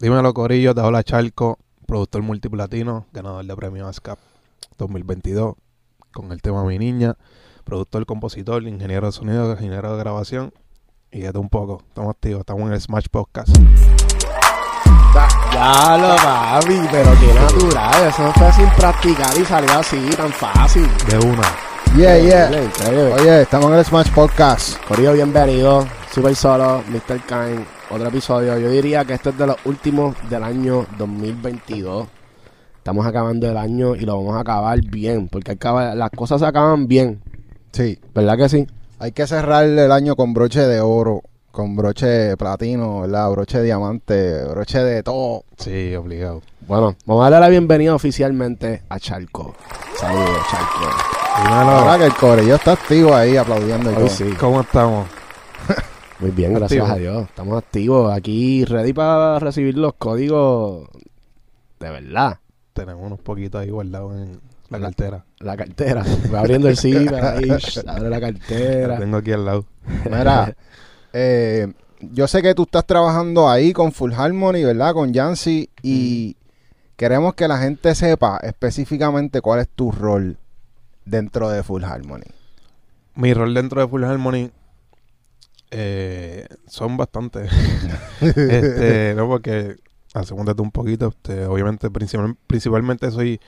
[0.00, 4.16] Dímelo, Corillo, te habla Charco, productor multiplatino, ganador de premio ASCAP
[4.78, 5.56] 2022,
[6.12, 7.16] con el tema Mi Niña,
[7.64, 10.52] productor, compositor, ingeniero de sonido, ingeniero de grabación,
[11.10, 11.82] y todo un poco.
[11.88, 13.48] Estamos activos, estamos en el Smash Podcast.
[15.52, 18.06] Ya lo papi, pero qué natural.
[18.06, 20.86] Eso fue sin practicar y salió así, tan fácil.
[21.08, 21.42] De una.
[21.96, 22.50] Yeah, yeah.
[23.16, 24.80] Oye, estamos en el Smash Podcast.
[24.86, 25.88] Corillo, bienvenido.
[26.12, 27.20] Super Solo, Mr.
[27.26, 27.77] Kine.
[27.90, 28.58] Otro episodio.
[28.58, 32.06] Yo diría que este es de los últimos del año 2022.
[32.78, 35.28] Estamos acabando el año y lo vamos a acabar bien.
[35.28, 37.22] Porque acaba- las cosas se acaban bien.
[37.72, 38.66] Sí, ¿Verdad que sí?
[38.98, 43.30] hay que cerrar el año con broche de oro, con broche de platino, ¿verdad?
[43.30, 45.44] Broche de diamante, broche de todo.
[45.56, 46.42] Sí, obligado.
[46.66, 49.54] Bueno, vamos a darle la bienvenida oficialmente a Charco.
[49.98, 51.44] Saludos, Charco.
[51.44, 54.08] Dímelo, verdad que el corillo está activo ahí aplaudiendo Hoy todo.
[54.08, 54.24] sí.
[54.40, 55.06] ¿cómo estamos?
[56.20, 56.96] Muy bien, gracias Activo.
[56.96, 57.28] a Dios.
[57.28, 60.88] Estamos activos aquí, ready para recibir los códigos
[61.78, 62.38] de verdad.
[62.72, 65.24] Tenemos unos poquitos ahí guardados en la cartera.
[65.38, 66.04] La cartera.
[66.28, 67.48] Voy abriendo el zipper ahí,
[67.86, 68.98] abre la La cartera.
[68.98, 69.64] tengo aquí al lado.
[70.04, 70.54] Mira,
[71.12, 74.92] eh, yo sé que tú estás trabajando ahí con Full Harmony, ¿verdad?
[74.94, 76.36] Con Yancy y
[76.96, 80.36] queremos que la gente sepa específicamente cuál es tu rol
[81.04, 82.26] dentro de Full Harmony.
[83.14, 84.50] Mi rol dentro de Full Harmony
[85.70, 87.50] eh, son bastantes.
[88.20, 89.76] este, no, porque
[90.14, 91.08] hacemos un poquito.
[91.08, 93.40] Este, obviamente, principal- principalmente soy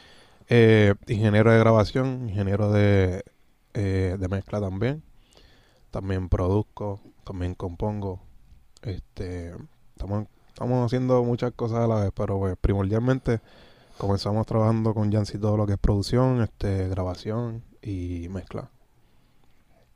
[0.48, 3.25] eh, ingeniero de grabación, ingeniero de,
[3.75, 5.03] eh, de mezcla también.
[5.91, 8.21] También produzco, también compongo.
[8.83, 9.53] Este,
[9.95, 13.41] estamos, estamos haciendo muchas cosas a la vez, pero pues, primordialmente
[13.98, 18.71] comenzamos trabajando con Yancy todo lo que es producción, este, grabación y mezcla.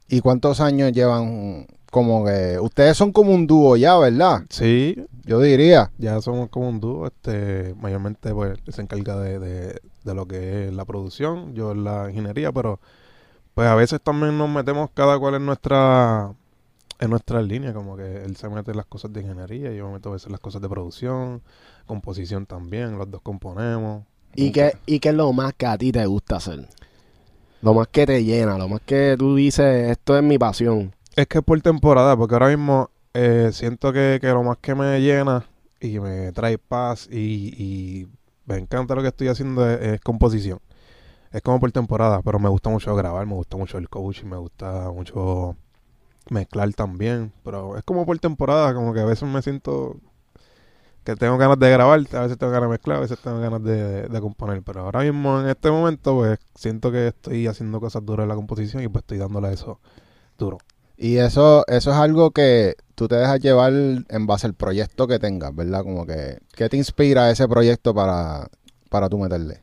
[0.08, 2.58] ¿Y cuántos años llevan como que...
[2.60, 4.42] Ustedes son como un dúo ya, ¿verdad?
[4.50, 5.90] Sí, Yo diría.
[5.98, 10.66] ya somos como un dúo, este, mayormente pues se encarga de, de, de lo que
[10.68, 12.80] es la producción, yo en la ingeniería, pero
[13.54, 16.32] pues a veces también nos metemos cada cual en nuestra
[17.00, 19.86] en nuestra línea, como que él se mete en las cosas de ingeniería y yo
[19.88, 21.42] me meto a veces en las cosas de producción,
[21.86, 24.04] composición también, los dos componemos.
[24.34, 26.68] ¿Y qué, ¿Y qué es lo más que a ti te gusta hacer?
[27.64, 30.94] Lo más que te llena, lo más que tú dices, esto es mi pasión.
[31.16, 34.74] Es que es por temporada, porque ahora mismo eh, siento que, que lo más que
[34.74, 35.46] me llena
[35.80, 38.06] y me trae paz y,
[38.44, 40.60] me encanta lo que estoy haciendo es, es composición.
[41.32, 44.36] Es como por temporada, pero me gusta mucho grabar, me gusta mucho el coaching, me
[44.36, 45.56] gusta mucho
[46.28, 49.96] mezclar también, pero es como por temporada, como que a veces me siento
[51.04, 53.62] que tengo ganas de grabar, a veces tengo ganas de mezclar, a veces tengo ganas
[53.62, 58.04] de, de componer, pero ahora mismo en este momento pues siento que estoy haciendo cosas
[58.04, 59.80] duras en la composición y pues estoy dándole eso
[60.38, 60.58] duro.
[60.96, 65.18] Y eso, eso es algo que tú te dejas llevar en base al proyecto que
[65.18, 65.82] tengas, ¿verdad?
[65.82, 68.48] Como que, ¿qué te inspira ese proyecto para,
[68.90, 69.62] para tú meterle?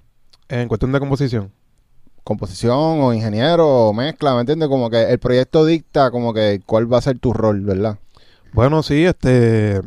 [0.49, 1.51] En cuestión de composición,
[2.23, 4.69] Composición o ingeniero o mezcla, ¿me entiendes?
[4.69, 7.97] Como que el proyecto dicta como que cuál va a ser tu rol, ¿verdad?
[8.53, 9.81] Bueno, sí, este.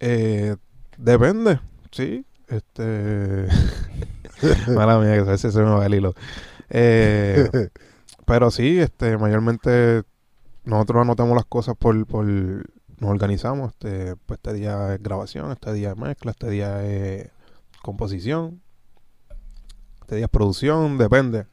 [0.00, 0.56] Eh,
[0.96, 2.24] depende, sí.
[2.48, 3.46] Este.
[4.74, 6.14] Mala mía, que a veces se me va el hilo.
[6.70, 7.48] Eh,
[8.26, 10.02] pero sí, este, mayormente
[10.64, 12.06] nosotros anotamos las cosas por.
[12.06, 13.72] por nos organizamos.
[13.72, 17.30] Este, pues este día es grabación, este día es mezcla, este día es
[17.82, 18.62] composición,
[20.00, 21.46] este día es producción, depende.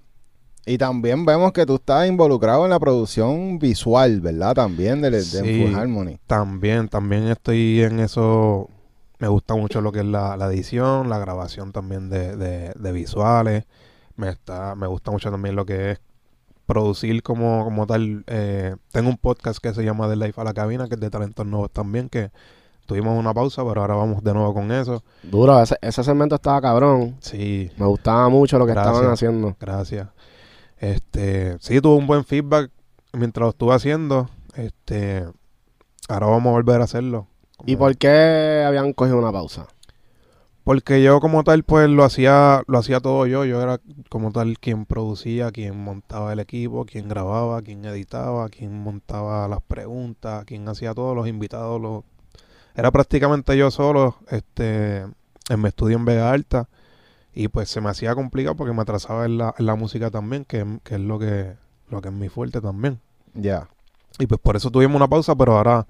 [0.66, 4.53] Y también vemos que tú estás involucrado en la producción visual, ¿verdad?
[4.56, 5.38] También de, de Sí.
[5.66, 6.18] Full Harmony.
[6.25, 8.69] También, también estoy en eso.
[9.19, 12.91] Me gusta mucho lo que es la, la edición, la grabación también de, de, de
[12.91, 13.66] visuales.
[14.16, 16.01] Me está, me gusta mucho también lo que es
[16.66, 18.24] producir como, como tal.
[18.28, 21.09] Eh, tengo un podcast que se llama The Life a la Cabina, que es de
[21.09, 22.31] talentos nuevos también, que
[22.85, 25.03] tuvimos una pausa, pero ahora vamos de nuevo con eso.
[25.24, 27.16] Duro, ese, ese segmento estaba cabrón.
[27.19, 28.94] Sí, Me gustaba mucho lo que Gracias.
[28.95, 29.56] estaban haciendo.
[29.59, 30.07] gracias.
[30.84, 32.70] Este, sí, tuve un buen feedback
[33.14, 34.30] mientras lo estuve haciendo.
[34.56, 35.24] Este,
[36.10, 37.26] ahora vamos a volver a hacerlo.
[37.66, 39.68] ¿Y por qué habían cogido una pausa?
[40.66, 43.80] Porque yo como tal pues lo hacía lo hacía todo yo, yo era
[44.10, 49.62] como tal quien producía, quien montaba el equipo, quien grababa, quien editaba, quien montaba las
[49.62, 52.04] preguntas, quien hacía todos los invitados, los...
[52.75, 56.68] era prácticamente yo solo, este, en mi estudio en Vega Alta
[57.33, 60.45] y pues se me hacía complicado porque me atrasaba en la, en la música también,
[60.45, 61.56] que, que es lo que
[61.89, 63.00] lo que es mi fuerte también.
[63.33, 63.69] Ya.
[64.19, 65.85] Y pues por eso tuvimos una pausa, pero ahora,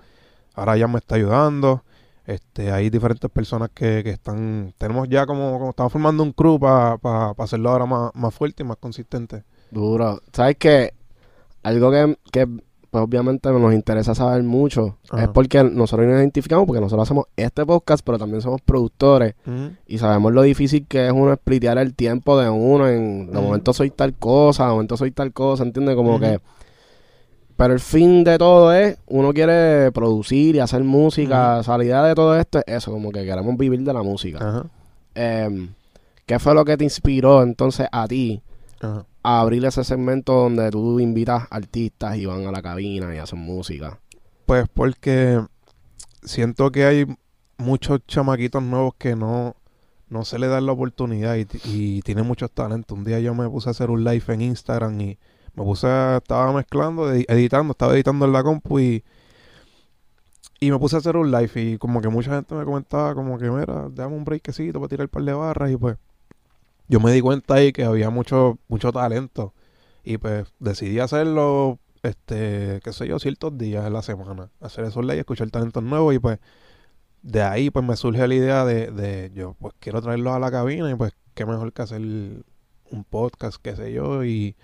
[0.53, 1.83] ahora ya me está ayudando.
[2.25, 6.57] Este, hay diferentes personas que, que están, tenemos ya como, como estamos formando un crew
[6.57, 9.43] para hacerlo ahora más, más fuerte y más consistente.
[9.71, 10.21] Duro.
[10.31, 10.93] ¿Sabes qué?
[11.63, 12.47] Algo que, que
[12.93, 14.99] pues obviamente nos interesa saber mucho.
[15.09, 15.23] Ajá.
[15.23, 19.33] Es porque nosotros nos identificamos, porque nosotros hacemos este podcast, pero también somos productores
[19.87, 22.87] y sabemos lo difícil que es uno splitear el tiempo de uno.
[22.87, 23.41] En de Ujú.
[23.47, 25.95] momento soy tal cosa, de momento soy tal cosa, ¿entiendes?
[25.95, 26.39] Como que.
[27.57, 31.57] Pero el fin de todo es, uno quiere producir y hacer música.
[31.57, 34.03] O sea, la idea de todo esto es eso, como que queremos vivir de la
[34.03, 34.37] música.
[34.37, 34.65] Ajá.
[35.15, 35.69] Em,
[36.27, 38.39] ¿Qué fue lo que te inspiró entonces a ti
[38.81, 39.03] Ajá.
[39.23, 43.39] A abrir ese segmento donde tú invitas artistas y van a la cabina y hacen
[43.39, 43.99] música?
[44.45, 45.41] Pues porque
[46.23, 47.05] siento que hay
[47.57, 49.55] muchos chamaquitos nuevos que no,
[50.09, 52.97] no se les da la oportunidad y, y tienen muchos talentos.
[52.97, 55.17] Un día yo me puse a hacer un live en Instagram y
[55.55, 59.03] me puse, a- estaba mezclando, edi- editando, estaba editando en la compu y,
[60.59, 63.37] y me puse a hacer un live y como que mucha gente me comentaba como
[63.37, 65.97] que, mira, dame un breakcito para tirar un par de barras y pues
[66.93, 69.55] yo me di cuenta ahí que había mucho, mucho talento.
[70.03, 75.03] Y pues decidí hacerlo este, qué sé yo, ciertos días en la semana, hacer esos
[75.03, 76.37] leyes, escuchar talentos nuevos y pues
[77.23, 80.51] de ahí pues me surge la idea de, de yo pues quiero traerlos a la
[80.51, 84.55] cabina y pues qué mejor que hacer un podcast, qué sé yo, y,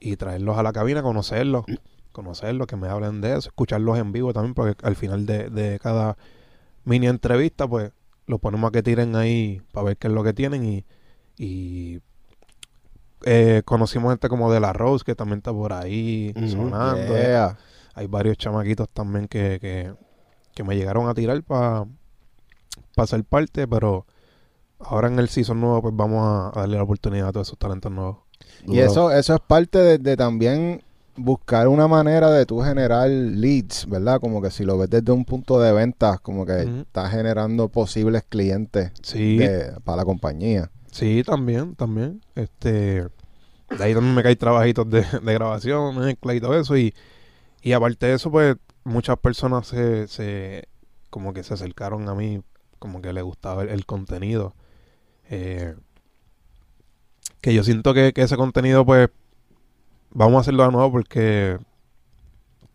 [0.00, 1.66] y traerlos a la cabina, conocerlos,
[2.12, 5.78] conocerlos, que me hablen de eso, escucharlos en vivo también, porque al final de, de
[5.80, 6.16] cada
[6.84, 7.92] mini entrevista pues
[8.26, 10.86] los ponemos a que tiren ahí para ver qué es lo que tienen y,
[11.38, 12.00] y
[13.24, 17.14] eh, conocimos gente como de la Rose que también está por ahí sonando.
[17.14, 17.56] Yeah.
[17.94, 19.92] Hay varios chamaquitos también que, que,
[20.54, 21.86] que me llegaron a tirar para
[23.06, 24.06] ser parte, pero
[24.80, 27.92] ahora en el season nuevo pues vamos a, darle la oportunidad a todos esos talentos
[27.92, 28.18] nuevos.
[28.66, 30.82] Y eso, eso es parte de, de también
[31.14, 34.20] buscar una manera de tú generar leads, ¿verdad?
[34.20, 38.24] Como que si lo ves desde un punto de ventas, como que estás generando posibles
[38.28, 40.70] clientes Sí, de- para la compañía.
[40.92, 42.20] Sí, también, también.
[42.36, 46.76] Este, de ahí también me caen trabajitos de, de grabación, mezcla y todo eso.
[46.76, 46.94] Y,
[47.62, 50.68] y aparte de eso, pues muchas personas se, se
[51.10, 52.40] como que se acercaron a mí,
[52.78, 54.54] como que les gustaba el, el contenido.
[55.30, 55.74] Eh,
[57.40, 59.08] que yo siento que, que ese contenido, pues,
[60.10, 61.58] vamos a hacerlo de nuevo porque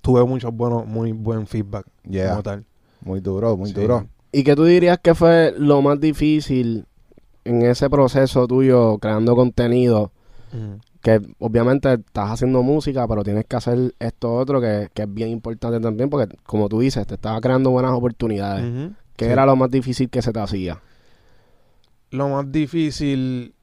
[0.02, 2.30] tuve muchos buenos, muy buen feedback Yeah.
[2.32, 2.66] como tal.
[3.02, 3.76] Muy duro, muy Sí.
[3.76, 4.08] duro.
[4.32, 6.86] ¿Y qué tú dirías que fue lo más difícil
[7.48, 10.12] en ese proceso tuyo creando contenido?
[11.02, 15.30] Que obviamente estás haciendo música, pero tienes que hacer esto otro que, que es bien
[15.30, 18.66] importante también, porque como tú dices, te estaba creando buenas oportunidades.
[18.66, 18.94] Ujú.
[19.16, 19.32] ¿Qué Sí.
[19.32, 20.80] era lo más difícil que se te hacía?
[22.12, 23.54] Lo más difícil,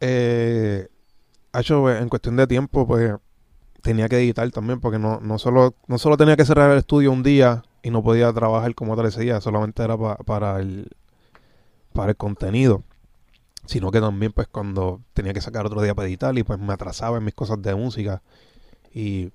[0.00, 0.88] eh,
[1.58, 3.14] hecho, pues, en cuestión de tiempo, pues
[3.82, 7.12] tenía que editar también, porque no, no, solo, no solo tenía que cerrar el estudio
[7.12, 10.88] un día y no podía trabajar como tal ese día, solamente era pa- para, el,
[11.94, 12.82] para el contenido,
[13.64, 16.72] sino que también pues cuando tenía que sacar otro día para editar y pues me
[16.74, 18.20] atrasaba en mis cosas de música
[18.92, 19.30] y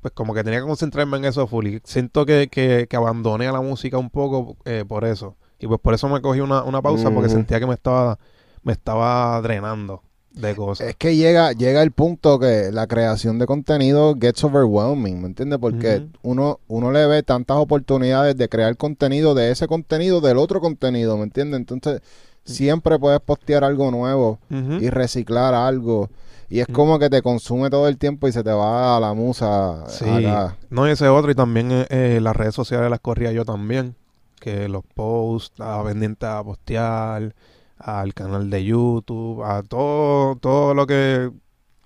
[0.00, 3.48] pues como que tenía que concentrarme en eso full y siento que, que, que abandoné
[3.48, 5.36] a la música un poco eh, por eso.
[5.58, 8.18] Y pues por eso me cogí una, una pausa porque sentía que me estaba
[8.62, 10.02] me estaba drenando
[10.34, 15.20] de cosas Es que llega, llega el punto que la creación de contenido gets overwhelming,
[15.20, 15.58] ¿me entiendes?
[15.58, 20.60] Porque uno, uno le ve tantas oportunidades de crear contenido de ese contenido, del otro
[20.60, 21.60] contenido, ¿me entiendes?
[21.60, 22.00] Entonces,
[22.44, 24.38] siempre puedes postear algo nuevo
[24.80, 26.08] y reciclar algo.
[26.48, 29.14] Y es como que te consume todo el tiempo y se te va a la
[29.14, 30.58] musa Sí, acá.
[30.68, 33.94] no, y ese otro, y también eh, eh, las redes sociales las corría yo también,
[34.38, 37.34] que los posts, estaba pendiente a postear,
[37.82, 41.30] al canal de YouTube, a todo, todo lo que,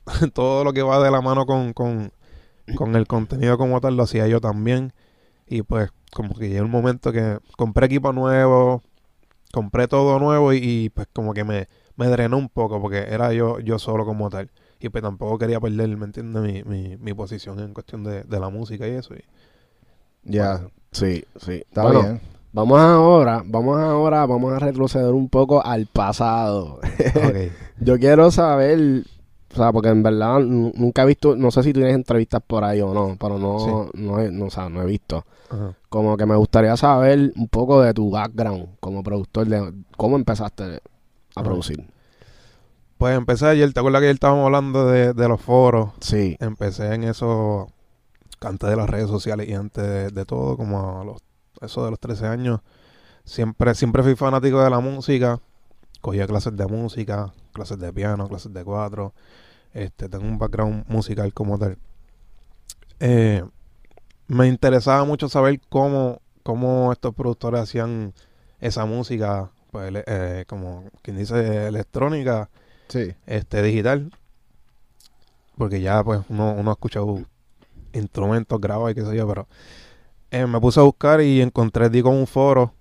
[0.35, 2.13] todo lo que va de la mano con, con,
[2.75, 4.93] con el contenido como tal, lo hacía yo también,
[5.49, 8.83] y pues como que llegó un momento que compré equipo nuevo,
[9.53, 13.33] compré todo nuevo y, y, pues como que me, me drenó un poco, porque era
[13.33, 14.51] yo, yo solo como tal.
[14.81, 16.43] Y pues tampoco quería perder, ¿me entiendes?
[16.43, 19.15] Mi, mi, mi posición en cuestión de, de la música y eso.
[19.15, 19.25] Y,
[20.25, 21.53] Ya, bueno, Sí, sí.
[21.69, 22.21] está Bueno, bien.
[22.57, 26.81] Vamos ahora, vamos ahora, vamos a retroceder un poco al pasado.
[27.15, 27.53] ok.
[27.81, 29.05] Yo quiero saber,
[29.53, 32.81] o sea, porque en verdad nunca he visto, no sé si tienes entrevistas por ahí
[32.81, 35.27] o no, pero no, no, he, no, o sea, no he visto.
[35.51, 35.75] Ajá.
[35.91, 40.63] Como que me gustaría saber un poco de tu background como productor, de cómo empezaste
[40.65, 40.81] a
[41.35, 41.43] Ajá.
[41.45, 41.85] producir.
[42.97, 45.91] Pues empecé ayer, ¿te acuerdas que ayer estábamos hablando de, de los foros?
[46.01, 47.69] Sí, Empecé en eso
[48.41, 51.19] antes de las redes sociales y antes de, de todo, como a los,
[51.63, 52.61] eso de los 13 años.
[53.25, 55.41] Siempre, siempre fui fanático de la música.
[56.01, 59.13] Cogía clases de música, clases de piano, clases de cuatro.
[59.75, 61.77] Este, tengo un background musical como tal.
[63.01, 63.45] Eh,
[64.29, 68.13] me interesaba mucho saber cómo, cómo estos productores hacían
[68.61, 72.49] esa música, pues, eh, como quien dice, electrónica,
[72.89, 73.15] Sí.
[73.27, 74.13] este, digital.
[75.59, 77.21] Porque ya, pues, uno, uno ha escuchado
[77.93, 79.49] instrumentos, grabo y qué sé yo, pero
[80.41, 82.73] eh, me puse a buscar y encontré, di con un foro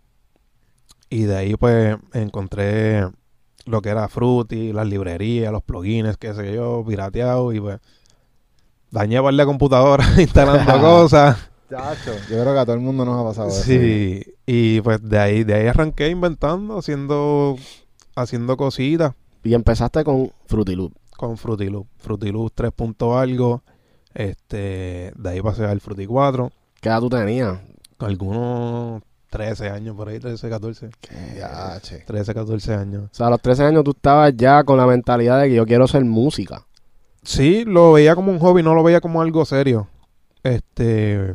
[1.09, 3.07] y de ahí pues encontré
[3.65, 7.79] lo que era Fruity, las librerías, los plugins, qué sé yo, pirateado y pues
[8.91, 11.49] dañé par de computadora instalando cosas.
[11.69, 13.63] Chacho, yo creo que a todo el mundo nos ha pasado eso.
[13.63, 17.55] Sí, y pues de ahí, de ahí arranqué inventando, haciendo,
[18.15, 20.93] haciendo cositas Y empezaste con Fruity Loop.
[21.17, 21.87] con Fruity Loop.
[21.97, 23.63] Fruity Loop 3 punto algo.
[24.13, 26.51] Este, de ahí pasé al Fruity 4.
[26.85, 27.57] ¿Qué edad tú tenías?
[27.97, 29.01] Algunos
[29.31, 30.89] 13 años por ahí, 13, 14.
[31.35, 32.01] Ya, che.
[32.05, 33.05] 13, 14 años.
[33.05, 35.65] O sea, a los 13 años tú estabas ya con la mentalidad de que yo
[35.65, 36.67] quiero hacer música.
[37.23, 39.87] Sí, lo veía como un hobby, no lo veía como algo serio.
[40.43, 41.33] Este,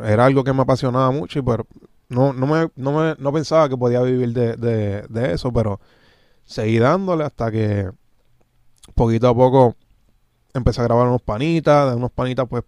[0.00, 1.66] era algo que me apasionaba mucho y pero
[2.08, 5.80] no, no me, no me, no pensaba que podía vivir de, de, de eso, pero
[6.46, 7.90] seguí dándole hasta que
[8.94, 9.76] poquito a poco
[10.54, 12.64] empecé a grabar unos panitas, de unos panitas pues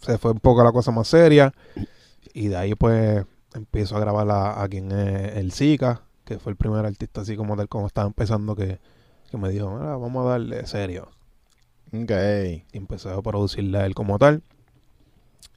[0.00, 1.52] se fue un poco la cosa más seria
[2.32, 3.24] y de ahí pues
[3.54, 7.36] empiezo a grabar a, a quien es el Zika, que fue el primer artista así
[7.36, 8.78] como tal como estaba empezando que,
[9.30, 11.08] que me dijo, "Mira, vamos a darle serio
[11.92, 12.10] Ok.
[12.72, 14.42] y empecé a producirle a él como tal.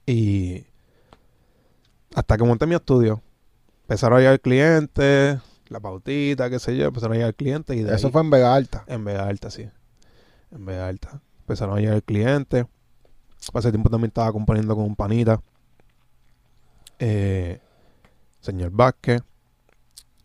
[0.06, 0.64] Y
[2.14, 3.22] hasta que monté mi estudio,
[3.82, 7.94] empezaron a llegar clientes, la pautita, qué sé yo, empezaron a llegar clientes y de
[7.94, 8.84] Eso ahí- fue en Vega Alta.
[8.86, 9.68] en Vega Alta, sí.
[10.50, 11.20] En Vega Alta.
[11.40, 12.66] Empezaron a llegar clientes.
[13.52, 15.40] Hace tiempo también estaba componiendo con un panita.
[16.98, 17.60] Eh,
[18.40, 19.22] señor Vázquez.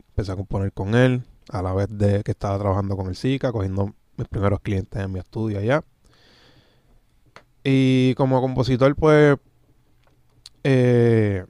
[0.10, 1.24] Empecé a componer con él.
[1.50, 5.12] A la vez de que estaba trabajando con el Zika, cogiendo mis primeros clientes en
[5.12, 5.84] mi estudio allá.
[7.64, 9.38] Y como compositor, pues.
[10.64, 11.46] eh,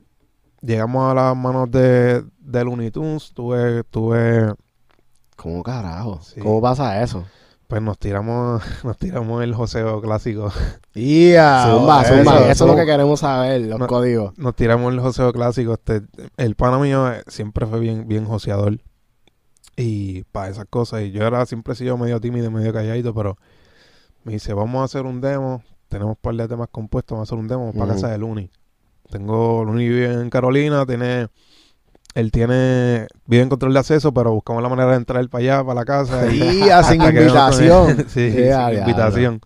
[0.61, 3.31] llegamos a las manos de, de Looney Tunes.
[3.33, 4.53] Tuve, tuve
[5.35, 6.19] ¿Cómo carajo?
[6.21, 6.39] Sí.
[6.41, 7.25] ¿Cómo pasa eso?
[7.67, 10.51] Pues nos tiramos, nos tiramos el joseo clásico.
[10.93, 11.67] ¡Ya!
[11.69, 12.35] zumba, eso, zumba.
[12.39, 12.63] Eso, eso.
[12.65, 13.87] es lo que queremos saber, los No.
[13.87, 14.37] códigos.
[14.37, 15.73] Nos tiramos el joseo clásico.
[15.73, 16.01] Este,
[16.37, 18.79] el pana mío eh, siempre fue bien, bien joseador.
[19.75, 21.01] Y para esas cosas.
[21.03, 23.37] Y yo era siempre he sido medio tímido, medio calladito, pero
[24.23, 25.61] me dice, vamos a hacer un demo.
[25.89, 28.49] Tenemos un par de temas compuestos, vamos a hacer un demo para casa de Luni.
[29.09, 31.27] Tengo, Luni vive en Carolina, tiene,
[32.17, 35.63] él tiene, vive en control de acceso, pero buscamos la manera de entrar para allá,
[35.63, 36.25] para la casa.
[36.33, 37.97] Y que no- invitación.
[38.07, 39.41] sí, sin invitación.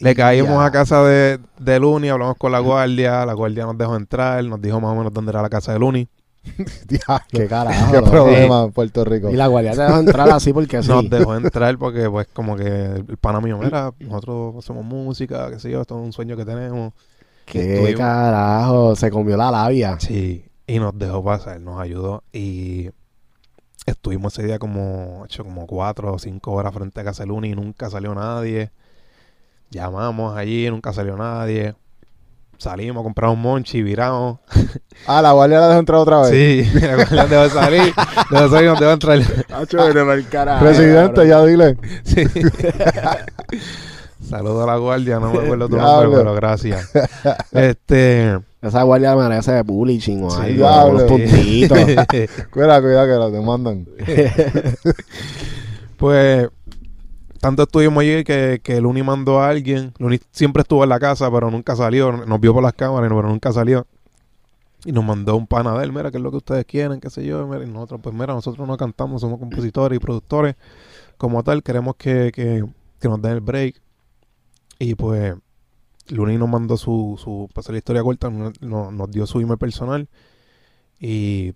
[0.00, 3.94] Le caímos a casa de, de Luni, hablamos con la guardia, la guardia nos dejó
[3.96, 6.08] entrar, nos dijo más o menos dónde era la casa de Luni.
[7.30, 7.92] Qué carajo.
[7.92, 9.30] Qué problema en Puerto Rico.
[9.30, 10.78] Y la guardia te dejó entrar así porque.
[10.78, 15.60] Nos dejó entrar porque pues como que el pana mío, mira, nosotros hacemos música, qué
[15.60, 16.94] sé yo, esto es un sueño que tenemos.
[17.44, 18.96] Qué Estuvimos- carajo.
[18.96, 20.00] Se comió la labia.
[20.00, 22.90] Sí, y nos dejó pasar, nos ayudó y
[23.86, 27.50] estuvimos ese día como, hecho, como cuatro o cinco horas frente a casa de Luni
[27.50, 28.70] y nunca salió nadie.
[29.70, 31.74] Llamamos allí, nunca salió nadie.
[32.56, 34.38] Salimos, compramos un monchi, viramos.
[35.06, 36.30] Ah, la guardia la dejó entrar otra vez.
[36.30, 37.94] Sí, la guardia dejó salir,
[38.30, 40.60] dejó salir, dejó entrar.
[40.60, 41.76] Presidente, ya dile.
[42.04, 42.24] Sí.
[44.30, 46.88] Saludo a la guardia, no me acuerdo tu nombre, pero gracias.
[47.50, 48.38] Este.
[48.62, 50.90] Esa guardia merece bullying o Sí, algo.
[50.90, 51.78] Unos puntitos.
[52.50, 53.86] Cuidado, cuidado que lo demandan.
[55.96, 56.48] Pues
[57.40, 59.92] tanto estuvimos allí que, que Luni mandó a alguien.
[59.98, 62.10] Luni siempre estuvo en la casa, pero nunca salió.
[62.10, 63.86] Nos vio por las cámaras, pero nunca salió.
[64.86, 67.10] Y nos mandó un pana de él, mira, qué es lo que ustedes quieren, qué
[67.10, 67.46] sé yo.
[67.46, 70.54] Mira, y nosotros, pues mira, nosotros no cantamos, somos compositores y productores.
[71.18, 72.64] Como tal, queremos que, que,
[72.98, 73.74] que nos den el break.
[74.80, 75.34] Y pues
[76.08, 79.58] Luni nos mandó su, su para hacer la historia corta, nos, nos- dio su email
[79.58, 80.08] personal.
[80.98, 81.52] Y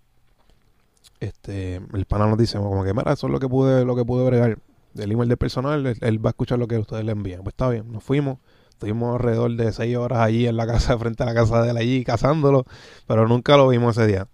[1.21, 4.05] este el pana nos dice como que mira eso es lo que pude lo que
[4.05, 4.59] pude bregar.
[4.93, 7.69] Del email del personal él, va a escuchar lo que ustedes le envían pues está
[7.69, 8.39] bien nos fuimos.
[8.71, 11.77] Estuvimos alrededor de seis horas allí en la casa frente a la casa de él
[11.77, 12.65] allí cazándolo
[13.07, 14.29] pero nunca lo vimos ese día.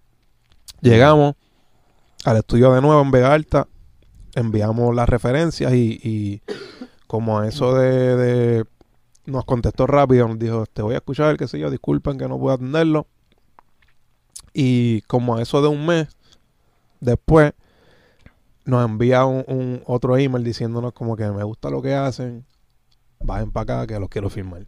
[0.81, 1.35] Llegamos
[2.25, 3.67] al estudio de nuevo en Vega Alta
[4.35, 6.41] enviamos las referencias y, y
[7.07, 8.65] como a eso de-
[9.25, 12.39] nos contestó rápido nos dijo te voy a escuchar qué sé yo disculpen que no
[12.39, 13.07] puedo atenderlo
[14.53, 16.07] y como a eso de un mes
[16.99, 17.53] después
[18.65, 22.45] nos envía un, un otro email diciéndonos como que me gusta lo que hacen,
[23.19, 24.65] bajen para acá que los quiero firmar.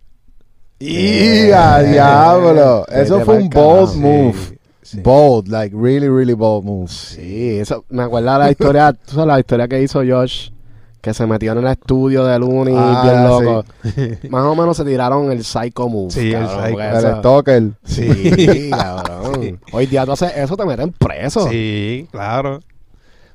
[0.80, 2.86] ¡Y a diablo!
[2.92, 4.60] Eso fue un bold move.
[4.82, 5.00] Sí.
[5.00, 6.90] Bold, like really, really bold move.
[6.90, 10.50] Sí, eso, me acuerdo de la historia, tú sabes la historia que hizo Josh,
[11.04, 13.66] que se metió en el estudio de Looney, Ah, bien loco.
[14.30, 16.10] Más o menos se tiraron el psycho move.
[16.12, 16.80] Sí, el psycho.
[16.82, 17.64] El stalker.
[17.84, 19.60] Sí, cabrón.
[19.74, 21.48] Hoy día tú haces eso, te meten preso.
[21.50, 22.62] Sí, claro.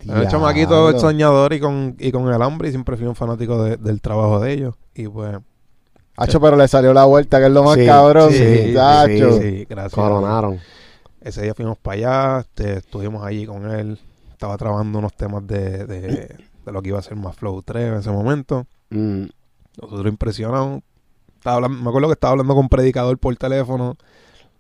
[0.01, 0.29] Diablo.
[0.31, 4.01] chamaquito soñador y con, y con el hambre y siempre fui un fanático de- del
[4.01, 4.75] trabajo de ellos.
[4.95, 5.37] Y pues
[6.17, 8.33] Hacho, pero le salió la vuelta, que es lo más Sí, cabrón.
[8.33, 9.93] sí, gracias.
[9.93, 10.59] Coronaron.
[11.21, 14.01] Ese día fuimos para allá, este, estuvimos allí con él.
[14.33, 16.37] Estaba trabajando unos temas de, de,
[16.69, 18.67] de lo que iba a ser más Flow 3 en ese momento.
[18.91, 19.25] Mm,
[19.81, 20.81] Nosotros impresionados.
[21.37, 23.97] Estaba hablando- me acuerdo que estaba hablando con un predicador por teléfono.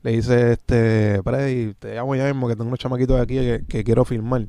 [0.02, 3.82] Le dice, este, Predi, te llamo ya mismo que tengo unos chamaquitos aquí que, que
[3.84, 4.46] quiero filmar.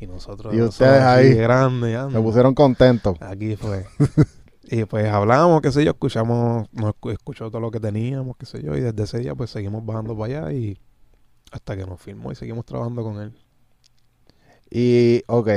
[0.00, 1.34] Y nosotros, Y ustedes ahí.
[1.34, 2.16] grande, anda.
[2.18, 3.16] Me pusieron contento.
[3.20, 3.84] Aquí fue.
[4.70, 8.46] y pues hablamos, qué sé yo, escuchamos, nos escu- escuchó todo lo que teníamos, qué
[8.46, 10.78] sé yo, y desde ese día pues seguimos bajando para allá y
[11.50, 13.36] hasta que nos filmó y seguimos trabajando con él.
[14.70, 15.48] Y, ok,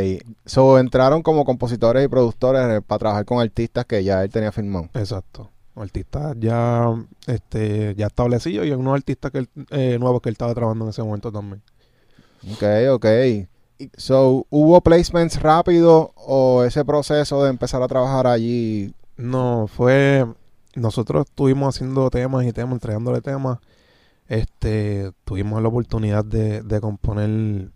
[0.46, 4.90] so entraron como compositores y productores para trabajar con artistas que ya él tenía firmado.
[4.94, 5.52] Exacto.
[5.76, 6.94] Artistas ya
[7.28, 10.90] este ya establecidos y unos artistas que él- eh, nuevos que él estaba trabajando en
[10.90, 11.62] ese momento también.
[12.52, 13.06] Ok, ok.
[13.98, 18.94] So, ¿hubo placements rápido o ese proceso de empezar a trabajar allí?
[19.18, 20.26] No, fue
[20.76, 23.60] nosotros estuvimos haciendo temas y temas, entregándole temas.
[24.28, 27.72] Este, tuvimos la oportunidad de, de componer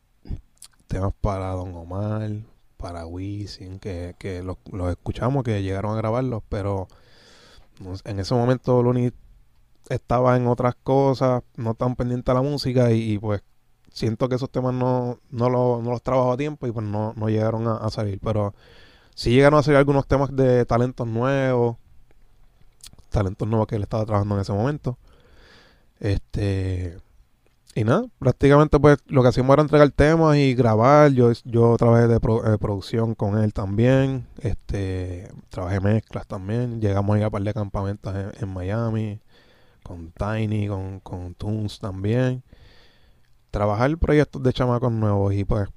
[0.88, 2.32] temas para Don Omar,
[2.78, 6.88] para Wisin, que, que los, los escuchamos, que llegaron a grabarlos, pero
[8.06, 9.12] en ese momento Luni
[9.90, 13.44] estaba en otras cosas, no tan pendiente a la música y, pues
[13.92, 17.14] siento que esos temas no, no, lo- no los trabajó a tiempo y pues no,
[17.18, 18.54] no llegaron a, a salir, pero
[19.16, 21.78] sí llegaron a salir algunos temas de talentos nuevos,
[23.10, 24.98] talentos nuevos que él estaba trabajando en ese momento.
[26.00, 26.98] Este
[27.78, 31.12] y nada, prácticamente pues lo que hacíamos era entregar temas y grabar.
[31.12, 34.28] Yo, yo trabajé de pro- eh, producción con él también.
[34.40, 36.82] Este, trabajé mezclas también.
[36.82, 39.22] Llegamos a ir a par de campamentos en, Miami,
[39.84, 42.44] con Tiny, con, con Toons también.
[43.52, 45.68] Trabajar proyectos de chamacos nuevos y pues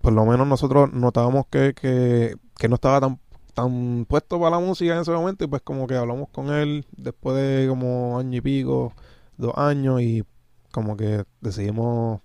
[0.00, 3.20] por lo menos nosotros notábamos que, que, que no estaba tan,
[3.54, 6.86] tan puesto para la música en ese momento y pues como que hablamos con él
[6.96, 8.94] después de como año y pico,
[9.36, 10.24] dos años y
[10.70, 12.20] como que decidimos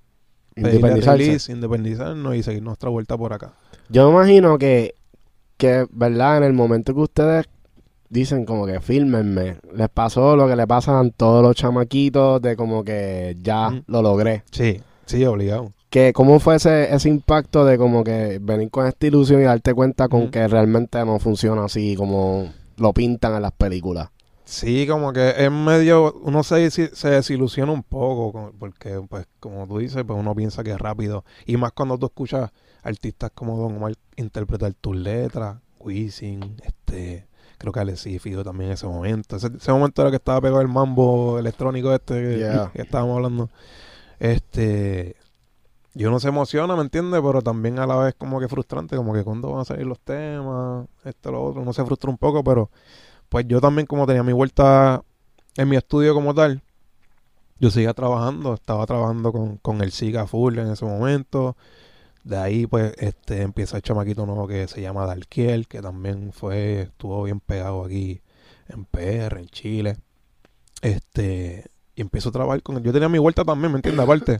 [0.55, 1.51] Independizarse.
[1.51, 3.53] independizarnos y seguir nuestra vuelta por acá.
[3.89, 4.95] Yo me imagino que,
[5.57, 6.37] que, ¿verdad?
[6.37, 7.45] En el momento que ustedes
[8.09, 12.55] dicen como que fílmenme, les pasó lo que le pasa a todos los chamaquitos de
[12.55, 14.43] como que ya lo logré.
[14.51, 15.73] Sí, sí, obligado.
[15.89, 19.73] Que, ¿Cómo fue ese, ese impacto de como que venir con esta ilusión y darte
[19.73, 24.09] cuenta con que realmente no funciona así como lo pintan en las películas?
[24.45, 29.79] Sí, como que es medio, uno se, se desilusiona un poco, porque pues como tú
[29.79, 31.25] dices, pues uno piensa que es rápido.
[31.45, 32.51] Y más cuando tú escuchas
[32.83, 37.27] artistas como Don Omar interpretar tus letras, Wisin, este,
[37.57, 39.35] creo que Alexis Fido también en ese momento.
[39.35, 42.71] Ese, ese momento era que estaba pegado el mambo electrónico este que, Yeah.
[42.71, 43.49] que estábamos hablando.
[44.19, 45.15] Este,
[45.95, 47.21] y uno se emociona, ¿me entiendes?
[47.23, 49.99] Pero también a la vez como que frustrante, como que cuando van a salir los
[49.99, 52.69] temas, esto, lo otro, uno se frustra un poco, pero
[53.35, 55.03] pues yo también como tenía mi vuelta
[55.57, 56.61] en mi estudio como tal,
[57.59, 61.57] yo seguía trabajando, estaba trabajando con, con el SIGA full en ese momento.
[62.23, 66.83] De ahí pues este empieza el chamaquito nuevo que se llama Dalquiel, que también fue,
[66.83, 68.21] estuvo bien pegado aquí
[68.69, 69.97] en PR, en Chile.
[70.81, 72.83] Este, y empiezo a trabajar con él.
[72.83, 74.01] Yo tenía mi vuelta también, ¿me entiendes?
[74.01, 74.39] Aparte,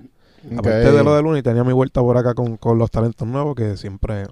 [0.58, 3.28] aparte de lo de Luna, y tenía mi vuelta por acá con, con los talentos
[3.28, 4.26] nuevos que siempre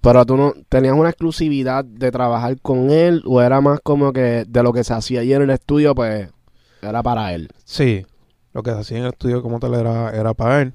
[0.00, 4.44] Pero tú no tenías una exclusividad de trabajar con él o era más como que
[4.48, 6.30] de lo que se hacía allí en el estudio, pues
[6.82, 7.50] era para él.
[7.64, 8.06] Sí,
[8.52, 10.74] lo que se hacía en el estudio como tal era, era para él.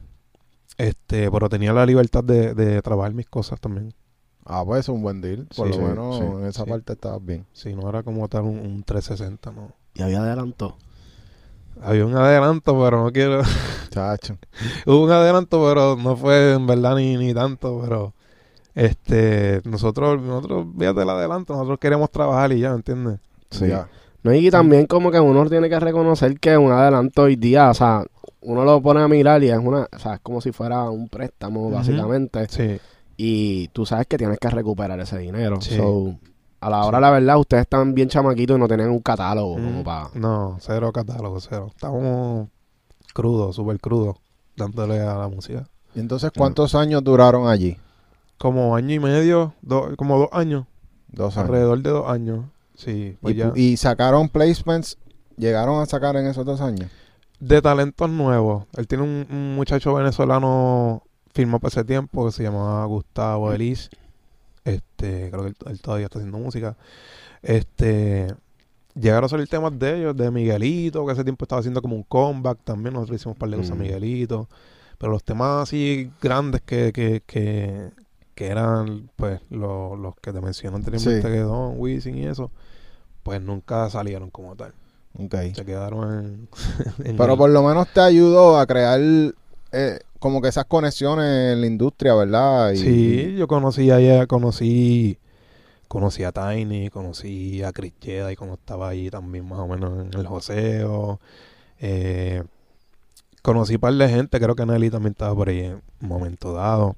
[0.77, 3.93] Este, pero tenía la libertad de, de trabajar mis cosas también.
[4.45, 5.47] Ah, pues es un buen deal.
[5.55, 6.69] Por Sí, lo sí, menos sí, en esa sí.
[6.69, 7.45] parte estabas bien.
[7.53, 9.73] Sí, no era como tal un, un 360, no.
[9.95, 10.77] Y había adelanto.
[11.81, 13.41] Había un adelanto, pero no quiero.
[13.89, 14.38] Chacho.
[14.86, 18.13] Hubo un adelanto, pero no fue en verdad ni, ni tanto, pero
[18.75, 23.19] este, nosotros, nosotros, fíjate el adelanto, nosotros queremos trabajar y ya, ¿me entiendes?
[23.49, 23.67] Sí.
[23.67, 23.88] Ya.
[24.23, 27.73] No, y también como que uno tiene que reconocer que un adelanto hoy día, o
[27.73, 28.05] sea,
[28.41, 31.09] uno lo pone a mirar y es una, o sea, es como si fuera un
[31.09, 32.47] préstamo, básicamente.
[32.49, 32.79] Sí,
[33.17, 35.59] Y tú sabes que tienes que recuperar ese dinero.
[35.62, 35.75] Sí.
[35.75, 36.15] So,
[36.62, 39.81] a la hora, la verdad, ustedes están bien chamaquitos y no tenían un catálogo como
[39.81, 40.09] Mm, para...
[40.15, 41.67] No, cero catálogo, cero.
[41.69, 42.47] Estábamos
[43.13, 44.15] crudos, súper crudos,
[44.55, 45.67] dándole a la música.
[45.93, 47.77] ¿Y entonces cuántos años duraron allí?
[48.43, 50.65] Como año y medio, do- como dos años,
[51.08, 51.49] Dos años.
[51.49, 52.45] alrededor de dos años.
[52.75, 53.53] Sí, pues y, ya.
[53.53, 54.97] pu- y sacaron placements,
[55.38, 56.89] llegaron a sacar en esos dos años.
[57.39, 58.65] De talentos nuevos.
[58.75, 61.03] Él tiene un, un muchacho venezolano,
[61.34, 63.89] firmó por ese tiempo, que se llamaba Gustavo Elis.
[64.65, 66.75] Este, creo que él, él todavía está haciendo música.
[67.41, 68.34] Este,
[68.95, 72.03] llegaron a salir temas de ellos, de Miguelito, que ese tiempo estaba haciendo como un
[72.03, 72.93] comeback también.
[72.93, 73.79] Nosotros hicimos un par de cosas a Mm.
[73.79, 74.49] Miguelito.
[74.97, 77.89] Pero los temas así grandes que, que, que,
[78.36, 81.34] que eran, pues, lo- los que te mencioné anteriormente, Sí.
[81.34, 82.52] que Don, Wisin y eso,
[83.24, 84.74] pues nunca salieron como tal.
[85.17, 85.36] Ok.
[85.54, 86.48] Se quedaron en...
[87.08, 89.00] en Pero el- por lo menos te ayudó a crear
[89.72, 92.72] eh, como que esas conexiones en la industria, ¿verdad?
[92.72, 95.17] Y- Sí, yo conocí a ella, conocí,
[95.88, 100.19] conocí a Tiny, conocí a Chris Jedi cuando estaba allí también más o menos en
[100.19, 101.19] el joseo.
[101.80, 102.43] Eh,
[103.41, 106.54] conocí un par de gente, creo que Nelly también estaba por ahí en un momento
[106.54, 106.96] dado.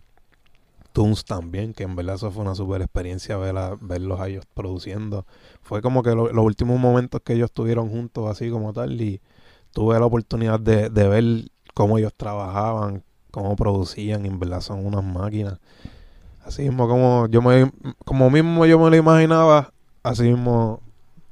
[0.96, 4.46] Toons también, que en verdad eso fue una super experiencia ver a- verlos a ellos
[4.56, 5.26] produciendo.
[5.62, 9.22] Fue como que lo- los últimos momentos que ellos estuvieron juntos así como tal y
[9.74, 11.26] tuve la oportunidad de, de ver
[11.76, 15.60] cómo ellos trabajaban, cómo producían, y en verdad son unas máquinas.
[16.44, 17.72] Así mismo como yo me
[18.06, 20.82] como mismo yo me lo imaginaba, así mismo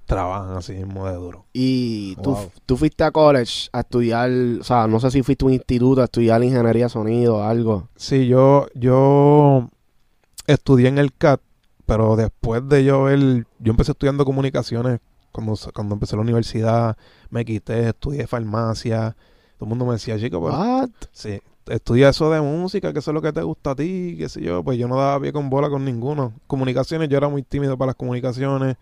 [0.05, 1.45] trabajan así mismo de duro.
[1.53, 2.51] Y tú, Wow.
[2.65, 6.01] tú fuiste a college a estudiar, o sea, no sé si fuiste a un instituto
[6.01, 7.87] a estudiar ingeniería de sonido o algo.
[7.95, 9.69] Sí, yo yo
[10.47, 11.41] estudié en el CAT,
[11.85, 13.19] pero después de yo ver,
[13.59, 14.99] yo empecé estudiando comunicaciones
[15.31, 16.97] cuando cuando empecé la universidad,
[17.29, 19.15] me quité, estudié farmacia.
[19.57, 20.89] Todo el mundo me decía, "Chico, pero What?
[21.11, 24.27] Sí, estudia eso de música, que eso es lo que te gusta a ti, qué
[24.29, 26.33] sé yo, pues yo no daba pie con bola con ninguno.
[26.47, 28.75] Comunicaciones, yo era muy tímido para las comunicaciones.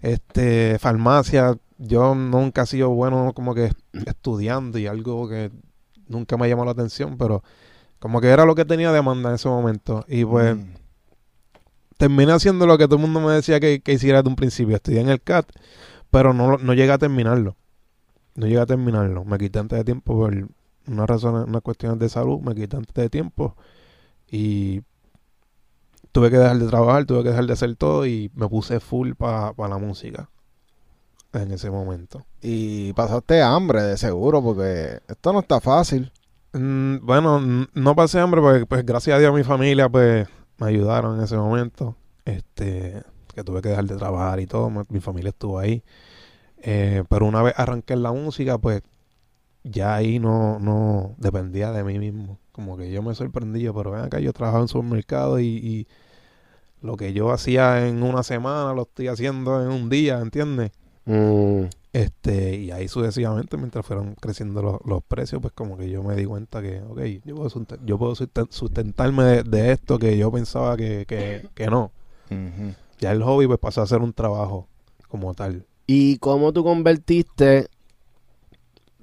[0.00, 3.72] Este, farmacia, yo nunca he sido bueno como que
[4.06, 5.50] estudiando y algo que
[6.08, 7.42] nunca me llamó la atención, pero
[7.98, 10.04] como que era lo que tenía demanda en ese momento.
[10.08, 10.74] Y pues Mm.
[11.96, 14.76] terminé haciendo lo que todo el mundo me decía que, que hiciera desde un principio.
[14.76, 15.46] Estudié en el CAT,
[16.10, 17.56] pero no, no llegué a terminarlo.
[18.34, 19.24] No llegué a terminarlo.
[19.24, 20.34] Me quité antes de tiempo por
[20.86, 22.40] una razón, unas cuestiones de salud.
[22.40, 23.56] Me quité antes de tiempo
[24.30, 24.82] y
[26.14, 29.14] tuve que dejar de trabajar, tuve que dejar de hacer todo y me puse full
[29.14, 30.30] para la música
[31.32, 32.24] en ese momento.
[32.40, 36.12] Y pasaste hambre, de seguro, porque esto no está fácil.
[36.52, 37.40] Mm, bueno,
[37.74, 41.36] no pasé hambre porque pues gracias a Dios mi familia pues me ayudaron en ese
[41.36, 41.96] momento.
[42.24, 43.02] Este,
[43.34, 45.82] que tuve que dejar de trabajar y todo, mi, mi familia estuvo ahí.
[46.58, 48.82] Eh, pero una vez arranqué la música, pues
[49.64, 52.38] ya ahí no, no dependía de mí mismo.
[52.52, 55.88] Como que yo me sorprendí, pero ven acá, yo trabajaba en supermercado y, y
[56.84, 60.70] lo que yo hacía en una semana lo estoy haciendo en un día, ¿entiendes?
[61.06, 66.02] Mm, Este, y ahí sucesivamente, mientras fueron creciendo los, los precios, pues como que yo
[66.02, 70.16] me di cuenta que, ok, yo puedo, yo puedo susten- sustentarme de, de esto que
[70.18, 71.90] yo pensaba que, que, que no.
[73.00, 74.66] Ya el hobby pues pasó a ser un trabajo
[75.08, 75.66] como tal.
[75.86, 77.68] ¿Y cómo tú convertiste,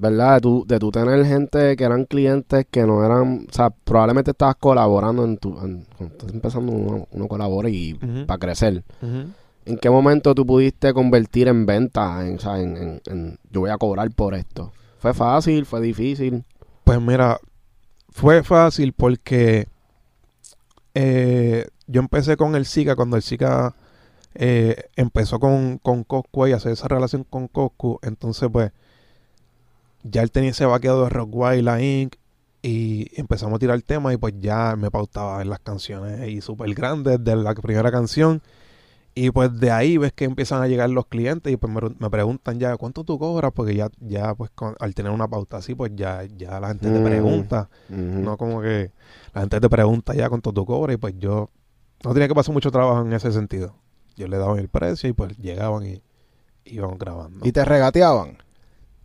[0.02, 3.70] verdad, de tú, de tú tener gente que eran clientes que no eran, o sea,
[3.70, 7.94] probablemente estabas colaborando en tu, en- cuando estás empezando uno, uno colabora y
[8.26, 8.84] para crecer.
[9.66, 13.62] ¿En qué momento tú pudiste convertir en venta, en, o sea, en, en- en, yo
[13.62, 14.72] voy a cobrar por esto?
[14.98, 15.66] ¿Fue fácil?
[15.66, 16.44] ¿Fue difícil?
[16.84, 17.40] Pues mira,
[18.10, 19.68] fue fácil porque
[20.94, 23.76] eh, yo empecé con el Zika cuando el Zika
[24.36, 28.00] eh, empezó con, con Coscu y hacer esa relación con Coscu.
[28.02, 28.72] Entonces, pues,
[30.04, 32.16] ya él tenía ese vaqueado de Rockwell, la Inc.
[32.64, 36.72] Y empezamos a tirar temas y pues ya me pautaba en las canciones ahí súper
[36.76, 38.42] grandes de la primera canción.
[39.16, 42.10] Y pues de ahí ves que empiezan a llegar los clientes y pues me, me
[42.10, 43.52] preguntan ya, ¿cuánto tú cobras?
[43.54, 46.92] Porque ya, ya pues con- al tener una pauta así, pues ya, ya la gente
[46.92, 47.04] te Mm.
[47.04, 47.70] pregunta.
[47.90, 48.92] No como que
[49.34, 51.50] la gente te pregunta ya cuánto tú cobras y pues yo
[52.04, 53.76] no tenía que pasar mucho trabajo en ese sentido.
[54.16, 56.02] Yo le daba el precio y pues llegaban y
[56.66, 57.46] íbamos grabando.
[57.46, 58.38] Y te regateaban.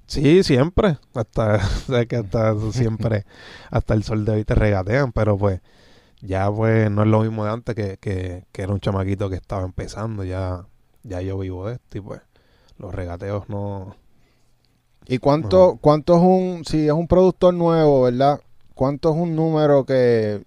[0.06, 0.98] Sí, siempre.
[1.14, 1.60] Hasta,
[2.08, 3.24] que hasta siempre,
[3.70, 5.60] hasta el sol de hoy te regatean, pero pues
[6.20, 9.36] ya pues no es lo mismo de antes que, que, que era un chamaquito que
[9.36, 10.66] estaba empezando, ya,
[11.02, 12.20] ya yo vivo de esto y pues
[12.78, 13.96] los regateos no...
[15.08, 18.40] ¿Y cuánto, cuánto es un, si es un productor nuevo, ¿verdad?
[18.74, 20.42] ¿Cuánto es un número que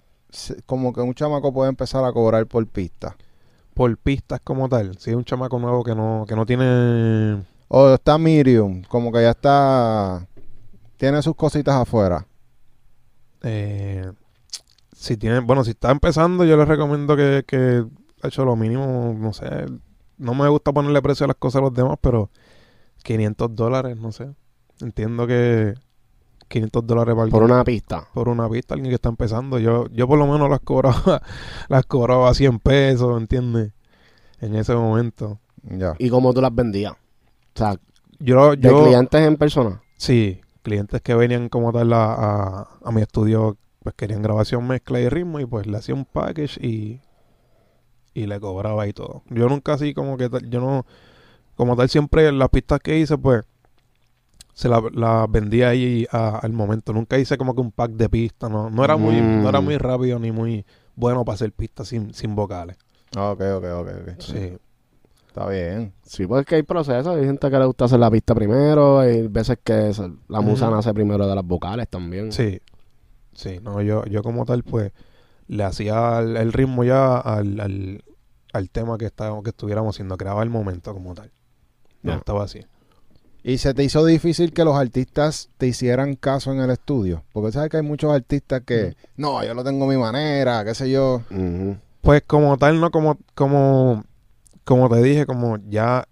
[0.65, 3.15] como que un chamaco puede empezar a cobrar por pista?
[3.73, 7.41] Por pistas como tal, si es un chamaco nuevo que no, que no tiene...
[7.69, 10.27] O está medium, como que ya está,
[10.97, 12.25] tiene sus cositas afuera.
[13.43, 14.11] Eh,
[14.91, 17.85] si tiene, bueno, si está empezando, yo les recomiendo que, que
[18.21, 19.45] ha hecho lo mínimo, no sé,
[20.17, 22.29] no me gusta ponerle precio a las cosas a los demás, pero
[23.03, 24.29] 500 dólares, no sé.
[24.81, 25.75] Entiendo que
[26.47, 28.07] 500 dólares para Por alguien- una pista.
[28.13, 29.59] por una pista, alguien que está empezando.
[29.59, 31.21] Yo, yo por lo menos las cobraba,
[31.69, 33.71] las cobraba a 100 pesos, ¿entiendes?
[34.41, 35.39] En ese momento.
[35.63, 35.93] Ya.
[35.99, 36.93] ¿Y cómo tú las vendías?
[37.55, 37.75] O sea,
[38.19, 39.81] Yo, de clientes en persona.
[39.97, 44.99] Sí, clientes que venían como tal a, a, a mi estudio, pues querían grabación, mezcla
[44.99, 46.99] y ritmo y pues le hacía un package y,
[48.13, 49.23] y le cobraba y todo.
[49.29, 50.85] Yo nunca así como que tal, yo no,
[51.55, 53.43] como tal siempre las pistas que hice pues
[54.53, 56.91] se las la vendía ahí a- al momento.
[56.93, 59.41] Nunca hice como que un pack de pistas, no, no era muy, Mm.
[59.43, 62.77] no era muy rápido ni muy bueno para hacer pistas sin, sin vocales.
[63.15, 64.21] Ah, Ok, ok, ok, ok.
[64.21, 64.57] Sí.
[65.39, 65.93] Está bien.
[66.03, 67.15] Sí, porque hay procesos.
[67.15, 68.99] Hay gente que le gusta hacer la pista primero.
[68.99, 69.93] Hay veces que
[70.27, 72.33] la musa nace primero de las vocales también.
[72.33, 72.59] Sí,
[73.33, 74.91] sí, no, yo, yo como tal, pues,
[75.47, 78.03] le hacía el, el ritmo ya al, al,
[78.51, 81.31] al tema que estábamos, que estuviéramos haciendo, creaba el momento como tal.
[82.01, 82.65] No estaba así.
[83.41, 87.23] ¿Y se te hizo difícil que los artistas te hicieran caso en el estudio?
[87.31, 90.75] Porque sabes que hay muchos artistas que, no, yo lo tengo a mi manera, qué
[90.75, 91.21] sé yo.
[92.01, 94.03] Pues como tal, no como, como,
[94.69, 96.07] como te dije, como ya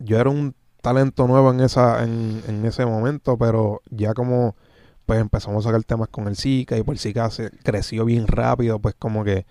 [0.00, 4.54] yo era un talento nuevo en esa, en, en ese momento, pero ya como
[5.06, 8.80] pues empezamos a sacar temas con el Zika y por Zika se creció bien rápido,
[8.80, 9.46] pues como que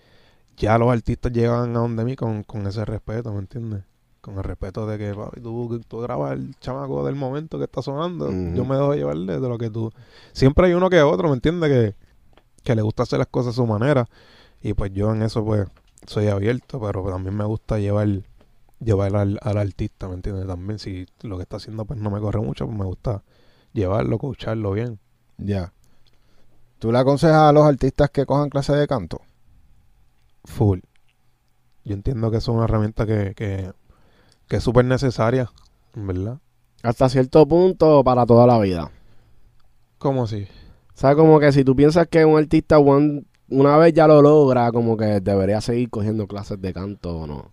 [0.58, 3.82] ya los artistas llegan a donde mí con, con ese respeto, ¿me entiendes?
[4.22, 5.12] Con el respeto de que
[5.42, 9.40] tú, tú grabas el chamaco del momento que está sonando, yo me dejo llevar de
[9.40, 9.92] lo que tú...
[10.34, 11.72] Siempre hay uno que otro, ¿me entiendes?
[11.72, 11.96] Que,
[12.64, 14.08] que le gusta hacer las cosas a su manera
[14.62, 15.66] y pues yo en eso pues
[16.06, 18.08] soy abierto, pero también me gusta llevar
[18.80, 20.48] llevar al, al artista, ¿me entiendes?
[20.48, 23.24] También si lo que está haciendo pues no me corre mucho, pues me gusta
[23.74, 25.00] llevarlo, coacharlo bien.
[25.38, 25.74] Ya.
[26.80, 29.22] ¿Tú le aconsejas a los artistas que cojan clase de canto?
[30.46, 30.80] Full.
[31.84, 33.72] Yo entiendo que es una herramienta que, que,
[34.48, 35.52] que es súper necesaria,
[35.94, 36.40] ¿verdad?
[36.84, 38.92] Hasta cierto punto para toda la vida.
[39.98, 40.48] ¿Cómo así?
[40.96, 44.22] O sea, como que si tú piensas que un artista one- una vez ya lo
[44.22, 47.52] logra, como que debería seguir cogiendo clases de canto o no.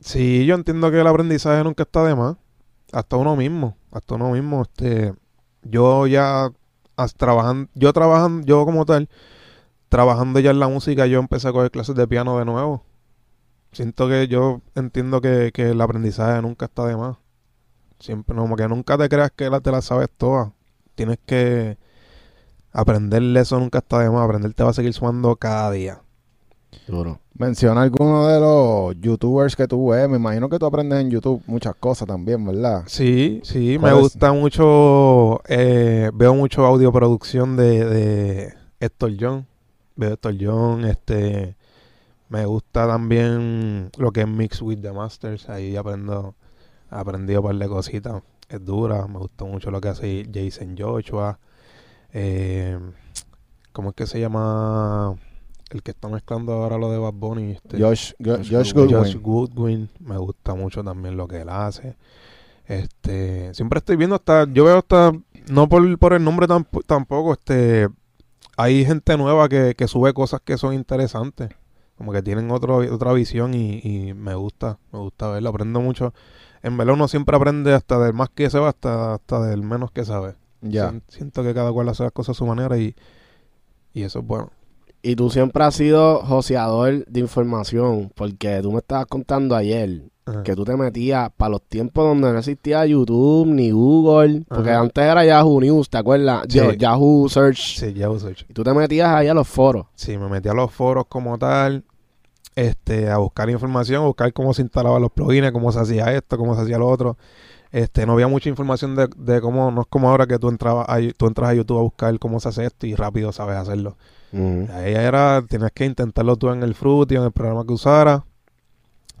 [0.00, 2.36] Sí, yo entiendo que el aprendizaje nunca está de más.
[2.92, 5.12] Hasta uno mismo, hasta uno mismo, este,
[5.62, 6.50] yo ya
[7.16, 9.08] trabajando, yo trabajando, yo como tal,
[9.88, 12.84] trabajando ya en la música, yo empecé a coger clases de piano de nuevo.
[13.72, 17.18] Siento que yo entiendo que, que el aprendizaje nunca está de más.
[18.00, 20.50] Siempre, como que nunca te creas que la, te la sabes todas.
[20.94, 21.78] Tienes que
[22.78, 24.24] aprenderle eso nunca está de más.
[24.24, 26.00] Aprender te va a seguir sumando cada día.
[26.86, 27.18] Duro.
[27.34, 30.08] Menciona alguno de los youtubers que tú ves.
[30.08, 32.84] Me imagino que tú aprendes en YouTube muchas cosas también, ¿verdad?
[32.86, 39.46] Sí, sí, me gusta mucho, eh, veo mucho audioproducción de, de Héctor John,
[39.96, 41.56] veo Héctor John, este,
[42.28, 46.34] me gusta también lo que es Mix with the Masters, ahí aprendo,
[46.90, 51.38] aprendí un par de cositas, es dura, me gusta mucho lo que hace Jason Joshua,
[52.12, 52.78] eh,
[53.72, 55.14] ¿cómo es que se llama?
[55.70, 58.96] El que está mezclando ahora lo de Bad Bunny, este, Josh, Josh Josh Goodwin.
[58.96, 61.96] Josh Goodwin, me gusta mucho también lo que él hace.
[62.66, 65.12] Este, siempre estoy viendo hasta, yo veo hasta,
[65.50, 67.88] no por, por el nombre tamp- tampoco, este,
[68.56, 71.50] hay gente nueva que, que sube cosas que son interesantes,
[71.96, 76.12] como que tienen otro, otra visión y, y me gusta, me gusta verlo, aprendo mucho.
[76.62, 79.90] En verdad uno siempre aprende hasta del más que se va hasta, hasta del menos
[79.90, 80.34] que sabe.
[80.60, 80.88] Ya.
[80.90, 82.94] Sien- Siento que cada cual hace las cosas a su manera y,
[83.92, 84.50] y eso es bueno.
[85.02, 90.42] Y tú siempre has sido joseador de información, porque tú me estabas contando ayer Ajá.
[90.42, 94.80] que tú te metías para los tiempos donde no existía YouTube ni Google, porque Ajá.
[94.80, 96.42] antes era Yahoo News, ¿te acuerdas?
[96.48, 96.58] Sí.
[96.76, 97.78] Yahoo Search.
[97.78, 99.86] Sí, ya uso Y tú te metías ahí a los foros.
[99.94, 101.84] Sí, me metí a los foros como tal,
[102.56, 106.36] este, a buscar información, a buscar cómo se instalaban los plugins, cómo se hacía esto,
[106.36, 107.16] cómo se hacía lo otro.
[107.70, 110.86] Este, no había mucha información de, de cómo, no es como ahora que tú entrabas
[110.88, 113.96] a, tú entras a YouTube a buscar cómo se hace esto y rápido sabes hacerlo.
[114.72, 118.24] Ahí era, tenías que intentarlo tú en el Fruity, en el programa que usara.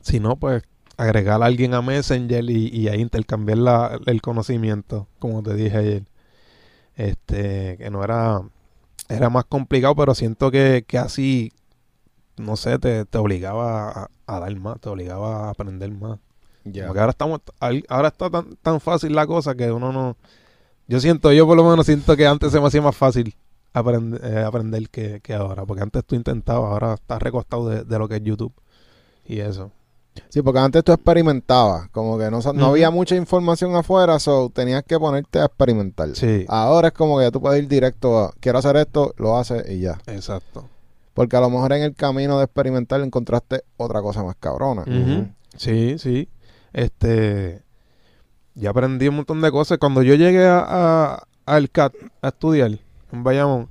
[0.02, 0.62] Si no, pues
[0.96, 5.76] agregar a alguien a Messenger y, y ahí intercambiar la- el conocimiento, como te dije
[5.76, 6.04] ayer.
[6.96, 8.42] Este, que no era,
[9.08, 11.52] era más complicado, pero siento que, que así,
[12.38, 16.18] no sé, te, te obligaba a, a dar más, te obligaba a aprender más.
[16.64, 17.40] Porque ahora estamos,
[17.88, 20.16] ahora está tan, tan fácil la cosa que uno no,
[20.86, 23.34] yo siento, yo por lo menos siento que antes se me hacía más fácil
[23.72, 27.98] aprender, eh, aprender que, que ahora, porque antes tú intentabas, ahora estás recostado de, de
[27.98, 28.52] lo que es YouTube
[29.26, 29.70] y eso.
[30.28, 34.82] Sí, porque antes tú experimentabas, como que no, no había mucha información afuera, so tenías
[34.82, 36.14] que ponerte a experimentar.
[36.14, 39.36] Sí, Ahora es como que ya tú puedes ir directo a, quiero hacer esto, lo
[39.36, 39.98] haces y ya.
[40.06, 40.68] exacto.
[41.14, 44.84] Porque a lo mejor en el camino de experimentar encontraste otra cosa más cabrona.
[45.56, 46.28] Sí, sí.
[46.78, 47.64] Este,
[48.54, 49.78] ya aprendí un montón de cosas.
[49.78, 52.78] Cuando yo llegué a, a- CAT a estudiar
[53.12, 53.68] en Bayamón,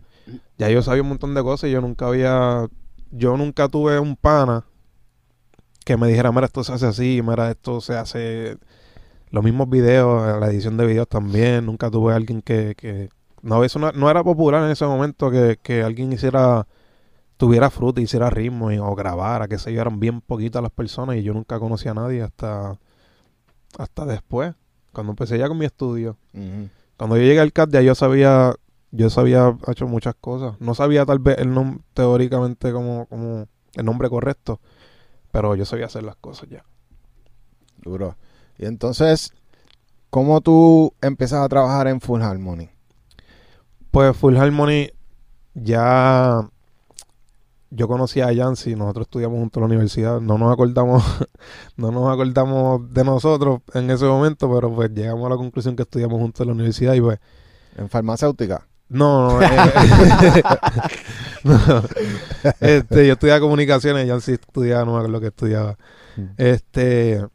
[0.58, 2.68] ya yo sabía un montón de cosas y yo nunca había,
[3.12, 4.66] yo nunca tuve un pana
[5.86, 8.58] que me dijera, mira, esto se hace así, mira, esto se hace
[9.32, 11.66] los mismos videos, la edición de videos también.
[11.66, 13.10] Nunca tuve alguien que, que
[13.44, 16.68] no, eso no, no era popular en ese momento que, que alguien hiciera
[17.38, 21.18] tuviera fruta, hiciera ritmo y, o grabara, que se yo, eran bien poquitas las personas
[21.18, 22.80] y yo nunca conocí a nadie hasta,
[23.78, 24.54] hasta después,
[24.94, 26.18] cuando empecé ya con mi estudio.
[26.98, 28.56] Cuando yo llegué al CAT ya yo sabía,
[28.92, 30.60] yo sabía hecho muchas cosas.
[30.60, 34.60] No sabía tal vez el nombre teóricamente como, como el nombre correcto,
[35.32, 36.66] pero yo sabía hacer las cosas ya.
[37.78, 38.18] Duro.
[38.58, 39.32] Y entonces,
[40.10, 42.70] ¿cómo tú empiezas a trabajar en Full Harmony?
[43.92, 44.90] Pues Full Harmony
[45.54, 46.50] ya
[47.70, 51.04] yo conocí a Yancy, nosotros estudiamos juntos en la universidad, no nos acordamos,
[51.78, 55.84] no nos acordamos de nosotros en ese momento, pero pues llegamos a la conclusión que
[55.84, 57.20] estudiamos juntos en la universidad y pues
[57.78, 58.66] ¿En farmacéutica?
[58.90, 59.48] no, no, eh,
[61.44, 61.84] no.
[62.62, 65.78] este, yo estudiaba comunicaciones, Yancy estudiaba, no me acuerdo lo que estudiaba.
[66.16, 66.24] Mm.
[66.38, 67.26] Este,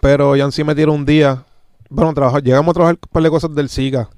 [0.00, 1.44] pero Yancy me tiró un día,
[1.88, 4.08] bueno, trabaja- llegamos a trabajar un par de cosas del SIGA.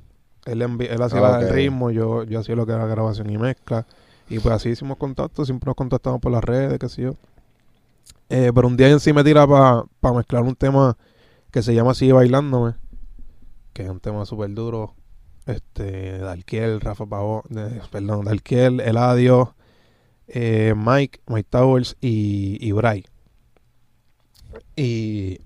[0.47, 1.53] Él, hacía Ah, el ok.
[1.53, 3.87] ritmo, yo, yo hacía lo que era grabación y mezcla.
[4.31, 7.15] Y pues así hicimos contacto, siempre nos contactamos por las redes, qué sé yo.
[8.29, 10.97] Eh, pero un día Yancy me tira para mezclar un tema
[11.51, 12.75] que se llama Sigue Bailándome,
[13.73, 14.95] que es un tema súper duro.
[15.47, 19.57] Este, Dalquiel, Rafa Pavón, eh, perdón, Dalquiel, Eladio,
[20.29, 23.05] eh, Mike, Mike Towers y, y Bray.
[24.77, 25.41] Y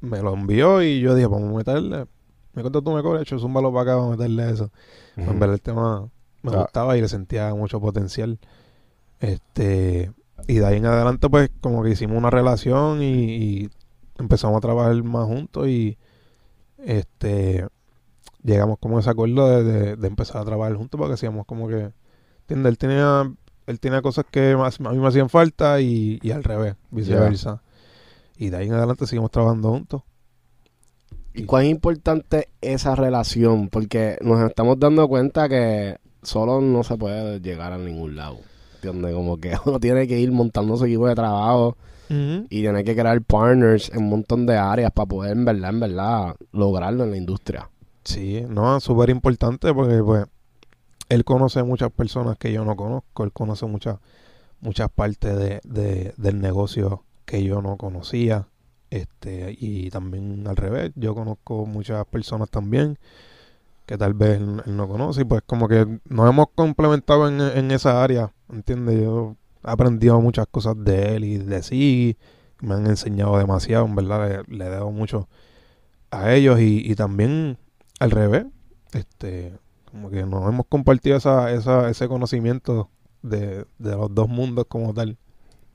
[0.00, 2.06] me lo envió y yo dije, vamos a meterle.
[2.54, 4.70] Me cuento tú me cobras, hecho, zúmbalo para acá, vamos a meterle eso.
[5.16, 6.08] En verdad el tema
[6.42, 6.62] me Ah.
[6.62, 8.38] gustaba y le sentía mucho potencial.
[9.20, 10.12] Este,
[10.48, 13.70] y de ahí en adelante, pues, como que hicimos una relación y, y
[14.18, 15.98] empezamos a trabajar más juntos y
[16.78, 17.66] este
[18.42, 21.68] llegamos como a ese acuerdo de, de- de empezar a trabajar juntos porque hacíamos como
[21.68, 21.92] que
[22.42, 22.70] ¿entiendes?
[22.70, 23.32] él tenía
[23.66, 27.62] él tenía cosas que más- a mí me hacían falta y, y al revés, viceversa.
[28.36, 30.02] Y de ahí en adelante seguimos trabajando juntos.
[31.34, 33.68] ¿Y cuán importante esa relación?
[33.68, 38.38] Porque nos estamos dando cuenta que solo no se puede llegar a ningún lado.
[38.76, 39.14] ¿Entiendes?
[39.14, 41.76] Como que uno tiene que ir montando su equipo de trabajo
[42.50, 45.80] y tiene que crear partners en un montón de áreas para poder, en verdad, en
[45.80, 47.70] verdad, lograrlo en la industria.
[48.02, 50.24] Sí, no, súper importante porque pues
[51.08, 53.98] él conoce muchas personas que yo no conozco, él conoce muchas
[54.60, 58.46] muchas partes de, de- del negocio que yo no conocía,
[58.90, 62.98] este y también al revés, yo conozco muchas personas también
[63.90, 67.40] que tal vez él, él no conoce y pues como que nos hemos complementado en,
[67.40, 69.02] en esa área, ¿entiendes?
[69.02, 69.34] Yo
[69.66, 72.16] he aprendido muchas cosas de él y de sí,
[72.60, 75.28] me han enseñado demasiado, en verdad le, le debo mucho
[76.12, 77.58] a ellos y, y también
[77.98, 78.46] al revés,
[78.92, 79.58] este,
[79.90, 82.90] como que nos hemos compartido esa, esa, ese conocimiento
[83.22, 85.18] de, de los dos mundos como tal.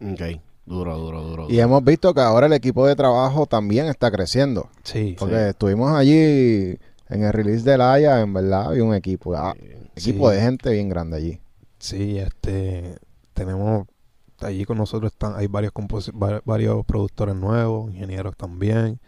[0.01, 1.47] Ok, duro, duro, duro.
[1.49, 4.69] Y hemos visto que ahora el equipo de trabajo también está creciendo.
[4.83, 6.77] Sí, Porque estuvimos allí
[7.09, 9.53] en el release de Laia, en verdad, había un equipo, ah,
[9.95, 10.09] Sí.
[10.09, 11.39] equipo de gente bien grande allí.
[11.79, 12.97] sí, este,
[13.33, 13.87] tenemos
[14.41, 15.71] allí con nosotros están, hay varios
[16.45, 18.99] varios productores nuevos, ingenieros también,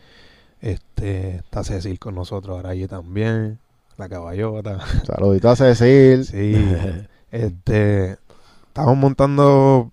[0.61, 3.59] este, está Cecil con nosotros ahora allí también,
[3.97, 6.25] la caballota, Saludito a Cecil.
[6.25, 6.55] sí,
[7.31, 8.17] este,
[8.67, 9.91] estamos montando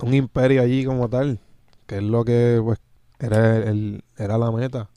[0.00, 1.38] un imperio allí como tal,
[1.86, 2.78] que es lo que pues
[3.20, 4.88] era el, era la meta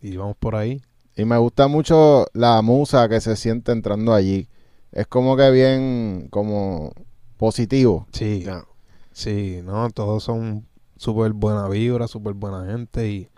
[0.00, 0.80] y vamos por ahí.
[1.16, 4.48] Y me gusta mucho la musa que se siente entrando allí.
[4.92, 6.92] Es como que bien, como
[7.36, 8.06] positivo.
[8.12, 8.64] Sí, Ya.
[9.12, 13.28] sí, no, todos son súper buena vibra, súper buena gente y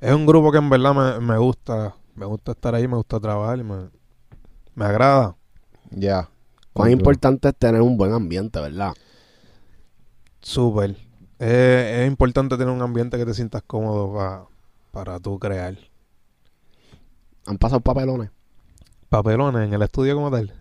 [0.00, 3.20] es un grupo que en verdad me, me gusta, me gusta estar ahí, me gusta
[3.20, 3.90] trabajar y me,
[4.74, 5.36] me agrada.
[5.90, 6.30] Ya.
[6.72, 8.94] Cuán Muy importante es tener un buen ambiente, ¿verdad?
[10.40, 10.96] Súper.
[11.38, 11.48] Es,
[12.00, 14.48] es importante tener un ambiente que te sientas cómodo pa-
[14.90, 15.76] para tú crear.
[17.46, 18.30] Han pasado papelones.
[19.08, 20.52] Papelones en el estudio como tal.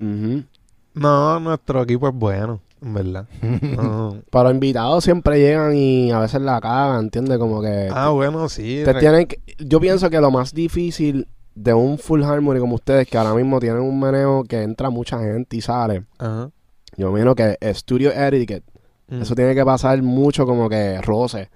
[0.94, 3.28] No, nuestro equipo es bueno, en verdad.
[3.62, 4.18] No.
[4.30, 7.38] Pero invitados siempre llegan y a veces la cagan, ¿entiendes?
[7.38, 8.82] Como que Ah, bueno, sí.
[8.84, 13.08] te tienen que- yo pienso que lo más difícil de un full harmony como ustedes,
[13.08, 16.06] que ahora mismo tienen un meneo que entra mucha gente y sale.
[16.18, 16.50] Ajá.
[16.98, 18.64] Yo imagino que Studio Etiquette,
[19.08, 19.22] Mm.
[19.22, 21.50] eso tiene que pasar mucho como que roce.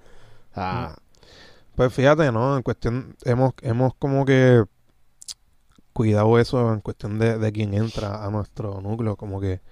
[0.52, 0.94] O sea,
[1.74, 2.56] Pues fíjate, ¿no?
[2.56, 4.62] En cuestión, hemos, hemos como que
[5.96, 9.62] cuidado eso en cuestión de, de quién entra a nuestro núcleo, como que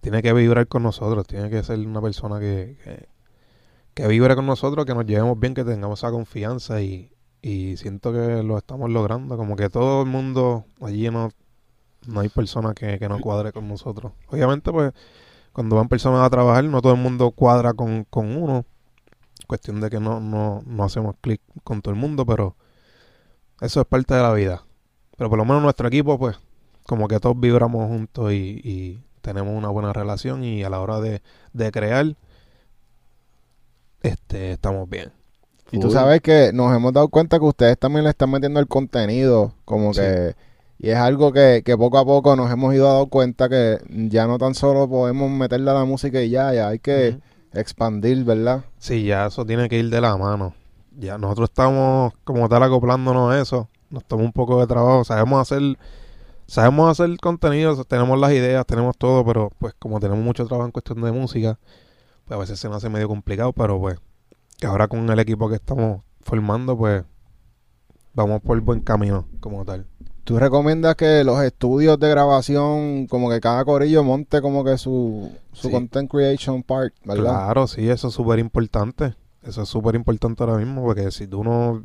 [0.00, 3.06] tiene que vibrar con nosotros, tiene que ser una persona que,
[3.94, 8.12] que, vibre con nosotros, que nos llevemos bien, que tengamos esa confianza y, y siento
[8.12, 11.30] que lo estamos logrando, como que todo el mundo allí no,
[12.08, 14.10] no hay persona que, que no cuadre con nosotros.
[14.30, 14.92] Obviamente, pues,
[15.52, 18.64] cuando van personas a trabajar, no todo el mundo cuadra con, con uno,
[19.46, 22.56] cuestión de que no, no, no hacemos clic con todo el mundo, pero
[23.60, 24.64] eso es parte de la vida.
[25.16, 26.36] Pero por lo menos nuestro equipo, pues,
[26.86, 31.00] como que todos vibramos juntos y, y tenemos una buena relación y a la hora
[31.00, 32.14] de, de crear,
[34.02, 35.12] este, estamos bien.
[35.72, 38.68] Y tú sabes que nos hemos dado cuenta que ustedes también le están metiendo el
[38.68, 40.00] contenido, como Sí.
[40.00, 40.34] que...
[40.78, 44.26] Y es algo que, que poco a poco nos hemos ido dando cuenta que ya
[44.26, 47.20] no tan solo podemos meterle a la música y ya, ya hay que
[47.52, 48.64] expandir, ¿verdad?
[48.78, 50.54] Sí, ya eso tiene que ir de la mano.
[50.96, 53.68] ya nosotros estamos como tal acoplándonos a eso.
[53.94, 55.04] Nos toma un poco de trabajo.
[55.04, 55.78] Sabemos hacer,
[56.46, 60.72] sabemos hacer contenido, tenemos las ideas, tenemos todo, pero pues como tenemos mucho trabajo en
[60.72, 61.58] cuestión de música,
[62.26, 63.98] pues a veces se nos hace medio complicado, pero pues
[64.66, 67.04] ahora con el equipo que estamos formando, pues
[68.14, 69.86] vamos por buen camino como tal.
[70.24, 75.30] ¿Tú recomiendas que los estudios de grabación, como que cada corillo monte como que su,
[75.52, 75.72] su Sí.
[75.72, 77.24] content creation part, ¿verdad?
[77.24, 79.14] Claro, sí, eso es súper importante.
[79.42, 81.84] Eso es súper importante ahora mismo, porque si tú no,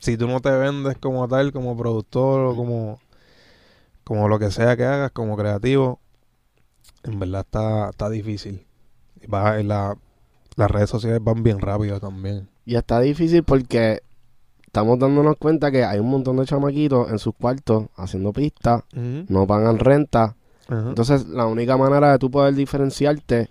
[0.00, 2.98] si tú no te vendes como tal, como productor o como,
[4.04, 6.00] como lo que sea que hagas, como creativo,
[7.04, 8.66] en verdad está, está difícil.
[9.32, 9.96] Va, y la,
[10.56, 12.48] las redes sociales van bien rápido también.
[12.64, 14.02] Y está difícil porque
[14.66, 19.46] estamos dándonos cuenta que hay un montón de chamaquitos en sus cuartos haciendo pistas, no
[19.46, 20.36] pagan renta.
[20.68, 23.50] Entonces, la única manera de tú poder diferenciarte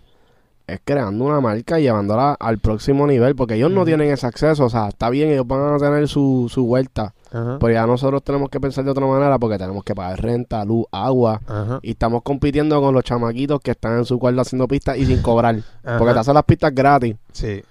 [0.73, 4.65] es creando una marca y llevándola al próximo nivel, porque ellos no tienen ese acceso.
[4.65, 7.57] O sea, está bien, ellos van a tener su, su vuelta, Ajá.
[7.59, 10.85] pero ya nosotros tenemos que pensar de otra manera porque tenemos que pagar renta, luz,
[10.91, 11.41] agua.
[11.47, 11.79] Ajá.
[11.81, 15.21] Y estamos compitiendo con los chamaquitos que están en su cuarto haciendo pistas y sin
[15.21, 15.57] cobrar.
[15.97, 17.15] Porque te hacen las pistas gratis.
[17.31, 17.61] Sí,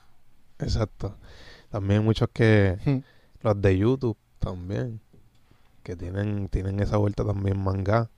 [0.59, 1.15] exacto.
[1.71, 2.99] También muchos que Hmm.
[3.43, 5.01] los de YouTube también
[5.83, 8.09] que tienen tienen esa vuelta también manga.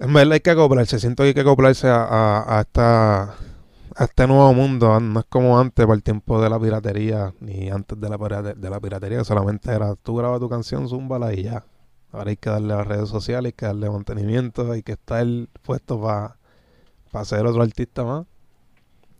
[0.00, 4.26] En verdad hay que acoplarse, siento que hay que acoplarse a, a, esta a este
[4.26, 8.08] nuevo mundo, no es como antes para el tiempo de la piratería ni antes de
[8.08, 11.64] la de la piratería, solamente era tú grabas tu canción, zúmbala y ya.
[12.12, 15.26] Ahora hay que darle a las redes sociales, hay que darle mantenimiento, hay que estar
[15.62, 18.26] puesto para ser otro artista más.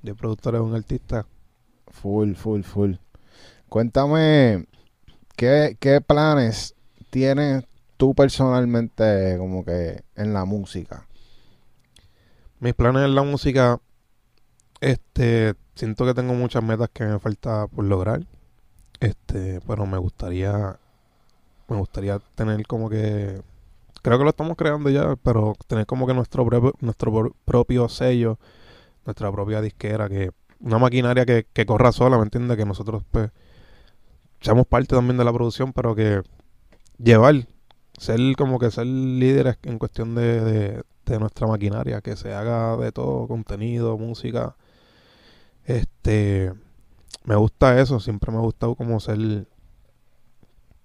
[0.03, 1.27] Yo productor es un artista.
[1.89, 2.95] Full, full, full.
[3.69, 4.67] Cuéntame,
[5.37, 6.75] ¿qué, qué planes
[7.11, 7.65] tienes
[8.01, 11.07] tú personalmente como que en la música?
[12.61, 13.81] Mis planes en la música,
[14.81, 18.23] este, siento que tengo muchas metas que me falta por lograr.
[19.01, 20.79] Este, pero me gustaría,
[21.69, 23.43] me gustaría tener como que,
[24.03, 27.89] creo que lo estamos creando ya, pero tener como que nuestro propio, nuestro pro- propio
[27.89, 28.39] sello,
[29.07, 30.31] nuestra propia disquera, que
[30.61, 32.57] una maquinaria que, que corra sola, ¿me entiendes?
[32.59, 33.31] Que nosotros pues
[34.41, 36.23] seamos parte también de la producción, pero que
[36.99, 37.47] llevar,
[38.01, 42.75] ser como que ser líderes en cuestión de, de, de nuestra maquinaria, que se haga
[42.79, 44.57] de todo, contenido, música.
[45.67, 46.51] Este,
[47.25, 49.47] me gusta eso, siempre me ha gustado como ser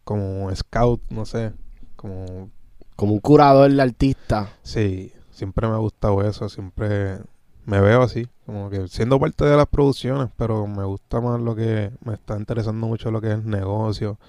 [0.04, 1.54] como scout, no sé,
[1.96, 2.52] como
[2.98, 4.50] Como un curador de artista.
[4.62, 7.20] sí, siempre me ha gustado eso, siempre
[7.66, 11.56] me veo así, como que siendo parte de las producciones, pero me gusta más lo
[11.56, 14.20] que me está interesando mucho lo que es negocio.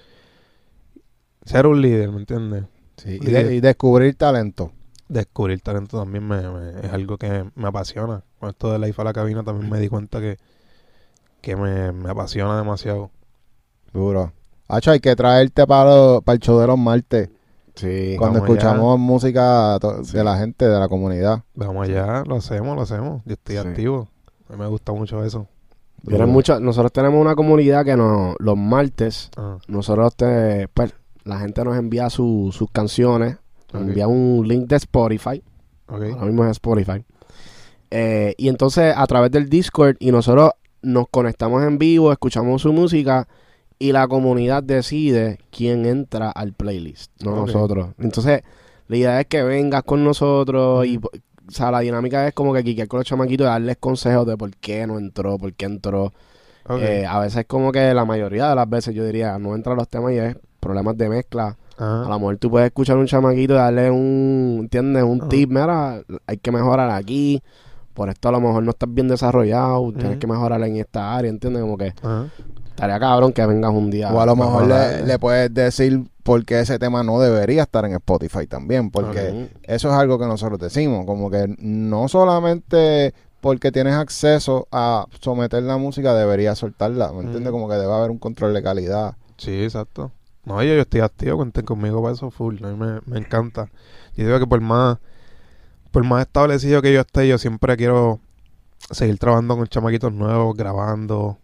[1.45, 2.65] Ser un líder, ¿me entiendes?
[2.97, 4.71] Sí, Y y, de- de- y descubrir talento.
[5.09, 8.23] descubrir talento también me, me- es algo que me apasiona.
[8.39, 10.37] Con esto de Life a la cabina también me di cuenta que,
[11.41, 13.09] que me, me apasiona demasiado.
[13.93, 14.33] Duro.
[14.67, 17.29] Hacho, hay que traerte para, para el show de los martes.
[17.75, 18.15] Sí.
[18.17, 18.47] Cuando allá.
[18.47, 20.17] escuchamos música Sí.
[20.17, 21.43] de la gente, de la comunidad.
[21.55, 23.21] Vamos allá, lo hacemos, lo hacemos.
[23.25, 23.61] Yo estoy Sí.
[23.67, 24.09] activo.
[24.49, 25.47] A mí me gusta mucho eso.
[26.03, 30.93] Nosotros tenemos una comunidad que nos, los martes, Ah, nosotros te, pues,
[31.27, 33.37] la gente nos envía su- sus canciones,
[33.73, 35.43] nos envía un link de Spotify,
[35.87, 36.01] ok.
[36.13, 37.03] ahora mismo es Spotify.
[37.91, 40.51] Eh, y entonces a través del Discord y nosotros
[40.81, 43.27] nos conectamos en vivo, escuchamos su música
[43.79, 47.89] y la comunidad decide quién entra al playlist, no nosotros.
[47.99, 48.41] Entonces
[48.87, 52.61] la idea es que vengas con nosotros y o sea, la dinámica es como que
[52.63, 56.11] quiquear con los chamaquitos y darles consejos de por qué no entró, por qué entró.
[56.69, 59.87] Eh, a veces como que la mayoría de las veces yo diría no entran los
[59.87, 61.57] temas y es problemas de mezcla.
[61.77, 65.03] A lo mejor tú puedes escuchar a un chamaquito y darle un, ¿entiendes?
[65.03, 65.29] Un Ajá.
[65.29, 67.41] tip, mira, hay que mejorar aquí.
[67.93, 71.29] Por esto a lo mejor no estás bien desarrollado, tienes que mejorar en esta área,
[71.29, 71.61] ¿entiendes?
[71.61, 72.27] Como que Ajá.
[72.69, 74.11] estaría cabrón que vengas un día.
[74.13, 77.93] o a lo mejor le, puedes decir por qué ese tema no debería estar en
[77.93, 78.91] Spotify también.
[78.91, 81.05] Porque eso es algo que nosotros decimos.
[81.05, 87.11] Como que no solamente porque tienes acceso a someter la música deberías soltarla.
[87.13, 87.51] ¿Me entiendes?
[87.51, 89.15] Como que debe haber un control de calidad.
[89.37, 90.11] Sí, exacto.
[90.47, 92.63] No, yo, yo estoy activo, cuenten conmigo para eso full.
[92.63, 93.69] A mí me, me encanta.
[94.15, 94.97] Yo digo que por más,
[95.91, 98.21] por más establecido que yo esté, yo siempre quiero
[98.91, 101.37] seguir trabajando con chamaquitos nuevos, grabando,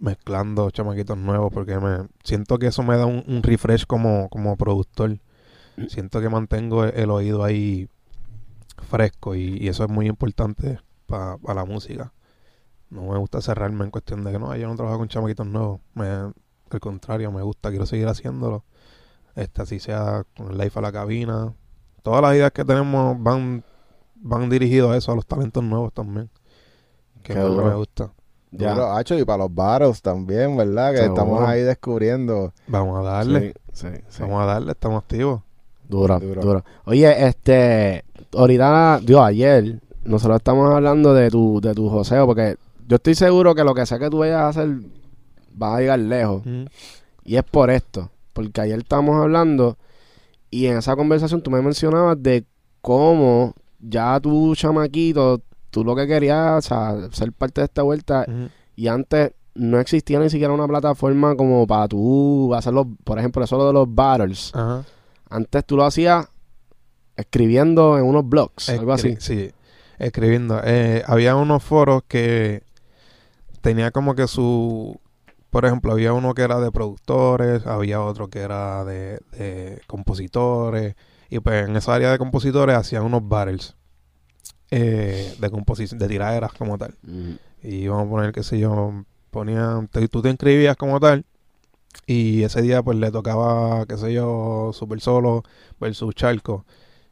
[0.00, 4.56] mezclando chamaquitos nuevos, porque me siento que eso me da un, un refresh como, como
[4.56, 5.18] productor.
[5.88, 7.88] Siento que mantengo el, el oído ahí
[8.88, 12.12] fresco y, y eso es muy importante para la música.
[12.90, 15.80] No me gusta cerrarme en cuestión de que no, yo no trabajo con chamaquitos nuevos.
[15.94, 16.32] Me,
[16.76, 18.64] al contrario, me gusta, quiero seguir haciéndolo.
[19.34, 21.52] Este, así sea con el live a la cabina.
[22.02, 23.64] Todas las ideas que tenemos van,
[24.16, 26.28] van dirigidos a eso, a los talentos nuevos también.
[27.22, 28.12] Que Qué es lo que me gusta.
[28.50, 28.74] Ya.
[28.74, 30.90] Duro, hacho, y para los baros también, ¿verdad?
[30.90, 31.14] Que Seguro.
[31.14, 32.52] estamos ahí descubriendo.
[32.66, 33.54] Vamos a darle.
[33.72, 34.22] Sí, sí, sí.
[34.22, 35.40] Vamos a darle, estamos activos.
[35.88, 36.42] Duro, Duro.
[36.42, 36.64] duro.
[36.84, 38.04] Oye, este,
[38.36, 42.56] ahorita, digo, ayer, nosotros estamos hablando de tu, de tu joseo, porque
[42.86, 44.68] yo estoy seguro que lo que sea que tú vayas a hacer
[45.60, 46.42] va a llegar lejos.
[46.44, 46.64] Mm.
[47.24, 49.76] Y es por esto, porque ayer estábamos hablando
[50.50, 52.44] y en esa conversación tú me mencionabas de
[52.80, 55.40] cómo ya tu chamaquito,
[55.70, 58.26] tú lo que querías, o sea, ser parte de esta vuelta
[58.76, 63.66] y antes no existía ni siquiera una plataforma como para tú hacerlo, por ejemplo, eso
[63.66, 64.50] de los battles.
[64.54, 64.84] Ajá.
[65.30, 66.28] Antes tú lo hacías
[67.16, 69.16] escribiendo en unos blogs, algo así.
[69.18, 69.50] Sí,
[69.98, 70.60] escribiendo.
[70.64, 72.62] Eh, había unos foros que
[73.62, 75.00] tenía como que su...
[75.52, 80.96] Por ejemplo, había uno que era de productores, había otro que era de, de compositores,
[81.30, 83.76] y pues en esa área de compositores hacían unos battles
[84.70, 86.96] eh, de composición, de tiraderas como tal.
[87.02, 87.32] Mm.
[87.62, 91.24] Y vamos a poner, qué sé yo, ponían, te- tú te inscribías como tal,
[92.06, 95.42] y ese día pues le tocaba, qué sé yo, Super Solo
[95.80, 96.64] versus Charco.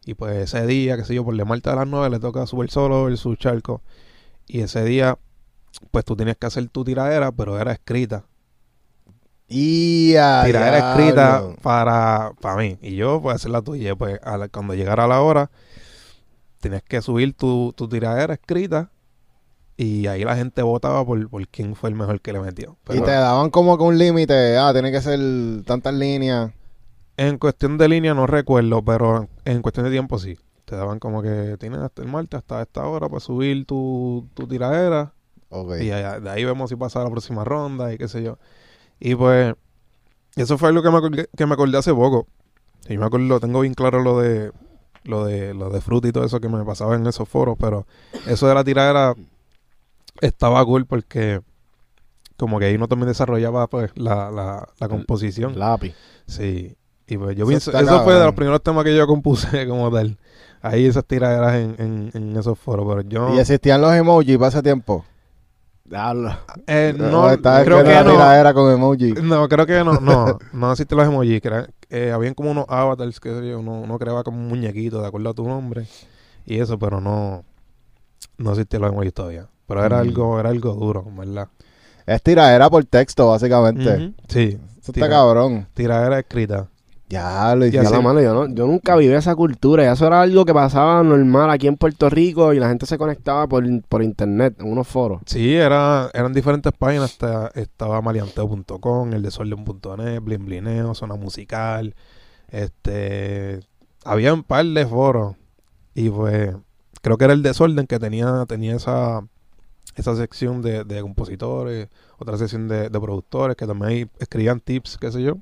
[0.07, 2.47] Y pues ese día, qué sé yo, por de Marta a las 9 le toca
[2.47, 3.83] Super Solo versus Charco.
[4.47, 5.19] Y ese día,
[5.91, 8.25] pues tú tenías que hacer tu tiradera, pero era escrita.
[9.53, 10.13] Y
[10.47, 12.79] tiradera escrita para, para mí.
[12.81, 13.97] Y yo, pues hacer la tuya.
[13.97, 15.51] Pues a la- cuando llegara la hora,
[16.61, 18.91] tenías que subir tu, tu tiradera escrita.
[19.77, 22.77] Y ahí la gente votaba por, por quién fue el mejor que le metió.
[22.91, 24.57] Y te daban como que un límite.
[24.59, 25.19] Ah, tiene que ser
[25.65, 26.53] tantas líneas.
[27.17, 30.39] en cuestión de línea no recuerdo, pero en cuestión de tiempo sí.
[30.67, 34.47] Te daban como que tienes hasta el martes, hasta esta hora para subir tu, tu
[34.47, 35.13] tiradera.
[35.49, 35.81] Ok.
[35.81, 38.39] Y allá- de ahí vemos si pasa la próxima ronda y qué sé yo.
[39.01, 39.55] Y pues,
[40.37, 42.27] eso fue algo que me acordé, que me acordé hace poco.
[42.89, 44.53] Y me acuerdo, tengo bien claro lo de
[45.05, 47.87] lo de lo de fruta y todo eso que me pasaba en esos foros, pero
[48.27, 49.15] eso de la tiradera
[50.21, 51.41] estaba cool porque
[52.37, 55.59] como que ahí uno también desarrollaba pues la, la, la composición.
[55.59, 55.95] Lápiz.
[56.27, 56.77] Sí.
[57.07, 59.91] Y pues yo Eso pienso, eso fue de los primeros temas que yo compuse como
[59.91, 60.17] tal.
[60.63, 63.35] Ahí esas tiraderas en, en, en esos foros, pero yo...
[63.35, 65.05] Y existían los emojis para ese tiempo.
[66.67, 68.13] Eh, no, estaba creo que no.
[68.13, 69.13] tiradera con emoji.
[69.15, 71.41] No, creo que no, no, no existen los emojis,
[71.91, 75.09] eh, habían como unos avatars que sé yo, uno, uno creaba como un muñequito de
[75.09, 75.87] acuerdo a tu nombre
[76.47, 77.45] y eso, pero no,
[78.39, 79.49] no existían los emojis todavía.
[79.67, 80.01] Pero era Mm.
[80.01, 81.49] algo, era algo duro, ¿verdad?
[82.07, 84.15] Es tiradera por texto, básicamente.
[84.29, 85.67] Sí, Eso está cabrón.
[85.75, 86.67] tiradera escrita.
[87.11, 89.83] Ya lo Y Ya la mano, yo, no, yo nunca viví esa cultura.
[89.83, 92.97] Ya eso era algo que pasaba normal aquí en Puerto Rico y la gente se
[92.99, 95.21] conectaba por, por internet en unos foros.
[95.27, 97.19] Sí, era, eran diferentes páginas.
[97.55, 101.97] Estaba malianteo.com, el desorden.net, Blinblineo, Zona Musical.
[102.49, 103.59] Este.
[104.05, 105.35] Había un par de foros.
[105.95, 106.55] Y pues.
[107.03, 109.27] Creo que era el desorden que tenía, tenía esa,
[109.97, 111.89] esa sección de, de compositores,
[112.19, 115.39] otra sección de, de productores que también escribían tips, qué sé yo.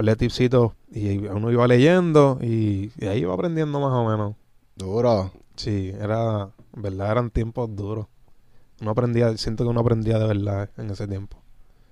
[0.00, 0.72] Par de tipsitos.
[0.90, 4.34] Y uno iba leyendo y, y ahí iba aprendiendo más o menos.
[4.74, 5.30] Duro.
[5.56, 8.06] Sí, era, en verdad eran tiempos duros.
[8.80, 11.36] Uno aprendía, siento que uno aprendía de verdad en ese tiempo.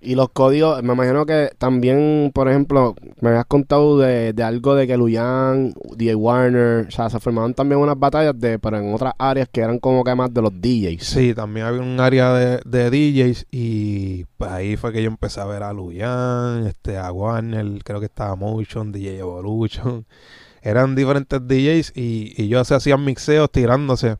[0.00, 4.76] Y los códigos, me imagino que también, por ejemplo, me habías contado de, de algo
[4.76, 8.94] de que Luyan, DJ Warner, o sea, se formaban también unas batallas de, pero en
[8.94, 11.04] otras áreas que eran como que más de los DJs.
[11.04, 15.40] Sí, también había un área de, de DJs y pues ahí fue que yo empecé
[15.40, 20.06] a ver a Luyan, este, a Warner, creo que estaba Motion, DJ Evolution.
[20.62, 24.16] Eran diferentes DJs y, y yo se hacían mixeos tirándose.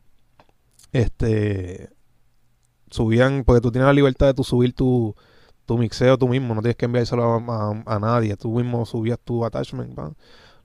[0.93, 1.91] Este,
[2.91, 5.15] subían, porque tú tienes la libertad de tú subir tu,
[5.69, 9.19] tu mixeo tú mismo, no tienes que enviárselo a, a- a nadie, tú mismo subías
[9.23, 10.13] tu attachment, pa,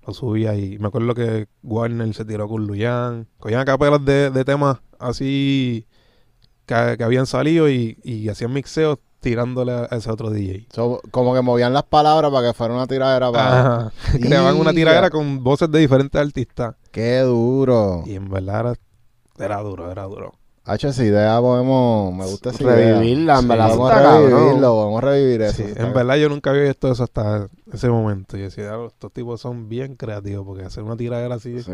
[0.07, 4.45] lo subías y me acuerdo que Warner se tiró con Luyan, cogían capelas de, de
[4.45, 5.85] temas así
[6.65, 10.67] que, que habían salido y, y hacían mixeos tirándole a ese otro DJ.
[10.73, 13.91] So, como que movían las palabras para que fuera una tiradera para...
[14.21, 18.03] Creaban una tiradera con voces de diferentes artistas Qué duro.
[18.05, 20.33] y en verdad era, era duro, era duro.
[20.65, 22.13] H, esa idea podemos...
[22.13, 22.75] Me gusta esa idea.
[22.97, 23.47] Revivirla, en Sí.
[23.47, 24.31] verdad, eso Vamos a cabrón.
[24.31, 25.55] revivirlo, vamos a revivir eso.
[25.57, 28.37] Sí, en verdad yo nunca había visto eso hasta ese momento.
[28.37, 31.61] Y decía, "Diablo, estos tipos son bien creativos porque hacer una tiradera así...
[31.61, 31.71] Sí.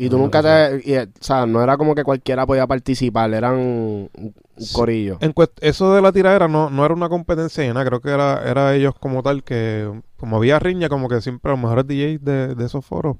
[0.00, 0.80] Y tú nunca te...
[0.88, 4.10] y, eh, o sea, no era como que cualquiera podía participar, eran un
[4.56, 4.72] Sí.
[4.72, 5.18] corillo.
[5.20, 8.48] En eso de la tiradera no, no era una competencia ni nada, creo que era,
[8.48, 12.54] era ellos como tal que, como había riña, como que siempre los mejores DJs de,
[12.54, 13.16] de esos foros,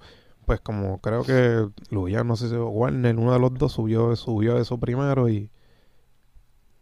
[0.49, 4.59] pues como creo que Luyan, no sé si Warner, uno de los dos subió, subió
[4.59, 5.49] eso primero y,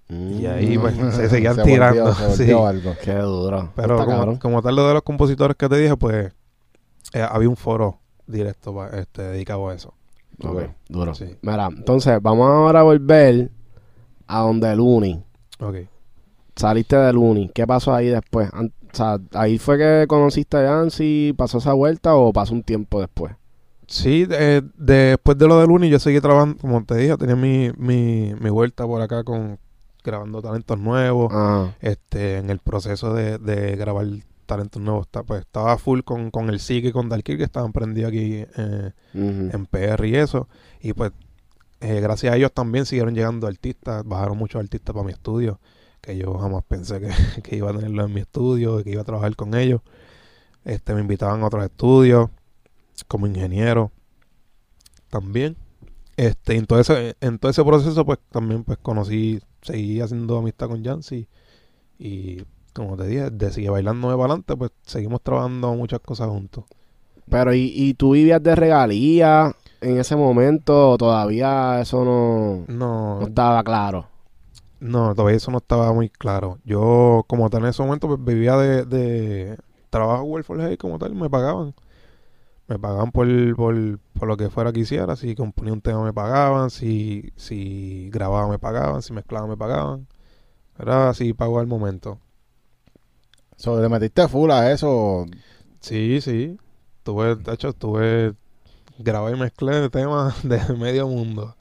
[0.08, 2.14] y ahí pues se seguían tirando.
[2.14, 2.52] se volvió sí.
[2.52, 2.94] algo.
[3.02, 3.72] Qué duro.
[3.74, 6.32] Pero como, tal lo de los compositores que te dije, pues
[7.12, 9.92] eh, había un foro directo pa- este, dedicado a eso.
[10.44, 11.14] Ok, duro.
[11.14, 11.36] Sí.
[11.42, 13.50] Mira, entonces vamos ahora a volver
[14.26, 15.22] a donde el Uni.
[15.60, 15.76] Ok.
[16.54, 17.50] Saliste del uni.
[17.54, 18.48] ¿Qué pasó ahí después?
[18.54, 21.34] An- o sea, ¿ahí fue que conociste a Yancy?
[21.36, 23.34] ¿Pasó esa vuelta o pasó un tiempo después?
[23.88, 27.70] Sí, eh, después de lo del Uni yo seguí trabajando, como te dije, tenía mi,
[27.76, 29.58] mi, mi vuelta por acá con
[30.04, 31.30] grabando talentos nuevos.
[31.32, 34.06] Ah, Este, en el proceso de, de grabar
[34.46, 37.72] talentos nuevos, está- pues estaba full con, con el SIG y con Darkir que estaban
[37.72, 38.92] prendidos aquí eh,
[39.52, 40.48] en PR y eso.
[40.80, 41.12] Y pues
[41.80, 45.60] eh, gracias a ellos también siguieron llegando artistas, bajaron muchos artistas para mi estudio,
[46.00, 47.10] que yo jamás pensé que,
[47.42, 49.80] que iba a tenerlo en mi estudio, que iba a trabajar con ellos.
[50.64, 52.30] Este, me invitaban a otros estudios
[53.04, 53.90] como ingeniero
[55.10, 55.56] también.
[56.16, 61.28] Este, y en todo ese, proceso pues también pues conocí, seguí haciendo amistad con Yancy
[61.98, 62.42] y
[62.72, 66.64] como te dije, de seguir bailándome para adelante, pues seguimos trabajando muchas cosas juntos.
[67.28, 73.26] Pero, ¿y, ¿y tú vivías de regalía en ese momento todavía eso no, No, no
[73.26, 74.06] estaba claro?
[74.78, 76.58] No, todavía eso no estaba muy claro.
[76.64, 79.58] Yo, como tal, en ese momento, pues, vivía de, de
[79.90, 81.74] trabajo Welfare Hay como tal, me pagaban.
[82.68, 85.14] Me pagaban por, por, por lo que fuera que hiciera.
[85.16, 86.70] Si componía un tema, me pagaban.
[86.70, 89.02] Si, si grababa, me pagaban.
[89.02, 90.08] Si mezclaba, me pagaban.
[90.78, 92.18] Era así, pago al momento.
[93.56, 95.26] So, ¿Le metiste full a eso?
[95.80, 96.58] Sí, sí.
[97.02, 98.34] Tuve, de hecho, estuve...
[98.98, 101.54] Grabé y mezclé temas de medio mundo.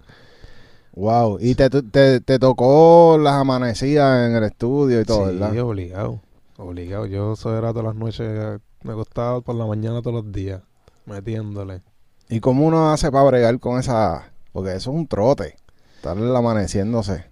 [0.94, 1.38] Wow.
[1.42, 5.60] Y te, te, te tocó las amanecidas en el estudio y todo, sí, ¿verdad?
[5.60, 6.22] obligado.
[6.58, 7.06] Obligado.
[7.06, 8.62] Yo eso era todas las noches.
[8.84, 10.62] Me costaba por la mañana todos los días.
[11.06, 11.82] Metiéndole.
[12.30, 14.32] ¿Y cómo uno hace para bregar con esa...?
[14.52, 15.56] Porque eso es un trote.
[15.98, 17.26] Estar amaneciéndose.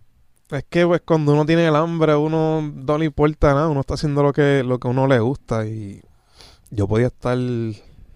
[0.52, 3.70] Es que pues cuando uno tiene el hambre, uno no le importa nada.
[3.70, 5.66] Uno está haciendo lo que, lo que a uno le gusta.
[5.66, 6.02] Y
[6.70, 7.38] yo podía estar...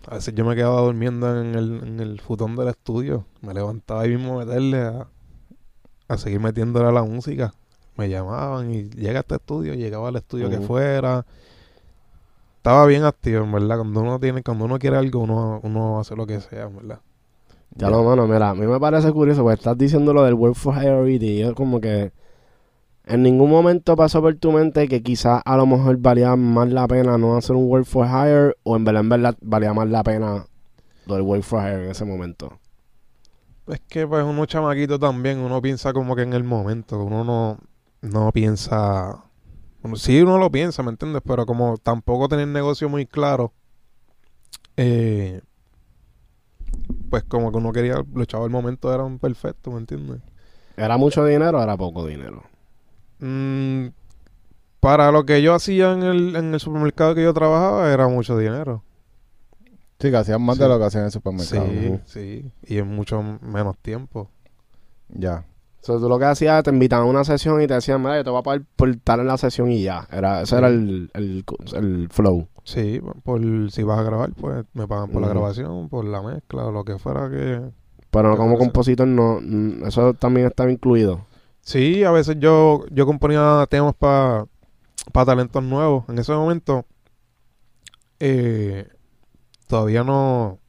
[0.09, 3.25] A veces yo me quedaba durmiendo en el, en el futón del estudio.
[3.41, 5.07] Me levantaba ahí mismo a meterle a,
[6.07, 7.53] a seguir metiéndole a la música.
[7.97, 11.25] Me llamaban y llega a este estudio, llegaba al estudio que fuera.
[12.67, 13.77] Estaba bien activo, en verdad.
[13.77, 16.99] Cuando uno tiene, cuando uno quiere algo, uno, uno hace lo que sea, en verdad.
[17.73, 20.55] Ya lo, mano, mira, a mí me parece curioso, porque estás diciendo lo del Work
[20.55, 22.11] for Hire y yo como que
[23.05, 26.85] en ningún momento pasó por tu mente que quizás a lo mejor valía más la
[26.89, 30.03] pena no hacer un Work for Hire, o en verdad, en verdad valía más la
[30.03, 30.45] pena
[31.05, 32.59] lo del Work for Hire en ese momento.
[33.67, 37.59] Es que pues uno chamaquito también, uno piensa como que en el momento, uno no,
[38.01, 39.23] no piensa,
[39.81, 41.21] bueno, sí uno lo piensa, ¿me entiendes?
[41.25, 43.53] Pero como tampoco tener negocio muy claro,
[44.75, 45.41] eh,
[47.09, 50.21] pues como que uno quería, los chavos del momento eran perfectos, ¿me entiendes?
[50.75, 52.43] ¿Era mucho dinero o era poco dinero?
[53.19, 53.87] Mm,
[54.79, 58.37] para lo que yo hacía en el, en el supermercado que yo trabajaba era mucho
[58.37, 58.83] dinero.
[59.99, 60.63] Sí, que hacían más Sí.
[60.63, 61.65] de lo que hacían en el supermercado.
[61.65, 64.29] Sí, sí, y en mucho menos tiempo.
[65.09, 65.45] Ya.
[65.87, 68.23] Sea, tú lo que hacías, te invitaban a una sesión y te decían, mira, yo
[68.25, 70.05] te voy a pagar por estar en la sesión y ya.
[70.11, 72.45] Era, ese era el, el, el flow.
[72.65, 73.39] Sí, por
[73.71, 76.83] si vas a grabar, pues me pagan por la grabación, por la mezcla o lo
[76.83, 77.61] que fuera que...
[78.11, 81.21] Pero como compositor no, mm, eso también estaba incluido.
[81.61, 84.45] Sí, a veces yo, yo componía temas para
[85.13, 86.03] talentos nuevos.
[86.09, 86.83] En ese momento,
[88.19, 88.89] eh,
[89.67, 90.59] todavía no...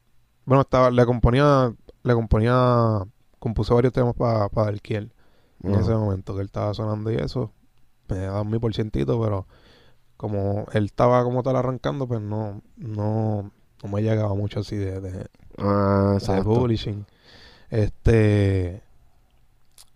[0.45, 3.01] Bueno, estaba, le componía, le componía,
[3.39, 5.11] compuse varios temas para pa Dalquiel
[5.63, 5.81] en Ajá.
[5.81, 7.51] ese momento que él estaba sonando y eso.
[8.07, 9.45] Me daban mi porcientito, pero
[10.17, 13.51] como él estaba como tal arrancando, pues no, no,
[13.83, 15.27] no me llegaba mucho así de, de,
[15.57, 17.05] Ah, de publishing.
[17.69, 18.81] Este.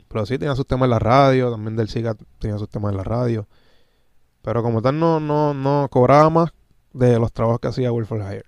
[0.07, 2.97] Pero sí tenía sus temas en la radio, también del SIGA tenía sus temas en
[2.97, 3.47] la radio.
[4.43, 6.53] Pero como tal no, no, no cobraba más
[6.93, 8.45] de los trabajos que hacía for Hire.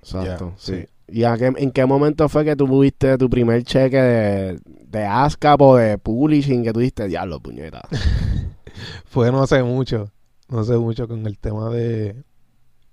[0.00, 0.86] Exacto, sí.
[1.08, 5.04] ¿Y a qué- en qué momento fue que tú tuviste tu primer cheque de, de
[5.04, 7.82] ASCAP o de publishing que tú dijiste, diablo, puñeta?
[9.06, 10.10] Fue no hace mucho,
[10.48, 12.22] no hace mucho con el tema de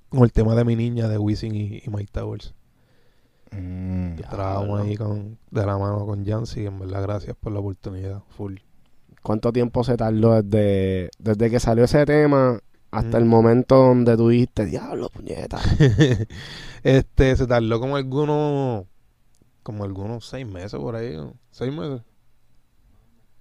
[0.10, 2.54] con el tema de mi niña de Wisin y, y Mike Towers.
[3.52, 4.16] Mm.
[4.30, 8.58] Trabajamos ahí con, de la mano con Jancy, en verdad gracias por la oportunidad, full.
[9.22, 12.60] ¿Cuánto tiempo se tardó desde, desde que salió ese tema
[12.94, 13.22] hasta Mm.
[13.22, 15.60] el momento donde tú dijiste, diablo, puñeta?
[16.84, 18.86] este, se tardó como algunos,
[19.64, 21.34] como algunos seis meses por ahí, ¿no?
[21.52, 22.02] seis meses,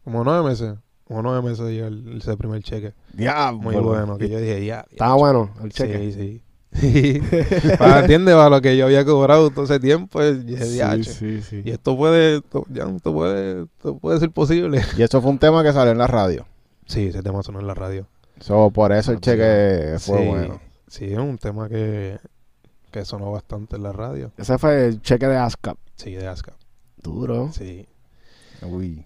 [0.04, 0.74] como nueve meses,
[1.04, 3.82] como nueve meses llegó el, ese primer cheque, Ya, muy bueno.
[3.88, 6.12] bueno, que yo dije, ya, Estaba bueno el cheque.
[6.12, 6.42] sí,
[6.80, 7.20] sí,
[7.78, 11.62] para entiende, para lo que yo había cobrado todo ese tiempo, dije, Sí, sí, sí.
[11.64, 14.80] y esto puede, esto, ya, esto puede, esto puede ser posible.
[14.96, 16.46] Y eso fue un tema que salió en la radio.
[16.86, 18.06] Sí, ese tema sonó en la radio.
[18.42, 20.60] So, por eso el cheque fue sí, bueno.
[20.88, 22.18] Sí, es un tema que,
[22.90, 24.32] que sonó bastante en la radio.
[24.36, 25.78] Ese fue el cheque de ASCAP.
[25.96, 26.54] Sí, de ASCAP.
[26.96, 27.50] Duro.
[27.52, 27.86] Sí.
[28.62, 29.04] Uy.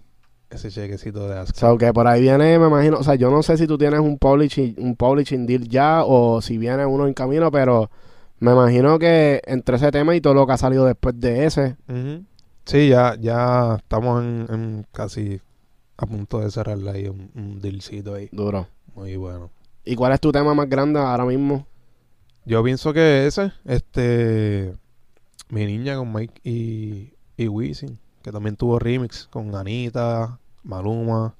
[0.49, 1.55] ese chequecito de ASCAP.
[1.57, 3.99] So que por ahí viene, me imagino, o sea, yo no sé si tú tienes
[3.99, 7.89] un publishing, un publishing deal ya o si viene uno en camino, pero
[8.39, 11.75] me imagino que entre ese tema y todo lo que ha salido después de ese.
[12.65, 15.39] Sí, ya, ya estamos en, en casi
[15.97, 18.29] a punto de cerrarle ahí un, un dealcito ahí.
[18.31, 18.67] duro.
[18.97, 19.51] Muy bueno.
[19.85, 21.65] ¿Y cuál es tu tema más grande ahora mismo?
[22.45, 24.73] Yo pienso que ese, este,
[25.49, 31.35] mi niña con Mike y, y Wisin, que también tuvo remix con Anita, Maluma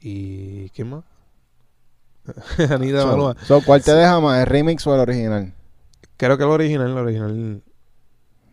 [0.00, 1.04] y ¿quién más?
[2.70, 3.36] Anita, So- Maluma.
[3.46, 5.52] so, ¿Cuál te deja más, el remix o el original?
[6.16, 7.62] Creo que el original, el original.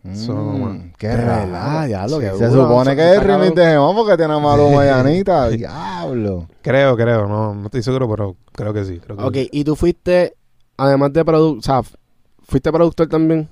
[0.06, 4.38] Mm, qué ya lo que Se supone que es remix de Gemón porque tiene a
[4.38, 5.48] Maluma y Anita.
[5.48, 6.48] Diablo.
[6.62, 8.98] Creo, creo, no, no estoy seguro, pero creo que sí.
[9.00, 9.48] Creo que Ok, sí.
[9.52, 10.36] y tú fuiste,
[10.76, 11.98] además de productor, o sea,
[12.44, 13.48] fuiste productor también.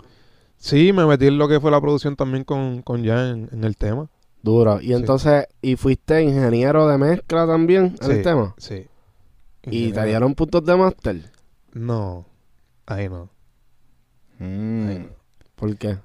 [0.56, 3.64] Sí, me metí en lo que fue la producción también con, con Jan en, en
[3.64, 4.08] el tema.
[4.42, 4.80] Duro.
[4.80, 8.10] Y entonces, y fuiste ingeniero de mezcla también en Sí.
[8.12, 8.54] el tema.
[8.58, 8.86] Sí.
[9.64, 11.30] Y te dieron puntos de máster.
[11.72, 12.26] No,
[12.86, 13.30] ahí no.
[14.38, 14.88] Mm.
[14.88, 15.06] ahí no.
[15.56, 15.96] ¿Por qué?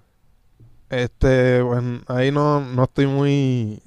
[0.89, 3.81] Este, bueno, ahí no, no estoy muy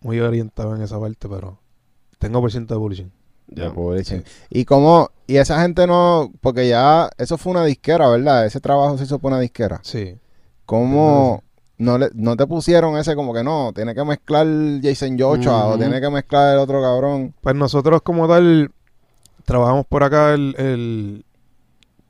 [0.00, 1.58] muy orientado en esa parte, pero
[2.18, 3.12] tengo por ciento de publishing.
[3.48, 3.72] Ya.
[3.72, 4.24] publishing.
[4.48, 8.46] Y como, y esa gente no, porque ya, eso fue una disquera, ¿verdad?
[8.46, 9.80] Ese trabajo se hizo por una disquera.
[9.82, 10.16] Sí.
[10.66, 11.42] ¿Cómo
[11.78, 14.46] no, le, no te pusieron ese como que no, tiene que mezclar
[14.82, 17.34] Jason Joshua o tiene que mezclar el otro cabrón?
[17.40, 18.70] Pues nosotros como tal
[19.44, 21.24] trabajamos por acá el, el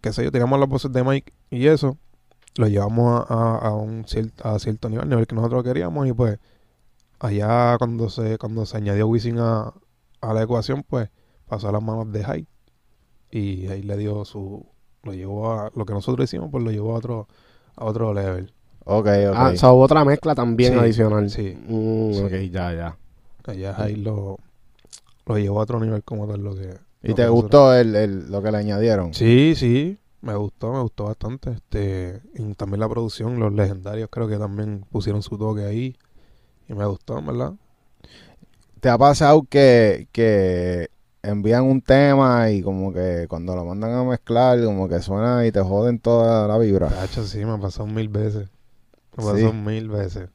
[0.01, 1.96] qué sé yo, tiramos las voces de Mike y eso,
[2.57, 6.12] lo llevamos a, a- a un cierto, a cierto nivel, nivel que nosotros queríamos y
[6.12, 6.38] pues
[7.18, 9.72] allá cuando se cuando se añadió Wisin a,
[10.20, 11.11] a la ecuación, pues
[11.46, 12.46] pasó a las manos de Hyde
[13.30, 14.66] y ahí le dio su
[15.03, 17.28] lo llevó a lo que nosotros hicimos, pues lo llevó a otro
[17.76, 18.53] a otro level.
[18.84, 19.34] Ok, ok.
[19.34, 21.30] Ah, o sea, hubo otra mezcla también Sí, adicional.
[21.30, 21.57] sí.
[21.68, 22.22] Mm, Sí.
[22.22, 22.96] Ok, ya, ya.
[23.46, 24.38] Allá Hyde lo
[25.26, 26.62] lo llevó a otro nivel como tal lo que
[27.03, 29.14] ¿Y lo te que nosotros- gustó el, el- lo que le añadieron?
[29.14, 31.51] Sí, sí, me gustó, me gustó bastante.
[31.51, 35.97] Este, y también la producción, los legendarios creo que también pusieron su toque ahí
[36.68, 37.55] y me gustó, ¿verdad?
[38.81, 40.89] ¿Te ha pasado que, que
[41.23, 45.53] envían un tema y como que cuando lo mandan a mezclar, como que suena y
[45.53, 46.89] te joden toda la vibra?
[46.89, 48.49] Tacho, sí, me ha pasado mil veces.
[49.16, 49.33] Me Sí.
[49.33, 50.31] pasó mil veces.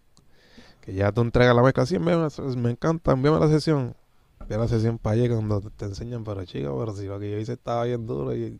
[0.81, 2.27] Que ya tú entregas la mezcla, sí, envíame,
[2.57, 3.95] me encanta, envíame la sesión.
[4.41, 7.31] Envía la sesión para allá cuando te, te enseñan, pero chica, pero si lo que
[7.31, 8.59] yo hice estaba bien duro y,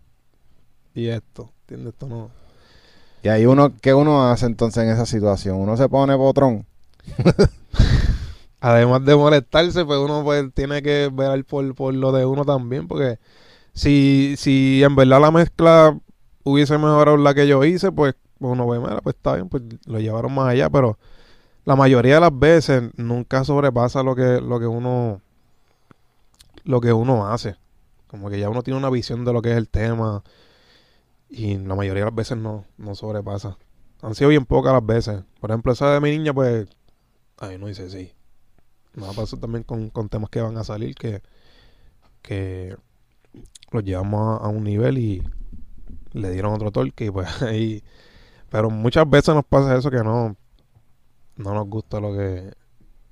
[0.95, 1.93] y esto, ¿entiendes?
[1.93, 2.31] Esto no.
[3.21, 5.57] Y ahí uno, ¿qué uno hace entonces en esa situación?
[5.57, 6.65] Uno se pone potrón.
[8.65, 12.87] además de molestarse, pues uno pues tiene que ver por, por lo de uno también,
[12.87, 13.19] porque
[13.73, 15.95] si, si en verdad la mezcla
[16.43, 19.99] hubiese mejorado la que yo hice, pues uno ve, mira, pues está bien, pues lo
[19.99, 20.97] llevaron más allá, pero
[21.63, 25.21] la mayoría de las veces nunca sobrepasa lo que, lo que uno
[26.63, 27.57] lo que uno hace.
[28.07, 30.23] Como que ya uno tiene una visión de lo que es el tema
[31.29, 33.57] y la mayoría de las veces no, no sobrepasa.
[34.01, 35.23] Han sido bien pocas las veces.
[35.39, 36.67] Por ejemplo, esa de mi niña, pues,
[37.37, 38.13] ahí no dice sí.
[38.93, 41.21] Nos pasó también con, con temas que van a salir que,
[42.21, 42.77] que
[43.71, 45.23] los llevamos a, a un nivel y
[46.13, 47.83] le dieron otro torque y pues ahí...
[48.49, 50.37] Pero muchas veces nos pasa eso que no,
[51.35, 52.53] no nos gusta lo que,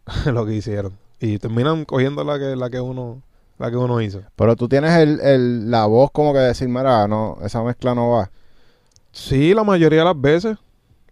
[0.32, 0.98] lo que hicieron.
[1.20, 3.22] Y terminan cogiendo la que, la que uno,
[3.60, 4.22] la que uno hizo.
[4.36, 8.10] Pero tú tienes el, el- la voz como que decir, mira, no, esa mezcla no
[8.12, 8.32] va.
[9.12, 10.58] Sí, la mayoría de las veces.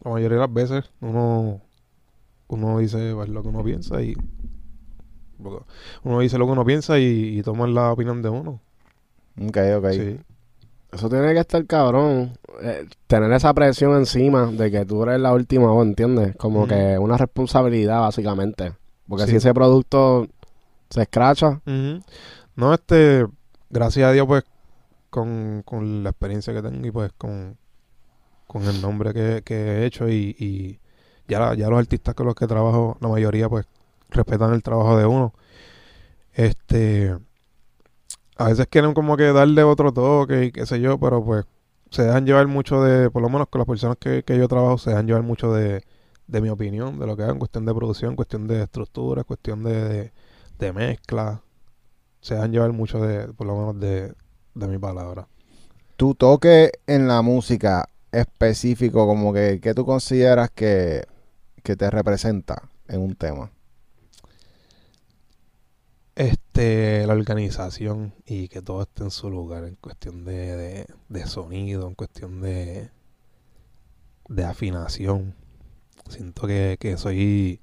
[0.04, 1.62] La mayoría de las veces uno,
[2.48, 4.16] uno dice pues, lo que uno piensa y
[6.04, 8.60] uno dice lo que uno piensa y, y toma la opinión de uno.
[9.42, 9.90] Ok, ok.
[9.92, 10.20] Sí.
[10.92, 12.34] Eso tiene que estar cabrón.
[12.62, 16.36] eh, tener esa presión encima de que tú eres la última voz, ¿entiendes?
[16.36, 18.74] Como que una responsabilidad, básicamente.
[19.08, 19.32] Porque Sí.
[19.32, 20.28] si ese producto
[20.92, 21.62] se escracha.
[22.56, 23.26] No, este,
[23.70, 24.44] gracias a Dios, pues,
[25.10, 27.58] con, con la experiencia que tengo y pues con,
[28.46, 30.80] con el nombre que, que he hecho y, y
[31.28, 33.66] ya, ya los artistas con los que trabajo, la mayoría, pues,
[34.10, 35.34] respetan el trabajo de uno.
[36.34, 37.18] Este,
[38.38, 41.46] a veces quieren como que darle otro toque y qué sé yo, pero pues
[41.90, 44.78] se dejan llevar mucho de, por lo menos con las personas que, que yo trabajo,
[44.78, 45.84] se dejan llevar mucho de,
[46.28, 50.14] de mi opinión, de lo que hagan, cuestión de producción, cuestión de estructura, cuestión de,
[50.62, 51.44] de mezcla.
[52.22, 54.14] Se dejan llevar mucho de, por lo menos de,
[54.54, 55.28] de mi palabra.
[55.98, 61.06] Tu toque en la música específico, como que, que tú consideras que,
[61.64, 63.52] que te representa en un tema.
[66.16, 71.26] Este, la organización y que todo esté en su lugar en cuestión de, de, de
[71.26, 72.90] sonido, en cuestión de,
[74.28, 75.36] de afinación.
[76.10, 77.62] Siento que, que soy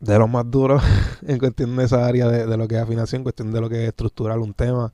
[0.00, 0.82] de los más duros
[1.26, 3.68] en cuestión de esa área de, de lo que es afinación, en cuestión de lo
[3.68, 4.92] que es estructurar un tema,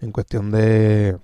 [0.00, 1.18] en cuestión de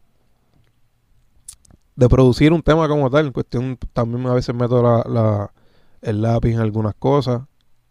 [1.95, 5.53] de producir un tema como tal, en cuestión también a veces meto la, la-
[6.03, 7.43] el lápiz en algunas cosas.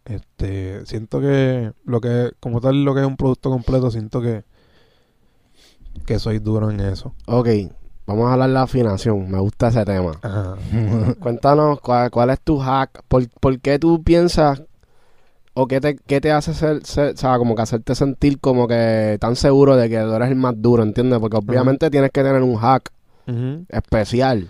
[0.05, 4.43] Este, siento que lo que como tal lo que es un producto completo, siento que
[6.05, 7.13] que soy duro en eso.
[7.25, 7.47] Ok,
[8.05, 9.29] vamos a hablar de la afinación.
[9.31, 10.11] Me gusta ese tema.
[10.21, 10.55] Ajá.
[11.19, 13.03] Cuéntanos cuál, cuál es tu hack.
[13.07, 14.61] ¿Por, por qué tú piensas
[15.55, 18.67] o qué te, qué te hace ser, ser- o sea, como que hacerte sentir como
[18.67, 21.19] que tan seguro de que tú eres el más duro, ¿entiendes?
[21.19, 22.91] Porque obviamente tienes que tener un hack
[23.69, 24.49] especial.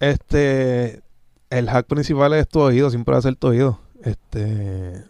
[0.00, 1.02] Este,
[1.50, 3.80] el hack principal es tu oído, siempre va a ser tu oído.
[4.02, 5.04] Este,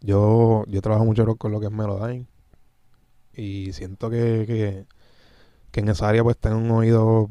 [0.00, 2.26] yo, yo trabajo mucho con lo que es Melodyne
[3.34, 4.86] y siento que, que,
[5.70, 7.28] que en esa área pues tengo un oído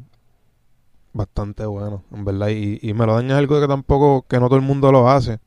[1.12, 2.48] bastante bueno, en verdad.
[2.48, 5.38] Y, y Melodyne es algo que tampoco, que no todo el mundo lo hace.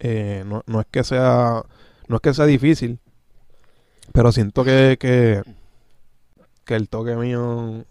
[0.00, 1.62] Eh, no, no es que sea,
[2.08, 2.98] no es que sea difícil,
[4.12, 5.42] pero siento que, que,
[6.64, 7.84] que el toque mío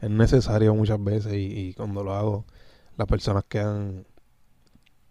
[0.00, 2.44] es necesario muchas veces y, cuando lo hago
[2.96, 4.06] las personas quedan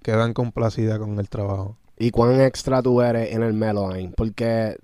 [0.01, 1.77] quedan complacidas con el trabajo.
[1.97, 4.13] ¿Y cuán extra tú eres en el Melodyne?
[4.15, 4.77] Porque,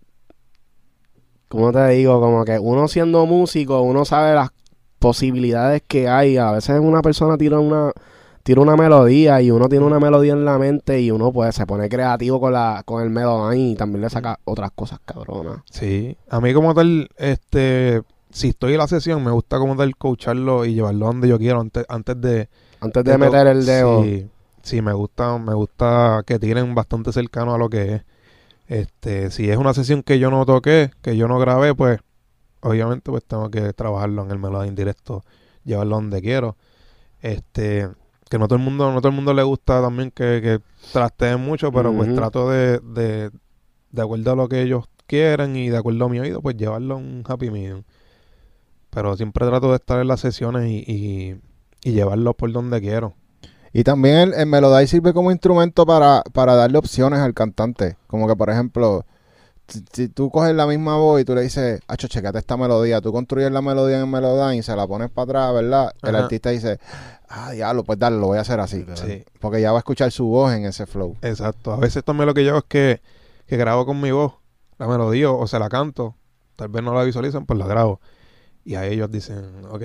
[1.47, 4.49] como te digo, como que uno siendo músico, uno sabe las
[4.99, 6.37] posibilidades que hay.
[6.37, 7.93] A veces una persona tira una
[8.45, 11.65] tira una melodía y uno tiene una melodía en la mente y uno pues se
[11.65, 15.63] pone creativo con la con el Melodyne y también le saca otras cosas cabronas.
[15.71, 19.97] Sí, a mí como tal, este, si estoy en la sesión, me gusta como tal
[19.97, 22.47] coacharlo y llevarlo donde yo quiero antes, antes de,
[22.81, 24.03] Antes de meter el dedo.
[24.03, 24.27] Sí,
[24.61, 28.01] sí, me gusta, me gusta que tiren bastante cercano a lo que es.
[28.67, 31.99] Este, si es una sesión que yo no toqué, que yo no grabé, pues
[32.61, 35.23] obviamente pues tengo que trabajarlo en el melodía indirecto,
[35.63, 36.57] llevarlo donde quiero.
[37.23, 37.89] Este,
[38.29, 40.59] que no todo el mundo, no todo el mundo le gusta también que, que
[40.91, 43.31] trasteen mucho, pero pues trato de, de,
[43.91, 46.95] de acuerdo a lo que ellos quieren y de acuerdo a mi oído, pues llevarlo
[46.95, 47.83] a un happy medium.
[48.89, 51.41] Pero siempre trato de estar en las sesiones y, y,
[51.83, 53.13] y llevarlo por donde quiero.
[53.73, 57.97] Y también el, el sirve como instrumento para, para darle opciones al cantante.
[58.07, 59.05] Como que, por ejemplo,
[59.67, 63.01] si, si tú coges la misma voz y tú le dices, Acho, checate esta melodía,
[63.01, 65.91] tú construyes la melodía en Melodyne y se la pones para atrás, ¿verdad?
[66.03, 66.79] El artista dice,
[67.29, 68.85] ah, diablo, pues dale, lo voy a hacer así.
[68.95, 69.23] Sí.
[69.39, 71.15] Porque ya va a escuchar su voz en ese flow.
[71.21, 71.71] Exacto.
[71.73, 73.01] A veces también lo que yo hago es que,
[73.47, 74.33] que grabo con mi voz
[74.77, 76.15] la melodía o se la canto.
[76.55, 77.99] Tal vez no la visualizan, pues la grabo.
[78.63, 79.83] Y a ellos dicen, ok,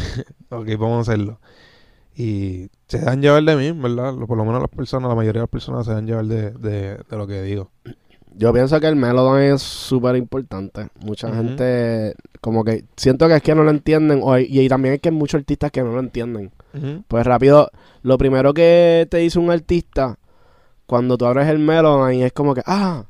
[0.50, 1.40] ok, vamos a hacerlo.
[2.14, 4.12] Y se dan llevar de mí, ¿verdad?
[4.14, 6.50] Lo- Por lo menos las personas, la mayoría de las personas se dan llevar de,
[6.52, 7.70] de, de lo que digo.
[8.36, 10.88] Yo pienso que el Melodyne es súper importante.
[11.04, 14.20] Mucha gente, como que siento que es que no lo entienden.
[14.22, 16.50] o- y, y también es que hay muchos artistas que no lo entienden.
[17.08, 17.70] Pues rápido,
[18.02, 20.16] lo primero que te dice un artista
[20.86, 23.04] cuando tú abres el Melodyne es como que, ah,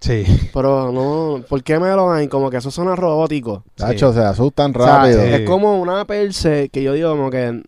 [0.00, 0.24] Sí.
[0.52, 2.28] pero no, ¿por qué Melodyne?
[2.28, 3.62] Como que eso suena robótico.
[3.76, 3.84] Sí.
[3.84, 5.22] Tacho, se asustan O sea, rápido.
[5.22, 5.28] sí.
[5.28, 7.62] es como una perse que yo digo como que,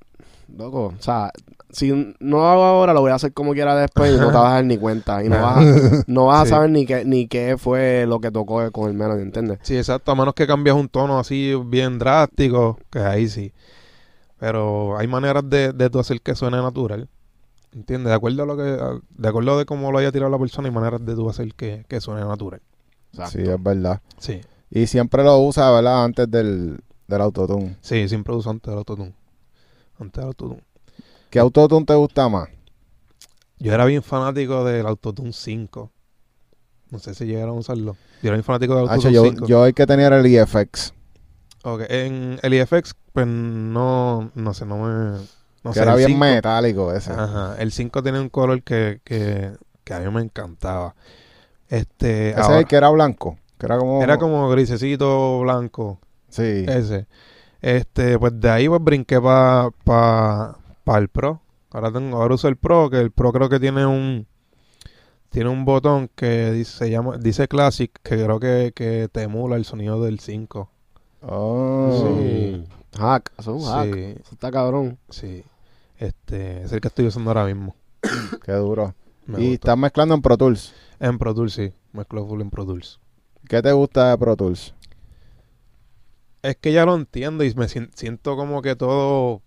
[0.56, 1.30] loco, o sea,
[1.70, 4.34] si no lo hago ahora, lo voy a hacer como quiera después y no te
[4.34, 5.24] vas a dar ni cuenta.
[5.24, 8.30] Y no vas a, no vas a saber ni qué, ni qué fue lo que
[8.30, 9.58] tocó con el Melody, ¿entiendes?
[9.62, 10.12] Sí, exacto.
[10.12, 13.52] A menos que cambies un tono así bien drástico, que ahí sí.
[14.38, 17.08] Pero hay maneras de, de tú hacer que suene natural.
[17.74, 18.10] ¿Entiendes?
[18.10, 20.74] De acuerdo a lo que, de acuerdo de cómo lo haya tirado la persona, hay
[20.74, 22.60] maneras de tú hacer que, que suene natural.
[23.28, 24.00] Sí, es verdad.
[24.18, 24.40] Sí.
[24.70, 26.04] Y siempre lo usa, ¿verdad?
[26.04, 27.76] Antes del, del autotune.
[27.80, 29.14] Sí, siempre uso antes del autotune.
[29.98, 30.62] Antes del autotune.
[31.30, 32.48] ¿Qué autotune te gusta más?
[33.58, 35.90] Yo era bien fanático del Autotune 5.
[36.90, 37.96] No sé si llegaron a usarlo.
[38.22, 39.46] Yo era bien fanático del Hacho, Autotune yo, 5.
[39.46, 40.92] yo el que tenía era el EFX.
[41.62, 45.18] Ok, En el EFX, pues no, no sé, no me...
[45.62, 47.10] No que sé, era bien 5 metálico ese.
[47.12, 50.94] Ajá, el 5 tiene un color que, que, que a mí me encantaba.
[51.68, 53.38] Este, Ese es ahora- el que era blanco.
[53.58, 54.02] Que era como...
[54.02, 56.66] era como grisecito blanco, Sí.
[56.68, 57.06] ese.
[57.64, 61.40] Este, pues de ahí pues brinqué para pa, pa el Pro.
[61.70, 64.26] Ahora tengo, ahora uso el Pro, que el Pro creo que tiene un
[65.30, 69.56] tiene un botón que dice, se llama, dice Classic, que creo que, que te emula
[69.56, 70.68] el sonido del 5.
[71.22, 72.18] Oh.
[72.18, 72.64] Sí.
[72.98, 73.94] Hack, eso es un hack.
[73.94, 74.98] Sí, Eso está cabrón.
[75.08, 75.42] sí.
[75.96, 77.74] Este, es el que estoy usando ahora mismo.
[78.44, 78.94] Qué duro.
[79.24, 80.74] Me y estás mezclando en Pro Tools.
[81.00, 81.72] En Pro Tools, sí.
[81.92, 83.00] Mezclo full en Pro Tools.
[83.48, 84.74] ¿Qué te gusta de Pro Tools?
[86.44, 89.40] Es que ya lo entiendo y me sien- siento como que todo,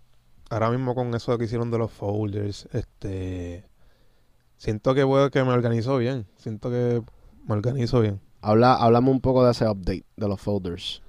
[0.50, 3.64] ahora mismo con eso que hicieron de los folders, este,
[4.56, 7.02] siento que puedo que me organizo bien, siento que
[7.46, 8.20] me organizo bien.
[8.42, 11.02] Habla, háblame un poco de ese update de los folders.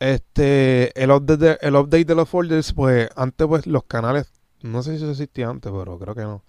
[0.00, 4.82] Este, el update de, el update de los folders, pues antes pues los canales, no
[4.82, 6.44] sé si eso existía antes, pero creo que no.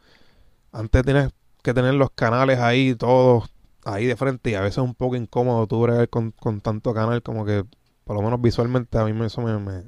[0.71, 1.31] Antes tienes
[1.63, 3.49] que tener los canales ahí todos
[3.85, 6.93] ahí de frente y a veces es un poco incómodo tú bregar con, con tanto
[6.93, 7.65] canal como que
[8.11, 9.83] por lo menos visualmente a mí me- eso me, me,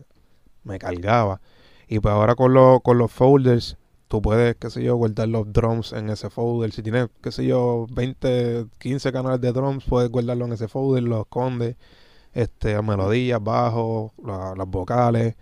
[0.63, 1.41] me cargaba.
[1.89, 3.76] Y pues ahora con, los con los folders
[4.07, 6.71] tú puedes, qué sé yo, guardar los drums en ese folder.
[6.71, 11.03] Si tienes, qué sé yo, 20, 15 canales de drums, puedes guardarlo en ese folder,
[11.03, 11.76] los escondes,
[12.32, 15.36] este, melodías, bajos, la- las vocales.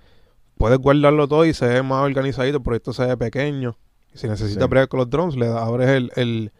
[0.57, 3.77] Puedes guardarlo todo y se ve más organizadito, pero esto se ve pequeño.
[4.15, 4.69] Si necesitas Sí.
[4.69, 6.51] bregar con los drums, le abres el, el,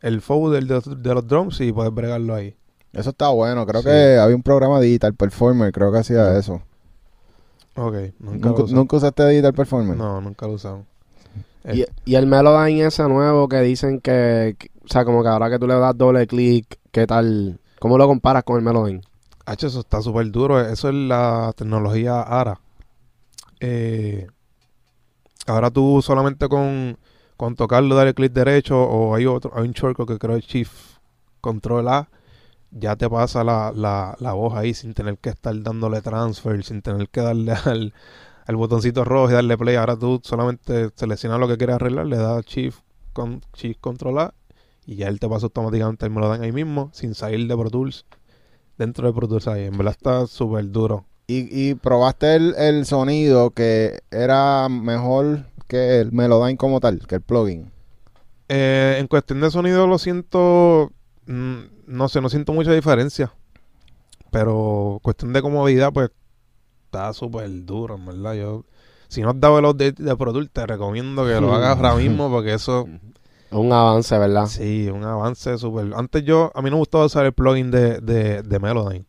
[0.00, 2.56] el folder de, de los drums y puedes bregarlo ahí.
[2.96, 3.66] Eso está bueno.
[3.66, 3.88] Creo Sí.
[3.88, 6.62] que había un programa Digital Performer, creo que hacía eso.
[7.76, 8.62] Ok, nunca, ¿Nunca.
[8.72, 9.96] ¿nunca usaste Digital Performer?
[9.96, 10.86] No, nunca lo usamos.
[11.72, 15.50] Y, y el Melodyne ese nuevo que dicen que, que- o sea, como que ahora
[15.50, 17.58] que tú le das doble clic, ¿qué tal?
[17.80, 19.00] ¿Cómo lo comparas con el Melodyne?
[19.44, 20.60] H, eso está súper duro.
[20.60, 22.60] Eso es la tecnología ARA.
[23.60, 24.26] Eh,
[25.46, 26.96] ahora tú solamente con,
[27.36, 30.98] con tocarlo, darle clic derecho, o hay otro, hay un shortcut que creo es Shift
[31.40, 32.08] Control A,
[32.78, 36.82] ya te pasa la, la, la voz ahí sin tener que estar dándole transfer, sin
[36.82, 37.94] tener que darle al,
[38.46, 39.76] al botoncito rojo y darle play.
[39.76, 42.80] Ahora tú solamente seleccionas lo que quieres arreglar, le das Shift,
[43.12, 44.34] con, Shift Control A
[44.86, 48.06] y ya él te pasa automáticamente el Melodyne ahí mismo, sin salir de Pro Tools
[48.78, 49.64] dentro de Pro Tools ahí.
[49.64, 51.06] En verdad está súper duro.
[51.26, 57.16] Y, y probaste el, el sonido que era mejor que el Melodyne como tal, que
[57.16, 57.72] el plugin.
[58.48, 60.92] Eh, en cuestión de sonido lo siento,
[61.26, 63.32] mm, no sé, no siento mucha diferencia.
[64.30, 66.10] Pero cuestión de comodidad, pues
[66.86, 68.34] está súper duro, en verdad.
[68.34, 68.64] Yo,
[69.08, 72.30] si no has dado el update de Pro te recomiendo que lo hagas ahora mismo
[72.30, 72.86] porque eso,
[73.50, 74.46] Es un avance, ¿verdad?
[74.46, 75.92] sí, un avance súper...
[75.94, 79.06] Antes yo, a mí no me gustaba usar el plugin de, de, de Melodyne.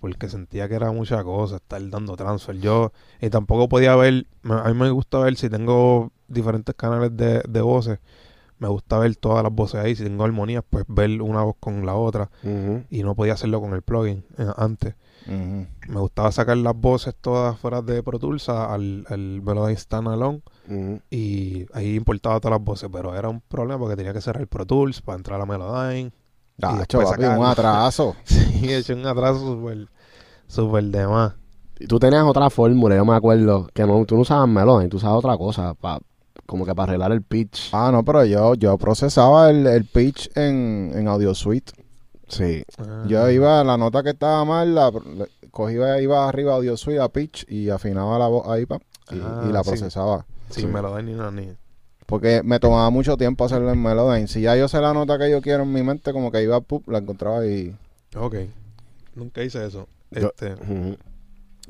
[0.00, 2.58] Porque sentía que era mucha cosa, estar dando transfer.
[2.60, 7.42] Yo, y tampoco podía ver, a mí me gusta ver si tengo diferentes canales de,
[7.48, 7.98] de voces,
[8.58, 9.94] me gusta ver todas las voces ahí.
[9.94, 12.30] Si tengo armonías, pues ver una voz con la otra.
[12.90, 14.94] Y no podía hacerlo con el plugin eh, antes.
[15.26, 20.42] Me gustaba sacar las voces todas fuera de Pro Tools al, al Melody Standalone
[21.10, 24.48] y ahí importaba todas las voces, pero era un problema porque tenía que cerrar el
[24.48, 26.12] Pro Tools para entrar a Melodyne.
[26.62, 27.40] Ah, después cho, papi, sacarlo.
[27.40, 28.16] un atraso.
[28.24, 29.88] Sí, he hecho un atraso súper,
[30.46, 31.34] súper de más.
[31.78, 34.96] Y tú tenías otra fórmula, yo me acuerdo, que no, tú no usabas Melodyne, tú
[34.96, 36.00] usabas otra cosa, pa,
[36.48, 37.68] como que para arreglar el pitch.
[37.72, 41.72] Ah, no, pero yo, yo procesaba el, el pitch en, en Audio Suite.
[42.26, 42.62] Sí.
[42.78, 43.04] Ah.
[43.06, 47.00] Yo iba, la nota que estaba mal, la, la- cogía, iba arriba a Audio Suite
[47.00, 48.76] a pitch y afinaba la voz ahí, pa,
[49.10, 49.68] y, Ah, y la sí.
[49.70, 50.24] procesaba.
[50.48, 51.52] Sin Melodyne ni nada, ni...
[52.06, 54.26] Porque me tomaba mucho tiempo hacerlo en Melodyne.
[54.28, 56.58] Si ya yo sé la nota que yo quiero en mi mente, como que iba,
[56.62, 57.76] pup, la encontraba y...
[58.16, 58.36] Ok.
[59.14, 59.86] Nunca hice eso.
[60.12, 60.96] Yo- Este, Ujú.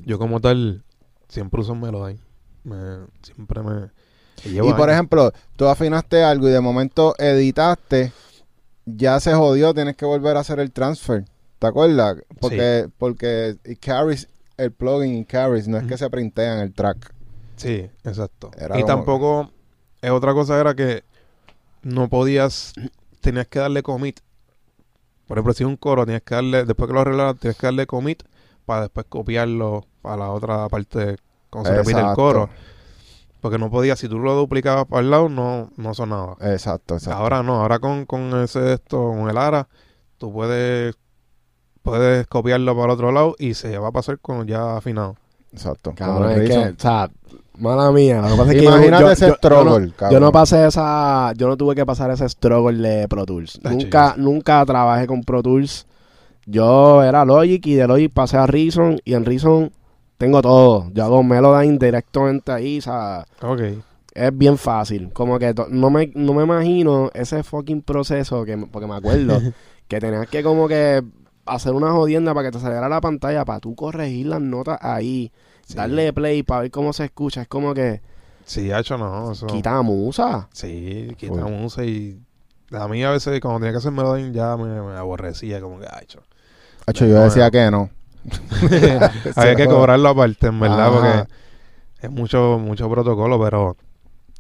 [0.07, 0.85] yo como tal,
[1.29, 2.21] siempre uso Melodyne.
[2.63, 2.77] Me,
[3.23, 3.91] siempre me...
[4.45, 8.13] y por ejemplo, tú afinaste algo y de momento editaste,
[8.85, 11.25] ya se jodió, tienes que volver a hacer el transfer.
[11.59, 12.19] ¿Te acuerdas?
[12.41, 17.13] Porque, porque it carries, el plugin it carries, no es que se printean el track.
[17.57, 18.51] Sí, exacto.
[18.57, 19.51] Era y tampoco...
[20.01, 21.03] Es otra cosa era que
[21.83, 22.73] no podías...
[23.21, 24.21] Tenías que darle commit.
[25.27, 26.65] Por ejemplo, si un coro, tienes que darle...
[26.65, 28.23] Después que lo arreglas, tienes que darle commit
[28.65, 31.17] para después copiarlo para la otra parte
[31.51, 32.49] cuando se repite el coro.
[33.41, 36.37] Porque no podías, si tú lo duplicabas para el lado, no, no sonaba.
[36.41, 37.21] Exacto, exacto.
[37.21, 39.69] Ahora no, ahora con, con ese esto, con el ARA,
[40.19, 40.97] tú puedes
[41.83, 45.17] puedes copiarlo para el otro lado y se va a pasar con ya afinado.
[45.53, 45.95] exacto.
[45.97, 47.09] Cabrón, es que, o sea,
[47.57, 48.21] mala mía.
[48.21, 50.13] Lo que pasa es que Imagínate yo, ese yo- yo struggle, no, cabrón.
[50.13, 53.61] yo no pasé esa, yo no tuve que pasar ese struggle de Pro Tools.
[53.63, 55.87] Nunca, yo nunca trabajé con Pro Tools.
[56.45, 59.71] Yo era Logic y de Logic pasé a Reason y en Reason
[60.19, 60.91] tengo todo.
[60.93, 63.61] Yo hago Melodyne directamente ahí, o sea, Ok.
[64.15, 65.11] es bien fácil.
[65.13, 69.41] Como que no me, no me imagino ese fucking proceso, que, porque me acuerdo
[69.89, 71.03] que tenías que como que
[71.47, 75.33] hacer una jodienda para que te saliera la pantalla, para tú corregir las notas ahí,
[75.65, 75.75] Sí.
[75.77, 77.43] darle play para ver cómo se escucha.
[77.43, 78.01] Es como que
[78.47, 79.33] Sí, hecho no.
[79.33, 80.49] Eso, quita musa.
[80.53, 82.19] Sí, quitamos y
[82.73, 85.87] a mí a veces cuando tenía que hacer melodía ya me, me aborrecía como que
[85.87, 86.23] ha hecho.
[86.87, 87.91] Hacho, yo decía que no.
[89.37, 90.93] Había que cobrarlo aparte, en verdad, Ajá.
[90.93, 93.77] porque es mucho mucho protocolo, pero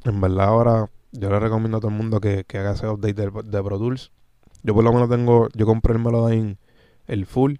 [0.04, 3.14] en verdad ahora yo le recomiendo a todo el mundo que, que haga ese update
[3.14, 4.12] de, de Pro Tools.
[4.62, 6.56] Yo por lo menos tengo, yo compré el Melodyne,
[7.06, 7.54] el full,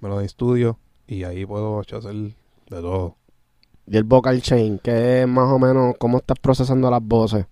[0.00, 2.34] Melodyne Studio, y ahí puedo hacer de
[2.68, 3.16] todo.
[3.86, 7.46] Y el vocal chain, que es más o menos cómo estás procesando las voces.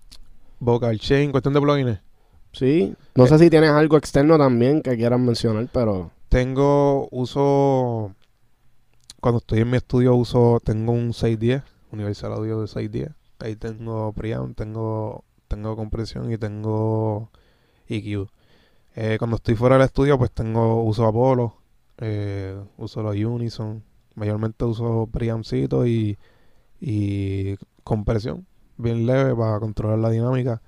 [0.59, 1.99] Vocal Chain, cuestión de plugins.
[2.51, 2.93] Sí.
[3.15, 6.11] No sé si tienes algo externo también que quieras mencionar, pero...
[6.29, 8.15] Tengo, uso,
[9.19, 13.11] cuando estoy en mi estudio uso, tengo un 610, Universal Audio de 610.
[13.39, 17.31] Ahí tengo preamp, tengo, tengo compresión y tengo
[17.87, 18.29] EQ.
[18.95, 21.55] Eh, cuando estoy fuera del estudio, pues tengo, uso Apollo,
[21.97, 23.83] eh, uso los Unison,
[24.15, 26.17] mayormente uso preampcito y,
[26.79, 28.45] y compresión,
[28.77, 30.61] bien leve para controlar la dinámica.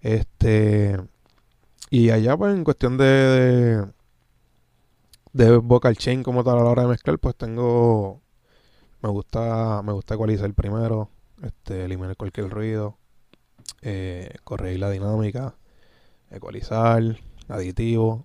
[0.00, 0.96] Este,
[1.90, 3.86] y allá, pues, en cuestión de, de,
[5.32, 8.20] de vocal chain como tal a la hora de mezclar, pues tengo,
[9.02, 11.08] me gusta, me gusta ecualizar primero,
[11.42, 12.96] este, eliminar cualquier ruido,
[13.82, 15.54] eh, corregir la dinámica,
[16.30, 17.02] ecualizar,
[17.48, 18.24] aditivo,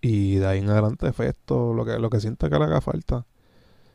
[0.00, 3.26] y de ahí en adelante efecto, lo que, lo que sienta que le haga falta.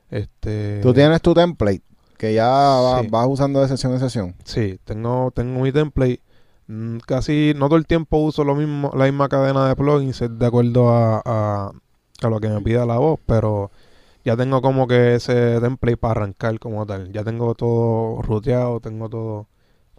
[0.10, 1.84] Este, Tú tienes tu template
[2.18, 3.08] que ya Sí.
[3.10, 4.36] vas usando de sesión en sesión.
[4.44, 6.22] Sí, tengo, tengo mi template.
[6.68, 10.38] Mm, Casi no todo el tiempo uso lo mismo, la misma cadena de plugins es
[10.38, 11.72] de acuerdo a, a,
[12.28, 13.72] a lo que me pida la voz, pero
[14.24, 17.12] ya tengo como que ese template para arrancar como tal.
[17.12, 19.48] Ya tengo todo ruteado, tengo todo,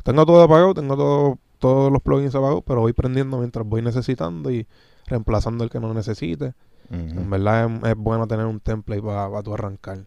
[0.04, 4.50] tengo todo apagado, tengo todo, todos los plugins apagados, pero voy prendiendo mientras voy necesitando
[4.50, 4.66] y
[5.06, 6.54] reemplazando el que no necesite.
[6.90, 9.98] En verdad es, es bueno tener un template para tu arrancar.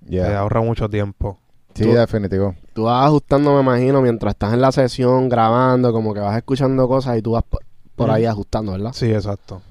[0.00, 0.26] Ya.
[0.26, 1.38] Te ahorra mucho tiempo.
[1.74, 2.54] Sí, Tú- definitivo.
[2.72, 6.86] Tú vas ajustando, me imagino, mientras estás en la sesión grabando, como que vas escuchando
[6.88, 7.62] cosas y tú vas por,
[7.94, 8.92] por ahí ajustando, ¿verdad?
[8.92, 9.62] Sí, exacto.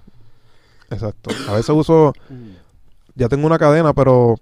[0.89, 1.31] Exacto.
[1.49, 2.13] A veces uso,
[3.15, 4.35] ya tengo una cadena, pero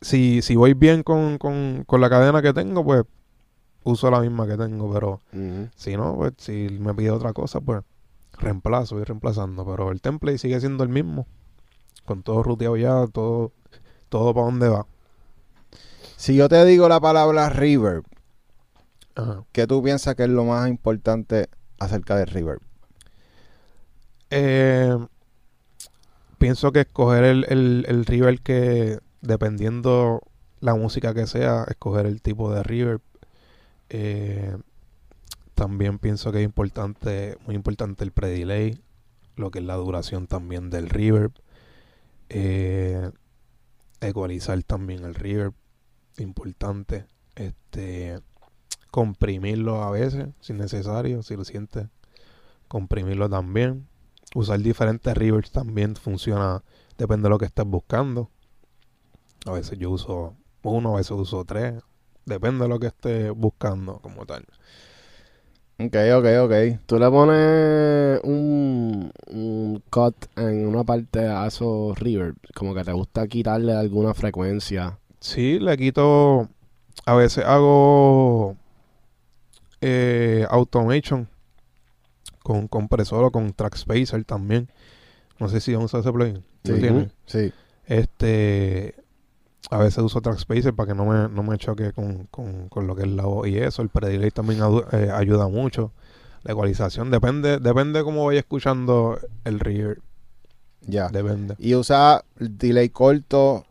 [0.00, 3.04] si, si voy bien con, con, con la cadena que tengo, pues
[3.84, 5.20] uso la misma que tengo, pero
[5.76, 7.82] si no, pues si me pide otra cosa, pues
[8.32, 11.26] reemplazo, voy reemplazando, pero el template sigue siendo el mismo,
[12.04, 13.52] con todo ruteado ya, todo,
[14.08, 14.86] todo para dónde va.
[16.16, 18.04] Si yo te digo la palabra reverb,
[19.14, 19.44] Ajá.
[19.52, 21.48] ¿qué tú piensas que es lo más importante
[21.78, 22.60] acerca del reverb?
[24.30, 24.96] Eh,
[26.38, 30.22] pienso que escoger el, el, el reverb que, dependiendo
[30.60, 33.00] la música que sea, escoger el tipo de reverb.
[33.88, 34.56] Eh,
[35.54, 38.80] también pienso que es importante, muy importante el pre-delay,
[39.36, 41.32] lo que es la duración también del reverb.
[42.28, 43.10] Eh,
[44.00, 45.54] ecualizar también el reverb,
[46.18, 47.06] importante.
[47.34, 48.20] Este,
[48.90, 51.86] comprimirlo a veces, si es necesario, si lo sientes,
[52.66, 53.86] comprimirlo también.
[54.36, 56.62] Usar diferentes reverbs también funciona,
[56.98, 58.28] depende de lo que estés buscando.
[59.46, 61.82] A veces yo uso uno, a veces uso tres,
[62.26, 64.44] depende de lo que estés buscando como tal.
[65.78, 66.80] Ok, ok, ok.
[66.84, 72.92] Tú le pones un, un cut en una parte a esos reverb, como que te
[72.92, 74.98] gusta quitarle alguna frecuencia.
[75.18, 76.50] Sí, le quito,
[77.06, 78.54] a veces hago
[79.80, 81.26] eh, automation
[82.46, 84.68] con compresor o con track spacer también.
[85.40, 86.44] No sé si usa ese plugin.
[86.62, 86.80] ¿Lo Sí.
[86.80, 87.12] tienes?
[87.26, 87.52] Sí.
[87.86, 88.94] Este,
[89.70, 92.86] a veces uso track spacer para que no me, no me choque con, con, con
[92.86, 93.82] lo que es la voz y eso.
[93.82, 94.60] El pre-delay también
[94.92, 95.92] eh, ayuda mucho.
[96.44, 100.00] La ecualización depende, depende cómo vaya escuchando el reverb.
[100.82, 101.08] Ya.
[101.08, 101.56] Depende.
[101.58, 103.64] Y usa delay corto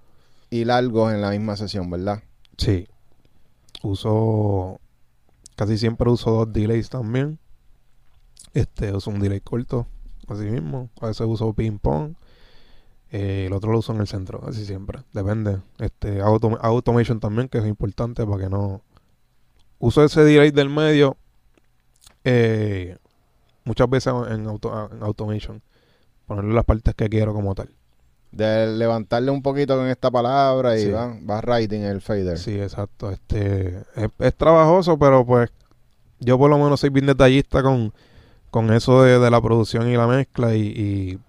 [0.49, 2.21] y largos en la misma sesión, ¿verdad?
[2.57, 2.87] Sí.
[3.83, 4.79] Uso,
[5.55, 7.39] casi siempre uso dos delays también.
[8.55, 9.85] Este, uso un delay corto,
[10.27, 10.89] así mismo.
[10.99, 12.13] A veces uso ping pong.
[13.11, 14.99] Eh, el otro lo uso en el centro, así siempre.
[15.13, 15.59] Depende.
[15.77, 18.81] Este, autom- automation también, que es importante para que no.
[19.77, 21.17] Uso ese delay del medio.
[22.23, 22.97] eh,
[23.65, 25.61] muchas veces en, auto- en automation.
[26.25, 27.69] Ponerle las partes que quiero como tal.
[28.31, 30.89] De levantarle un poquito con esta palabra y Sí.
[30.91, 32.37] va, va writing el fader.
[32.37, 33.11] Sí, exacto.
[33.11, 35.51] Este es, es trabajoso, pero pues
[36.19, 37.93] yo por lo menos soy bien detallista con,
[38.55, 41.19] con eso de, de la producción y la mezcla y, y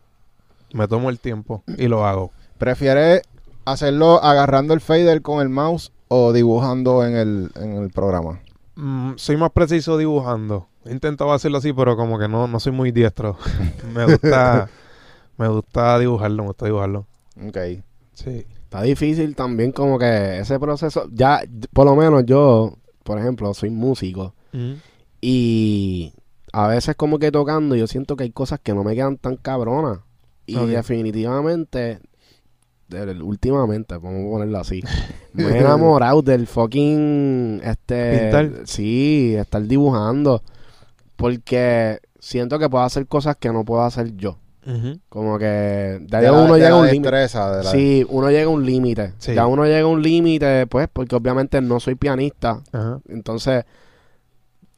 [0.73, 2.31] me tomo el tiempo y lo hago.
[2.57, 3.23] ¿Prefieres
[3.65, 8.39] hacerlo agarrando el fader con el mouse o dibujando en el, en el programa?
[8.77, 10.69] Mm, soy más preciso dibujando.
[10.85, 13.36] He intentado hacerlo así, pero como que no, no soy muy diestro.
[13.93, 14.69] me gusta
[15.36, 17.07] me gusta dibujarlo, me gusta dibujarlo.
[17.44, 17.59] Ok.
[18.12, 18.47] Sí.
[18.62, 21.43] Está difícil también como que ese proceso, ya
[21.73, 24.32] por lo menos yo, por ejemplo, soy músico
[25.20, 26.12] y
[26.64, 29.36] a veces como que tocando yo siento que hay cosas que no me quedan tan
[29.36, 29.98] cabronas
[30.46, 32.00] y definitivamente,
[32.88, 34.82] del- últimamente, vamos a ponerlo así,
[35.32, 38.50] me he enamorado del fucking, este, Pintar.
[38.66, 40.42] sí, estar dibujando
[41.16, 44.38] porque siento que puedo hacer cosas que no puedo hacer yo.
[45.08, 47.10] Como que ya De la- uno de llega a la un límite.
[47.12, 49.12] destreza, de la- Sí, uno llega a un límite.
[49.18, 49.32] Sí.
[49.32, 52.62] Ya uno llega a un límite, pues, porque obviamente no soy pianista.
[52.72, 52.98] Ajá.
[53.08, 53.64] Entonces,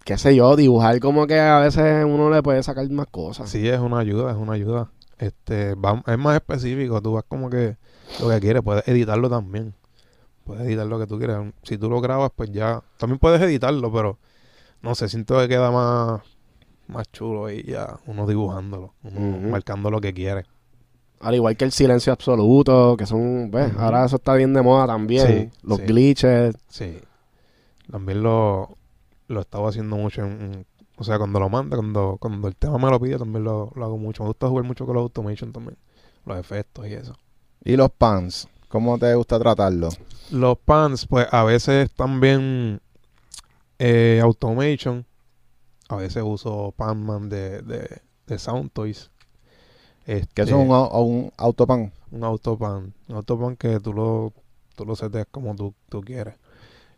[0.09, 3.51] qué sé yo, dibujar como que a veces uno le puede sacar más cosas.
[3.51, 4.91] Sí, es una ayuda, es una ayuda.
[5.19, 7.77] Este, va- es más específico, tú vas como que
[8.19, 9.75] lo que quieres, puedes editarlo también.
[10.45, 11.53] Puedes editar lo que tú quieras.
[11.63, 12.81] Si tú lo grabas, pues ya.
[12.97, 14.17] También puedes editarlo, pero
[14.81, 16.23] no sé, siento que queda más,
[16.87, 20.47] más chulo y ya uno dibujándolo, uno marcando lo que quiere.
[21.21, 23.75] Al igual que el silencio absoluto, que son, ¿ves?
[23.77, 25.27] Ahora eso está bien de moda también.
[25.27, 25.85] Sí, Los sí.
[25.85, 26.55] glitches.
[26.69, 26.99] Sí.
[27.91, 28.78] También lo,
[29.29, 32.91] lo estaba haciendo mucho en, o sea, cuando lo manda, cuando, cuando el tema me
[32.91, 34.25] lo pide, también lo, lo hago mucho.
[34.25, 35.79] Me gusta jugar mucho con los automation también.
[36.27, 37.15] Los efectos y eso.
[37.65, 38.49] ¿Y los pants?
[38.69, 40.01] ¿Cómo te gusta tratarlos?
[40.31, 42.81] Los pants, pues a veces también
[43.79, 45.07] eh, automation.
[45.89, 49.11] A veces uso Panman de, de, de Sound Toys.
[50.05, 51.93] Este, Que eso es un, un autopan.
[52.11, 52.93] un autopan.
[53.09, 54.33] Un autopan que tú lo,
[54.75, 56.35] tú lo setes como tú, tú quieres.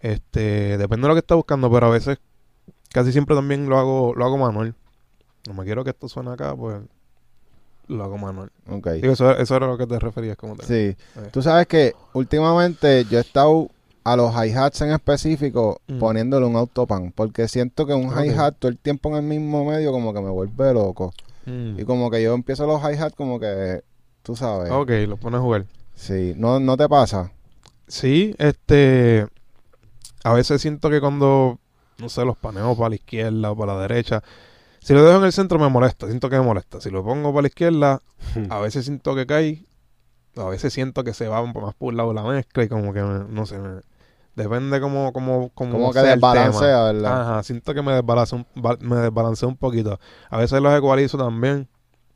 [0.01, 2.19] Este, depende de lo que estés buscando, pero a veces,
[2.93, 4.75] casi siempre también lo hago, lo hago manual.
[5.47, 6.81] No me quiero que esto suene acá, pues
[7.89, 8.51] lo hago manual.
[8.69, 8.89] Ok.
[8.93, 10.67] Digo, eso, eso era lo que te referías como tal.
[10.67, 10.75] Sí.
[10.75, 10.97] Eh.
[11.33, 13.69] Tú sabes que últimamente yo he estado
[14.05, 15.99] a los hi-hats en específico Mm.
[15.99, 17.13] poniéndole un autopan.
[17.13, 18.25] Porque siento que un Ok.
[18.27, 21.13] hi-hat todo el tiempo en el mismo medio como que me vuelve loco.
[21.47, 21.81] Mm.
[21.81, 23.83] Y como que yo empiezo los hi-hats como que,
[24.23, 24.71] tú sabes.
[24.71, 25.67] Ok, lo pones a jugar.
[25.95, 26.35] Sí.
[26.37, 27.33] ¿No, ¿No te pasa?
[27.89, 29.27] Sí, este.
[30.25, 31.59] A veces siento que cuando,
[31.99, 34.23] no sé, los paneo para la izquierda o para la derecha,
[34.81, 36.81] si lo dejo en el centro me molesta, siento que me molesta.
[36.81, 38.03] Si lo pongo para la izquierda,
[38.51, 39.65] a veces siento que cae,
[40.37, 42.69] a veces siento que se va un poco más por un lado la mezcla y
[42.69, 43.81] como que, me- no sé, me-
[44.37, 47.21] depende como, como, como, Como que desbalancea, ¿verdad?
[47.33, 48.47] Ajá, siento que me desbalancea un,
[48.81, 49.99] me desbalancea un poquito.
[50.31, 51.69] A veces los ecualizo también,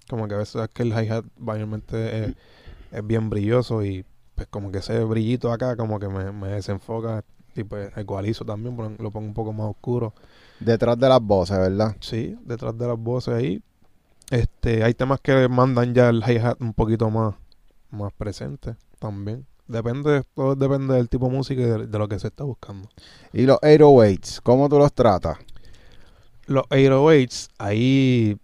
[0.09, 2.35] como que a veces es que el hi-hat mayormente es,
[2.93, 4.05] es bien brilloso y
[4.35, 7.25] pues como que ese brillito acá como que me, me desenfoca
[7.57, 10.13] y pues ecualizo también, lo pongo un poco más oscuro.
[10.61, 11.97] Detrás de las voces, ¿verdad?
[12.01, 13.63] Sí, detrás de las voces ahí.
[14.31, 17.35] Este, hay temas que mandan ya el hi-hat un poquito más,
[17.91, 19.47] más presente también.
[19.67, 22.89] Depende, todo depende del tipo de música y de, de lo que se está buscando.
[23.33, 25.39] Y los 808s, ¿cómo tú los tratas?
[26.47, 28.37] Los 808s, ahí,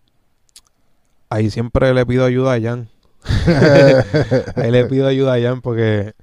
[1.29, 2.89] ahí siempre le pido ayuda a Jan.
[4.57, 6.15] ahí le pido ayuda a Jan porque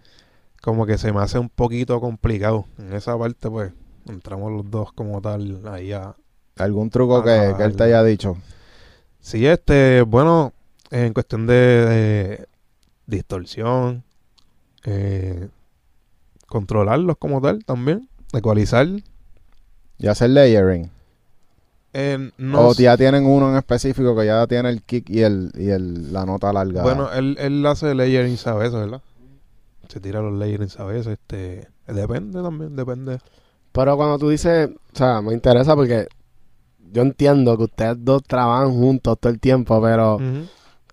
[0.67, 2.65] como que se me hace un poquito complicado.
[2.77, 3.71] En esa parte, pues,
[4.05, 6.13] entramos los dos como tal ahí a,
[6.57, 8.35] ¿Algún truco que, que él te haya dicho?
[9.21, 10.51] Sí, este, bueno,
[10.91, 12.47] en cuestión de, de
[13.05, 14.03] distorsión,
[14.83, 15.47] eh,
[16.47, 18.89] controlarlos como tal también, ecualizar.
[19.97, 20.91] ¿Y hacer layering?
[21.93, 25.49] Eh, no ¿O ya tienen uno en específico que ya tiene el kick y el,
[25.55, 26.83] y el la nota larga?
[26.83, 29.01] bueno, él, él hace layering a veces, ¿verdad?
[29.87, 33.19] Se tira los layerings a veces, este, depende también, depende.
[33.71, 36.07] Pero cuando tú dices, o sea, me interesa porque
[36.91, 40.19] yo entiendo que ustedes dos trabajan juntos todo el tiempo, pero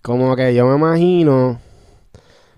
[0.01, 1.59] como que yo me imagino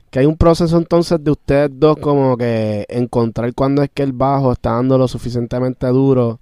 [0.09, 4.13] que hay un proceso entonces de ustedes dos como que encontrar cuándo es que el
[4.13, 6.39] bajo está dando lo suficientemente duro,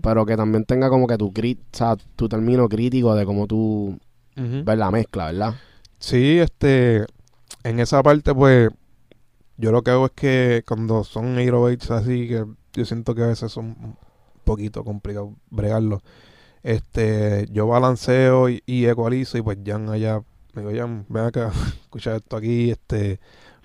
[0.00, 3.46] pero que también tenga como que tu crit, o sea, tu término crítico de cómo
[3.46, 3.98] tú
[4.36, 4.64] Ujú.
[4.64, 5.54] ves la mezcla, ¿verdad?
[5.98, 7.06] Sí, este,
[7.62, 8.68] en esa parte, pues,
[9.56, 13.26] yo lo que hago es que cuando son 808s así, que yo siento que a
[13.28, 13.96] veces son un
[14.44, 16.02] poquito complicado bregarlo,
[16.62, 20.22] este, yo balanceo y, y ecualizo y pues Jan allá,
[20.54, 21.52] me digo, Jan, ven acá,
[21.82, 23.20] escucha esto aquí, este,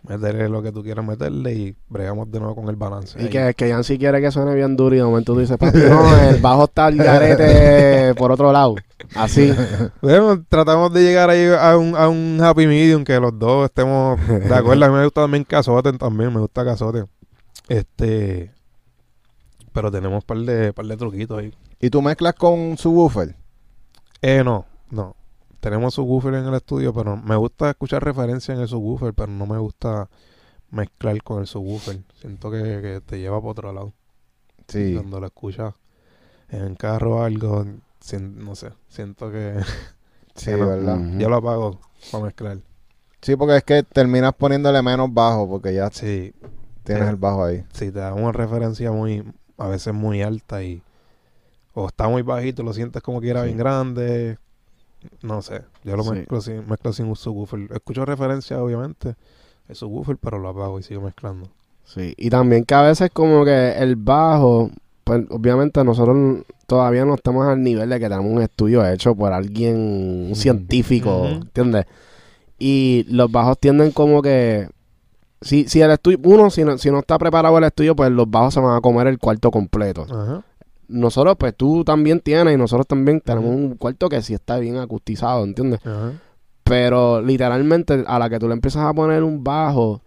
[0.08, 3.20] meterle lo que tú quieras meterle y bregamos de nuevo con el balance.
[3.20, 3.30] Y ahí.
[3.30, 5.78] que, que Jan si quiere que suene bien duro y de momento tú dices, papi,
[5.90, 8.76] no, el bajo está al garete por otro lado.
[9.16, 9.54] Así.
[10.02, 14.20] Bueno, tratamos de llegar ahí a un, a un happy medium que los dos estemos
[14.28, 14.86] de acuerdo.
[14.86, 17.06] A mí me gusta también Cazote también, me gusta Cazote.
[17.68, 18.52] Este,
[19.72, 21.54] pero tenemos par de, par de truquitos ahí.
[21.80, 23.36] ¿Y tú mezclas con subwoofer?
[24.22, 25.16] Eh, no, no.
[25.60, 29.46] Tenemos subwoofer en el estudio, pero me gusta escuchar referencia en el subwoofer, pero no
[29.46, 30.10] me gusta
[30.72, 32.00] mezclar con el subwoofer.
[32.16, 33.94] Siento que, que te lleva por otro lado.
[34.68, 34.94] Sí.
[34.96, 35.74] Cuando lo escuchas
[36.50, 39.56] en carro o algo, no sé, siento que
[40.36, 40.68] Sí, no.
[40.68, 40.98] ¿verdad?
[40.98, 41.20] Ujú.
[41.20, 41.80] yo lo apago
[42.12, 42.60] para mezclar.
[43.22, 46.34] Sí, porque es que terminas poniéndole menos bajo porque ya Sí,
[46.84, 47.66] tienes el bajo ahí.
[47.74, 49.26] si te da una referencia muy,
[49.58, 50.82] a veces muy alta y
[51.74, 54.38] o está muy bajito, lo sientes como que era bien grande,
[55.22, 56.12] no sé, yo lo Sí.
[56.12, 59.16] mezclo sin, mezclo sin un subwoofer, escucho referencia obviamente,
[59.68, 61.48] el subwoofer, pero lo apago y sigo mezclando.
[61.86, 64.70] Sí, y también que a veces como que el bajo,
[65.04, 69.34] pues obviamente nosotros todavía no estamos al nivel de que tenemos un estudio hecho por
[69.34, 71.26] alguien, un científico.
[71.26, 71.86] ¿entiendes?
[72.60, 74.70] Y los bajos tienden como que,
[75.42, 78.30] si, si el estudio, uno, si no, si no está preparado el estudio, pues los
[78.30, 80.06] bajos se van a comer el cuarto completo.
[80.12, 80.44] Ajá.
[80.90, 84.78] Nosotros, pues tú también tienes y nosotros también tenemos un cuarto que sí está bien
[84.78, 85.80] acustizado, ¿entiendes?
[85.86, 86.14] Ajá.
[86.64, 90.02] Pero literalmente a la que tú le empiezas a poner un bajo,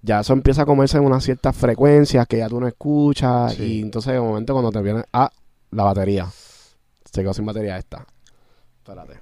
[0.00, 3.54] ya eso empieza a comerse en unas ciertas frecuencias que ya tú no escuchas.
[3.54, 3.64] Sí.
[3.64, 5.30] Y entonces de momento cuando te viene, ah,
[5.72, 6.26] la batería.
[7.04, 8.06] Se quedó sin batería esta.
[8.78, 9.18] Espérate.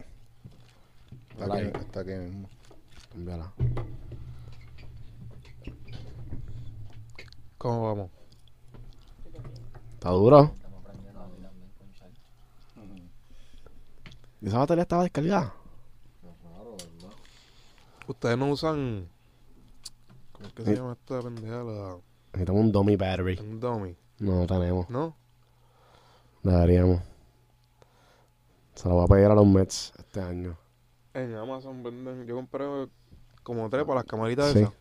[1.30, 2.48] Está aquí, está aquí mismo.
[3.10, 3.52] Cámbiala.
[7.58, 8.10] ¿Cómo vamos?
[9.94, 10.52] ¿Está duro?
[14.48, 15.54] Esa batería estaba descargada?
[18.06, 19.08] Ustedes no usan.
[20.32, 20.76] ¿Cómo es que se Sí.
[20.76, 21.64] llama esta pendeja?
[21.64, 21.96] La,
[22.32, 23.38] Necesitamos un dummy battery.
[23.40, 23.96] un dummy.
[24.18, 24.88] No, tenemos.
[24.90, 25.16] ¿No?
[26.42, 27.00] Deberíamos.
[28.74, 30.56] Se lo voy a pedir a los Mets este año.
[31.14, 32.26] En Amazon venden.
[32.26, 32.64] Yo compré
[33.42, 34.60] como tres para las camaritas Sí.
[34.60, 34.72] esas.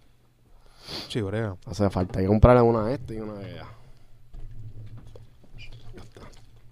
[1.07, 1.55] Chibrea.
[1.65, 2.19] Hace falta.
[2.19, 3.65] Hay que comprarle una a este y una de ella.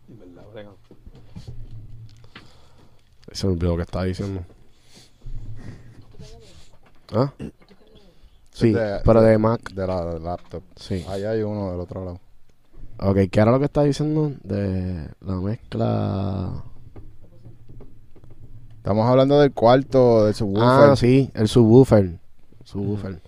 [0.10, 0.72] ¿Verdad, brega?
[3.34, 4.42] Se me olvidó lo que estaba diciendo.
[7.14, 7.32] ¿Ah?
[8.52, 9.72] Sí, De- pero de Mac.
[9.74, 10.64] De la laptop.
[10.76, 11.06] Sí.
[11.10, 12.20] Allá hay uno del otro lado.
[13.00, 14.32] Ok, ¿qué era lo que estaba diciendo?
[14.44, 16.64] De la mezcla.
[18.78, 20.90] Estamos hablando del cuarto, del subwoofer.
[20.92, 22.20] Ah, sí, el subwoofer.
[22.64, 23.22] Subwoofer.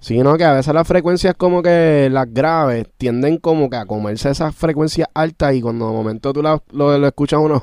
[0.00, 3.86] Sí, no, que a veces las frecuencias como que las graves tienden como que a
[3.86, 7.62] comerse esas frecuencias altas y cuando de momento tú la- lo, lo escuchas uno,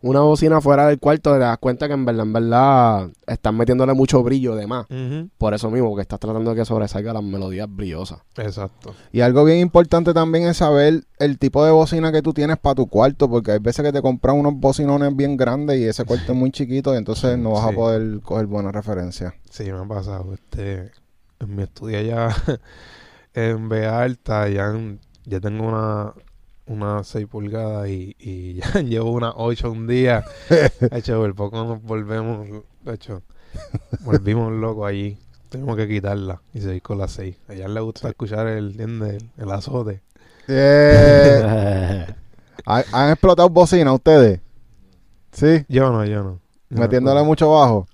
[0.00, 3.94] una bocina fuera del cuarto te das cuenta que en verdad, en verdad están metiéndole
[3.94, 4.86] mucho brillo de más.
[5.38, 8.20] Por eso mismo, porque estás tratando de que sobresalga las melodías brillosas.
[8.36, 8.94] Exacto.
[9.12, 12.76] Y algo bien importante también es saber el tipo de bocina que tú tienes para
[12.76, 16.30] tu cuarto, porque hay veces que te compras unos bocinones bien grandes y ese cuarto
[16.32, 19.34] es muy chiquito y entonces no vas a poder coger buenas referencias.
[19.50, 20.32] Sí, me ha pasado.
[20.32, 20.92] Este,
[21.40, 22.28] en mi estudio allá
[23.34, 26.12] en B alta ya, en- ya tengo una,
[26.68, 30.24] una 6 pulgadas y, y ya llevo una 8 un día.
[30.92, 32.46] hecho, por poco nos volvemos,
[32.86, 33.22] hecho,
[34.00, 35.18] volvimos locos allí.
[35.48, 37.36] Tenemos que quitarla y seguir con la 6.
[37.48, 40.02] A ella le gusta escuchar el, el, el azote.
[40.46, 42.06] Eh,
[42.66, 44.40] ¿han, han explotado bocina ustedes?
[45.32, 46.40] Sí, Yo no, yo no.
[46.70, 47.86] Yo metiéndole no, mucho bajo.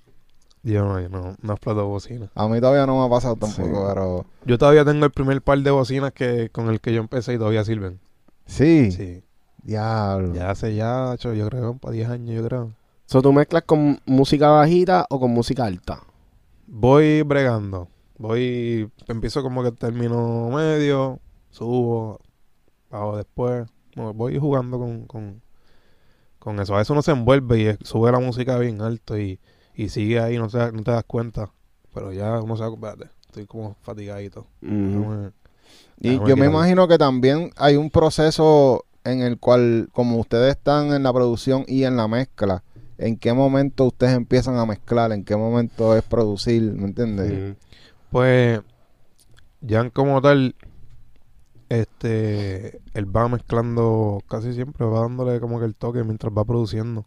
[0.63, 2.29] Yo no, yo no, no exploto bocina.
[2.33, 3.85] A mí todavía no me ha pasado tampoco, Sí.
[3.87, 4.25] pero...
[4.45, 7.37] Yo todavía tengo el primer par de bocinas que con el que yo empecé y
[7.37, 7.99] todavía sirven.
[8.45, 9.23] Sí, Sí.
[9.63, 10.33] diablo.
[10.33, 12.71] Ya hace ya, yo creo, para 10 años, yo creo.
[13.05, 16.01] So, ¿Tú mezclas con música bajita o con música alta?
[16.67, 17.87] Voy bregando.
[18.17, 21.19] Voy, empiezo como que termino medio,
[21.49, 22.19] subo,
[22.89, 23.67] bajo después.
[23.95, 25.41] No, voy jugando con, con,
[26.39, 26.73] con eso.
[26.75, 29.39] A veces uno se envuelve y sube la música bien alto y,
[29.75, 31.51] y sigue ahí, no, se, no te das cuenta.
[31.93, 32.69] Pero ya uno se da
[33.27, 34.47] estoy como fatigadito.
[34.61, 35.31] Déjame-
[35.99, 40.93] Y yo me imagino que también hay un proceso en el cual, como ustedes están
[40.93, 42.63] en la producción y en la mezcla,
[42.97, 45.11] ¿en qué momento ustedes empiezan a mezclar?
[45.11, 46.61] ¿En qué momento es producir?
[46.73, 47.55] ¿Me entiendes?
[48.11, 48.61] Pues,
[49.61, 50.55] ya como tal,
[51.69, 57.05] este, él va mezclando casi siempre, va dándole como que el toque mientras va produciendo.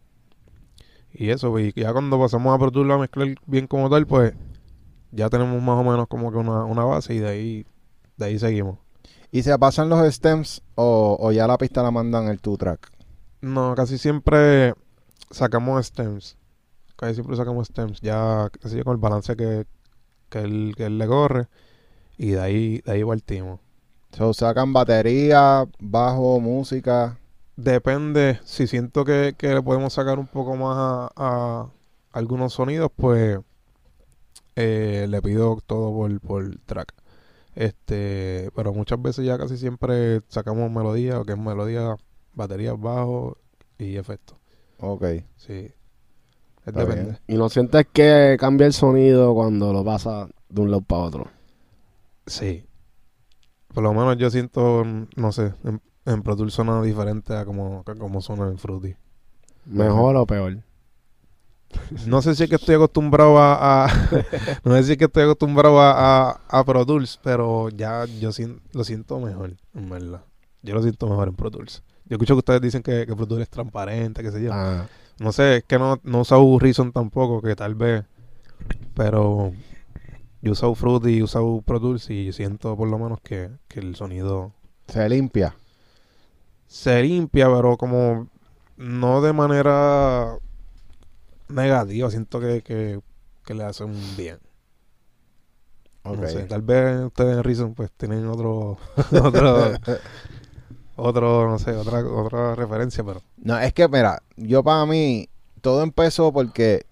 [1.13, 4.33] Y eso, y ya cuando pasamos a Pro Tools a mezclar bien como tal, pues
[5.11, 7.65] ya tenemos más o menos como que una, una base y de ahí,
[8.19, 8.77] de ahí seguimos.
[9.31, 12.91] ¿Y se pasan los stems o, o ya la pista la mandan el two-track?
[13.41, 14.73] No, casi siempre
[15.31, 16.35] sacamos stems.
[16.97, 18.01] Casi siempre sacamos stems.
[18.01, 19.65] Ya casi con el balance que,
[20.29, 21.47] que, él, que él le corre.
[22.17, 23.61] Y de ahí, de ahí partimos.
[24.11, 27.17] So, sacan batería, bajo, música.
[27.55, 31.69] Depende, si siento que, que le podemos sacar un poco más a, a
[32.11, 33.39] algunos sonidos, pues
[34.55, 36.98] eh, le pido todo por, por track.
[37.59, 41.97] Este, pero muchas veces ya casi siempre sacamos melodía, o que es melodía,
[42.33, 43.37] baterías bajo
[43.77, 44.37] y efectos.
[44.79, 45.03] Ok.
[45.35, 45.69] Sí.
[46.65, 46.95] Depende.
[46.95, 47.19] bien.
[47.27, 51.27] Y no sientes que cambia el sonido cuando lo pasa de un lado para otro.
[52.27, 52.65] Sí.
[53.73, 54.85] Por lo menos yo siento,
[55.17, 58.95] no sé, en, en Pro Tools suena diferente a como, a como suena en Fruity.
[59.65, 60.63] ¿Mejor o peor?
[62.07, 63.87] No sé si es que estoy acostumbrado a, a-
[64.63, 68.29] no sé si es que estoy acostumbrado a, a, a Pro Tools, pero ya yo
[68.73, 70.21] lo siento mejor, en verdad.
[70.61, 71.83] Yo lo siento mejor en Pro Tools.
[72.05, 74.51] Yo escucho que ustedes dicen que, que Pro Tools es transparente, qué sé yo.
[74.53, 74.87] Ah,
[75.19, 78.03] No sé, es que no, no uso Reason tampoco, que tal vez,
[78.95, 79.53] pero
[80.41, 83.95] yo uso Fruity y uso Pro Tools y siento por lo menos que, que el
[83.95, 84.53] sonido
[84.87, 85.55] Se limpia.
[86.67, 88.27] se limpia, pero como
[88.77, 90.37] no de manera
[91.49, 92.99] negativa, siento que, que,
[93.45, 94.39] que le hacen bien.
[96.03, 98.77] No sé, tal vez ustedes en Reason pues tienen otro,
[99.21, 99.73] otro,
[100.95, 105.29] otro, no sé, otra, otra referencia, pero No, es que, mira, yo para mí,
[105.61, 106.85] todo empezó porque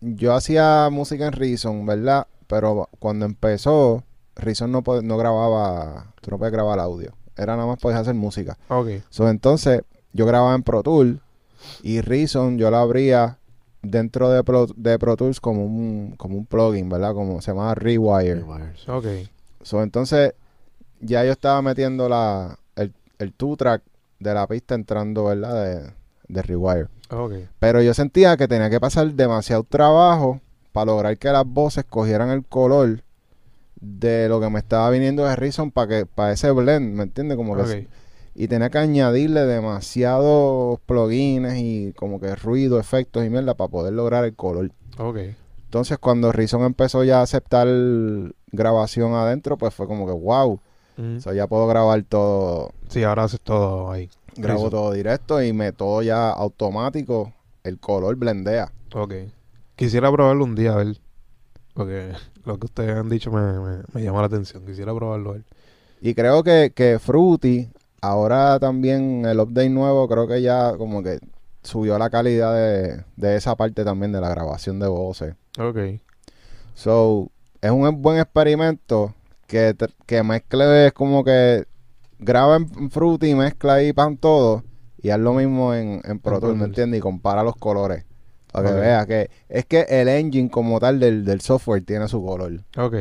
[0.00, 2.26] yo hacía música en Reason, ¿verdad?
[2.46, 4.04] Pero cuando empezó,
[4.36, 7.14] Reason no, no grababa, tú no puedes grabar audio.
[7.36, 8.58] Era nada más podías hacer música.
[8.68, 9.82] ok, So, entonces,
[10.12, 11.20] yo grababa en Pro Tool
[11.82, 13.37] y Reason yo la abría
[13.82, 17.14] dentro de Pro, de Pro Tools como un, como un plugin, ¿verdad?
[17.14, 18.42] Como se llama Rewire.
[18.88, 19.06] Ok.
[19.62, 20.34] So, entonces,
[21.00, 23.82] ya yo estaba metiendo la, el, el two-track
[24.18, 25.64] de la pista entrando, ¿verdad?
[25.64, 25.92] De,
[26.28, 26.88] de Rewire.
[27.10, 27.32] Ok.
[27.58, 30.40] Pero yo sentía que tenía que pasar demasiado trabajo
[30.72, 33.02] para lograr que las voces cogieran el color
[33.80, 37.36] de lo que me estaba viniendo de Reason para que para ese blend, ¿me entiendes?
[37.36, 37.88] Como que Ok.
[38.40, 43.92] Y tenía que añadirle demasiados plugins y como que ruido, efectos y mierda para poder
[43.94, 44.70] lograr el color.
[44.98, 45.18] Ok.
[45.64, 47.66] Entonces cuando Reason empezó ya a aceptar
[48.52, 50.60] grabación adentro, pues fue como que wow,
[50.96, 51.18] Mm.
[51.18, 54.10] o sea, ya puedo grabar todo, Sí, ahora haces todo ahí.
[54.36, 54.70] grabo Reason.
[54.70, 57.32] todo directo y me todo ya automático,
[57.62, 58.72] el color blendea.
[58.94, 59.14] Ok.
[59.76, 60.96] Quisiera probarlo un día, a ver.
[61.74, 62.12] Porque
[62.44, 64.64] lo que ustedes han dicho me, me, me llama la atención.
[64.66, 65.44] Quisiera probarlo, a ver.
[66.00, 67.68] Y creo que, que Fruity,
[68.00, 71.18] ahora también el update nuevo, creo que ya como que
[71.62, 75.34] subió la calidad de, de esa parte también de la grabación de voces.
[75.58, 76.00] Ok.
[76.74, 77.30] So,
[77.60, 79.14] es un buen experimento
[79.46, 79.74] que,
[80.06, 81.64] que mezcle como que
[82.18, 84.62] graba en Fruity y mezcla ahí pan todo
[85.00, 86.98] y haz lo mismo en, en Pro Tools, ¿me entiendes?
[86.98, 88.04] Y compara los colores.
[88.52, 92.24] Para que veas que es que el engine como tal del, del software tiene su
[92.24, 92.52] color.
[92.76, 92.94] Ok.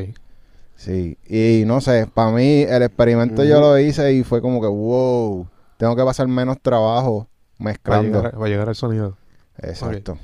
[0.78, 4.68] Sí, y no sé, para mí el experimento yo lo hice y fue como que,
[4.68, 5.48] wow,
[5.78, 7.28] tengo que pasar menos trabajo
[7.58, 8.20] Para mezclando.
[8.20, 9.18] llegar, para llegar al sonido.
[9.58, 10.18] Exacto.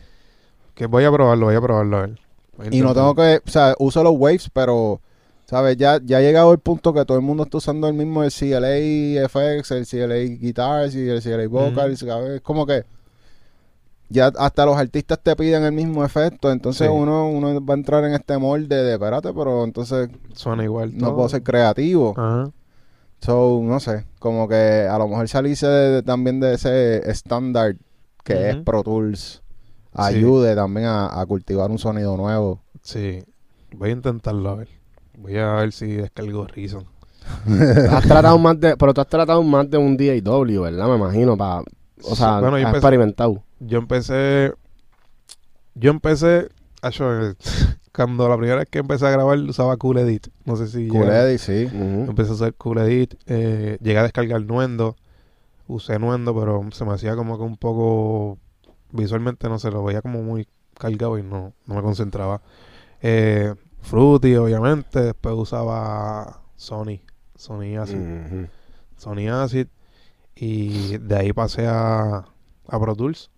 [0.76, 2.20] Que voy a probarlo, voy a probarlo, a ver.
[2.60, 5.02] A Y no tengo que, o sea, uso los waves, pero,
[5.46, 5.76] ¿sabes?
[5.76, 8.32] Ya, ya ha llegado el punto que todo el mundo está usando el mismo, el
[8.32, 12.30] CLA FX, el CLA Guitars y el CLA Vocals, ¿sabes?
[12.36, 12.86] Es como que
[14.14, 16.94] ya hasta los artistas te piden el mismo efecto, entonces Sí.
[16.94, 20.96] uno, uno va a entrar en este molde de, espérate, pero entonces Suena igual.
[20.98, 21.16] no todo.
[21.16, 22.14] puedo ser creativo.
[22.18, 22.50] Ajá.
[23.20, 27.76] So, no sé, como que a lo mejor salirse de- de- también de ese estándar
[28.24, 28.56] que es.
[28.58, 29.42] Pro Tools
[29.94, 32.62] ayude también a, a cultivar un sonido nuevo.
[32.82, 33.24] Sí.
[33.76, 34.68] Voy a intentarlo, a ver.
[35.18, 36.84] Voy a ver si descargo Reason.
[37.90, 40.88] Has tratado más de, pero tú has tratado más de un DAW, ¿verdad?
[40.90, 41.62] Me imagino, para,
[42.04, 43.44] o sea, Sí, bueno, yo has empecé- experimentado.
[43.66, 44.54] Yo empecé.
[45.76, 46.50] Yo empecé.
[46.84, 47.34] eh,
[47.94, 50.28] cuando la primera vez que empecé a grabar usaba Cool Edit.
[50.46, 50.88] No sé si.
[50.88, 51.70] Cool Edit, sí.
[51.72, 53.16] Empecé a usar Cool Edit.
[53.28, 54.96] eh, llegué a descargar Nuendo.
[55.68, 58.38] Usé Nuendo, pero se me hacía como que un poco.
[58.92, 62.42] Visualmente no se lo veía como muy cargado y no, no me concentraba.
[63.02, 65.00] Eh, Fruity, obviamente.
[65.02, 67.00] Después usaba Sony.
[67.36, 67.98] Sony Acid.
[68.98, 69.68] Sony Acid.
[70.36, 72.26] Y de ahí pasé a,
[72.68, 73.30] a Pro Tools.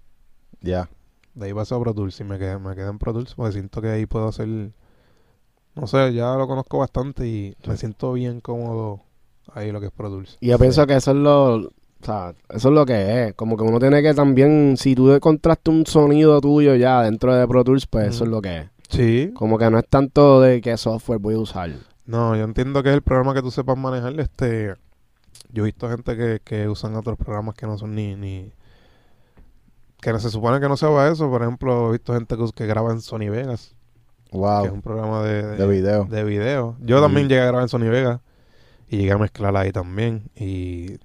[0.65, 0.89] Ya.
[1.35, 3.53] De ahí pasé a Pro Tools y me quedé, me quedé en Pro Tools porque
[3.53, 4.47] siento que ahí puedo hacer...
[5.75, 9.01] No sé, ya lo conozco bastante y me siento bien cómodo
[9.53, 10.37] ahí lo que es Pro Tools.
[10.39, 11.71] Y yo pienso que eso es lo, o
[12.01, 13.33] sea, eso es lo que es.
[13.35, 17.45] Como que uno tiene que también, si tú encontraste un sonido tuyo ya dentro de
[17.47, 18.69] Pro Tools, pues eso es lo que es.
[18.89, 19.31] Sí.
[19.33, 21.71] Como que no es tanto de qué software voy a usar.
[22.05, 24.17] No, yo entiendo que es el programa que tú sepas manejar.
[24.19, 24.73] Este,
[25.51, 28.15] yo he visto gente que, que usan otros programas que no son ni...
[28.15, 28.51] ni
[30.05, 31.27] que no se supone que no se va eso.
[31.31, 33.73] Por ejemplo, he visto gente que, que graba en Sony Vegas,
[34.29, 34.71] que es Wow.
[34.71, 36.05] un programa de, De video.
[36.05, 36.75] de video.
[36.79, 38.19] Yo también llegué a grabar en Sony Vegas
[38.87, 40.29] y llegué a mezclar ahí también.
[40.35, 40.99] Y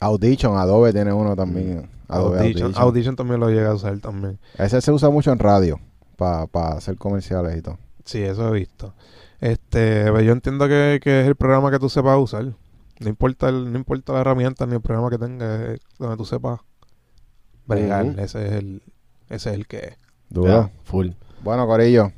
[0.00, 1.90] Audition, Adobe tiene uno también.
[2.08, 2.82] Adobe Audition, Audition.
[2.82, 4.38] Audition también lo llegué a usar también.
[4.56, 5.78] Ese se usa mucho en radio
[6.16, 7.76] para hacer comerciales y todo.
[8.06, 8.94] Sí, eso he visto.
[9.40, 12.46] Este, pero yo entiendo que, que es el programa que tú sepas usar.
[12.98, 16.60] No importa el, no importa la herramienta ni el programa que tengas, donde tú sepas
[17.68, 18.06] bregar.
[18.18, 18.82] Ese es el,
[19.28, 19.96] ese es el que es.
[20.30, 20.48] Duro.
[20.48, 21.10] Ya, full.
[21.42, 22.12] Bueno, Corillo,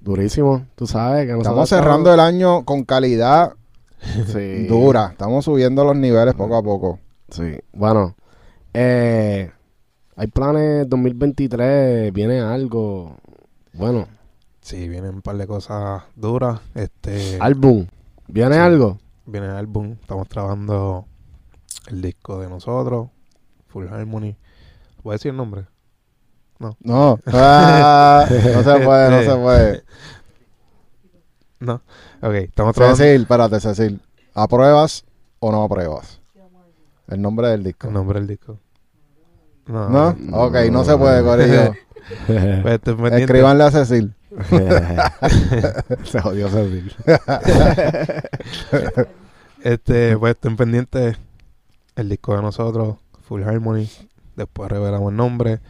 [0.00, 0.66] Durísimo.
[0.74, 3.54] Tú sabes que nosotros estamos cerrando el año con calidad
[4.32, 4.66] Sí.
[4.66, 5.08] dura.
[5.12, 6.98] Estamos subiendo los niveles poco a poco.
[7.30, 7.58] Sí.
[7.72, 8.14] Bueno,
[8.74, 9.50] eh,
[10.16, 13.16] hay planes 2023, viene algo.
[13.72, 14.06] Bueno,
[14.60, 16.60] Sí, vienen un par de cosas duras.
[16.74, 17.86] Este, álbum.
[18.26, 18.60] ¿Viene Sí.
[18.60, 18.98] algo?
[19.24, 19.92] viene el álbum.
[20.00, 21.06] Estamos trabajando
[21.88, 23.08] el disco de nosotros,
[23.68, 24.36] Full Harmony.
[25.08, 25.64] ¿Puedo decir el nombre?
[26.58, 29.82] No, Ah, no se puede, no se puede.
[31.60, 31.80] No.
[32.20, 33.04] Ok, estamos trabajando.
[33.04, 34.02] Cecil, espérate, Cecil.
[34.34, 35.06] ¿Apruebas
[35.38, 36.20] o no apruebas?
[37.06, 37.86] El nombre del disco.
[37.86, 38.58] El nombre del disco.
[39.64, 39.88] No.
[39.88, 40.14] ¿No?
[40.18, 40.36] No.
[40.42, 41.72] Ok, no se puede, Corillo.
[42.62, 42.80] Pues.
[43.12, 44.14] Escríbanle a Cecil.
[46.04, 46.94] Se jodió Cecil.
[49.62, 51.16] Este, pues estén pendientes
[51.96, 53.86] el disco de nosotros, Full Harmony.
[54.38, 55.60] Después revelamos el nombre.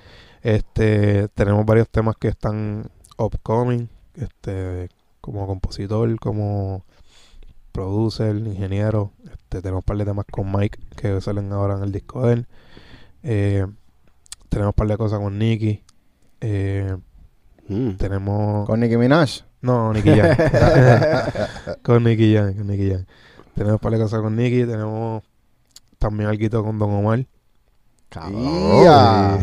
[0.42, 3.88] Este, tenemos varios temas que están upcoming.
[4.14, 4.88] Este,
[5.20, 6.84] como compositor, como
[7.72, 9.12] producer, ingeniero.
[9.24, 12.32] Este, tenemos un par de temas con Mike que salen ahora en el disco de
[12.34, 12.46] él.
[13.22, 13.66] Eh,
[14.48, 15.82] tenemos un par de cosas con Nicky.
[16.40, 16.96] Eh,
[17.68, 17.96] Mm.
[17.98, 18.66] tenemos...
[18.66, 19.42] Con Nicki Minaj.
[19.60, 20.36] No, Nicky Jam.
[21.82, 23.04] con Nicky Jam, con Nicky Jam.
[23.54, 25.22] Tenemos para cosas con Nicky, tenemos
[25.98, 27.26] también algo con Don Omar.
[28.08, 28.84] Cabrón.
[28.84, 29.38] Ya.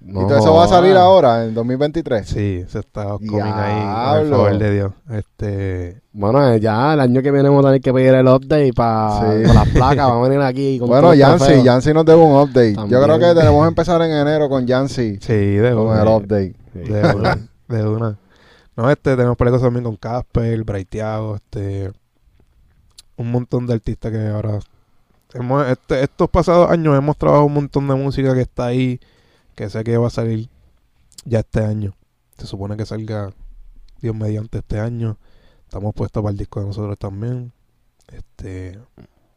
[0.00, 2.26] No ¿Y todo eso va a salir ahora, en 2023?
[2.28, 3.74] Sí, se está coming ahí,
[4.20, 4.36] Diablo.
[4.36, 4.92] favor de Dios.
[5.10, 8.72] Este, Bueno, eh, ya el año que viene vamos a tener que pedir el update
[8.72, 9.52] para Sí.
[9.52, 10.06] las placas.
[10.08, 11.62] Vamos a venir aquí con Bueno, este Yancy.
[11.64, 12.74] Yancy nos debe un update.
[12.88, 16.02] Yo creo que tenemos que empezar en enero con Yancy, sí, de con una.
[16.02, 16.54] el update.
[16.74, 17.38] De una,
[17.68, 18.16] de una.
[18.76, 21.90] No, este, tenemos cosas también con Casper, Braithiago, este,
[23.16, 24.58] un montón de artistas que ahora
[25.34, 29.00] hemos, este, estos pasados años hemos trabajado un montón de música que está ahí,
[29.54, 30.48] que sé que va a salir
[31.24, 31.94] ya este año.
[32.38, 33.30] Se supone que salga
[34.00, 35.18] Dios mediante este año.
[35.64, 37.52] Estamos puestos para el disco de nosotros también.
[38.12, 38.78] Este,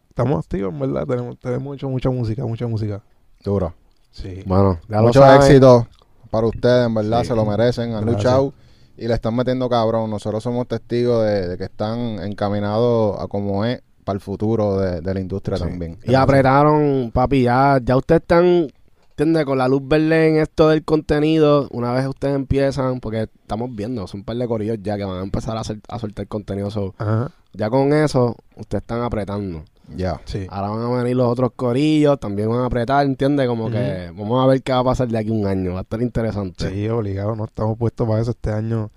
[0.09, 1.05] estamos activos, en verdad.
[1.07, 3.01] Tenemos, tenemos hecho mucha música, mucha música.
[3.43, 3.73] Duro.
[4.11, 4.43] Sí.
[4.45, 5.87] Bueno, Mucho éxito
[6.31, 7.27] para ustedes, en verdad, Sí.
[7.29, 7.93] se lo merecen.
[7.93, 8.15] Han Gracias.
[8.17, 8.53] luchado
[8.97, 10.09] y le están metiendo cabrón.
[10.09, 15.01] Nosotros somos testigos de, de que están encaminados a como es para el futuro de,
[15.01, 15.63] de la industria Sí.
[15.65, 15.99] también.
[16.03, 18.67] Y apretaron, papi, ya, ya ustedes están,
[19.11, 19.45] ¿entiendes?
[19.45, 24.07] Con la luz verde en esto del contenido, una vez ustedes empiezan, porque estamos viendo,
[24.07, 26.71] son un par de corillos ya que van a empezar a, hacer- a soltar contenido.
[26.71, 27.31] so, Ajá.
[27.53, 29.63] ya con eso, ustedes están apretando.
[29.95, 30.19] Ya.
[30.25, 30.45] Sí.
[30.49, 33.47] Ahora van a venir los otros corillos, también van a apretar, ¿entiendes?
[33.47, 35.79] Como que vamos a ver qué va a pasar de aquí a un año, va
[35.79, 36.69] a estar interesante.
[36.69, 38.89] Sí, obligado, no estamos puestos para eso este año.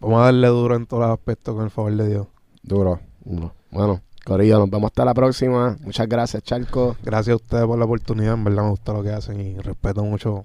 [0.00, 2.26] Vamos a darle duro en todos los aspectos con el favor de Dios.
[2.64, 2.98] Duro.
[3.24, 3.52] No.
[3.70, 5.76] Bueno, corillo, nos vemos hasta la próxima.
[5.80, 6.96] Muchas gracias, Charco.
[7.02, 10.04] Gracias a ustedes por la oportunidad, en verdad me gusta lo que hacen y respeto
[10.04, 10.44] mucho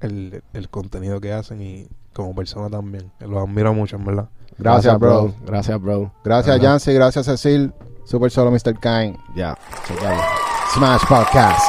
[0.00, 3.10] el, el contenido que hacen y como persona también.
[3.20, 4.28] Los admiro mucho, en verdad.
[4.58, 5.32] Gracias, bro.
[5.46, 6.12] Gracias, bro.
[6.24, 6.62] Gracias, Ajá.
[6.62, 6.92] Yancy.
[6.92, 7.72] Gracias, Cecil.
[8.04, 8.78] Super Solo Mr.
[8.78, 9.16] Kind.
[9.34, 9.56] Ya.
[10.74, 11.64] Smash Podcast.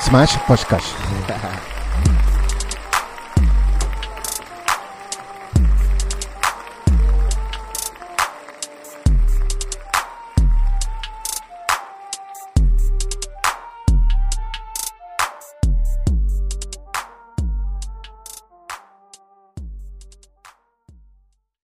[0.00, 0.86] Smash Podcast.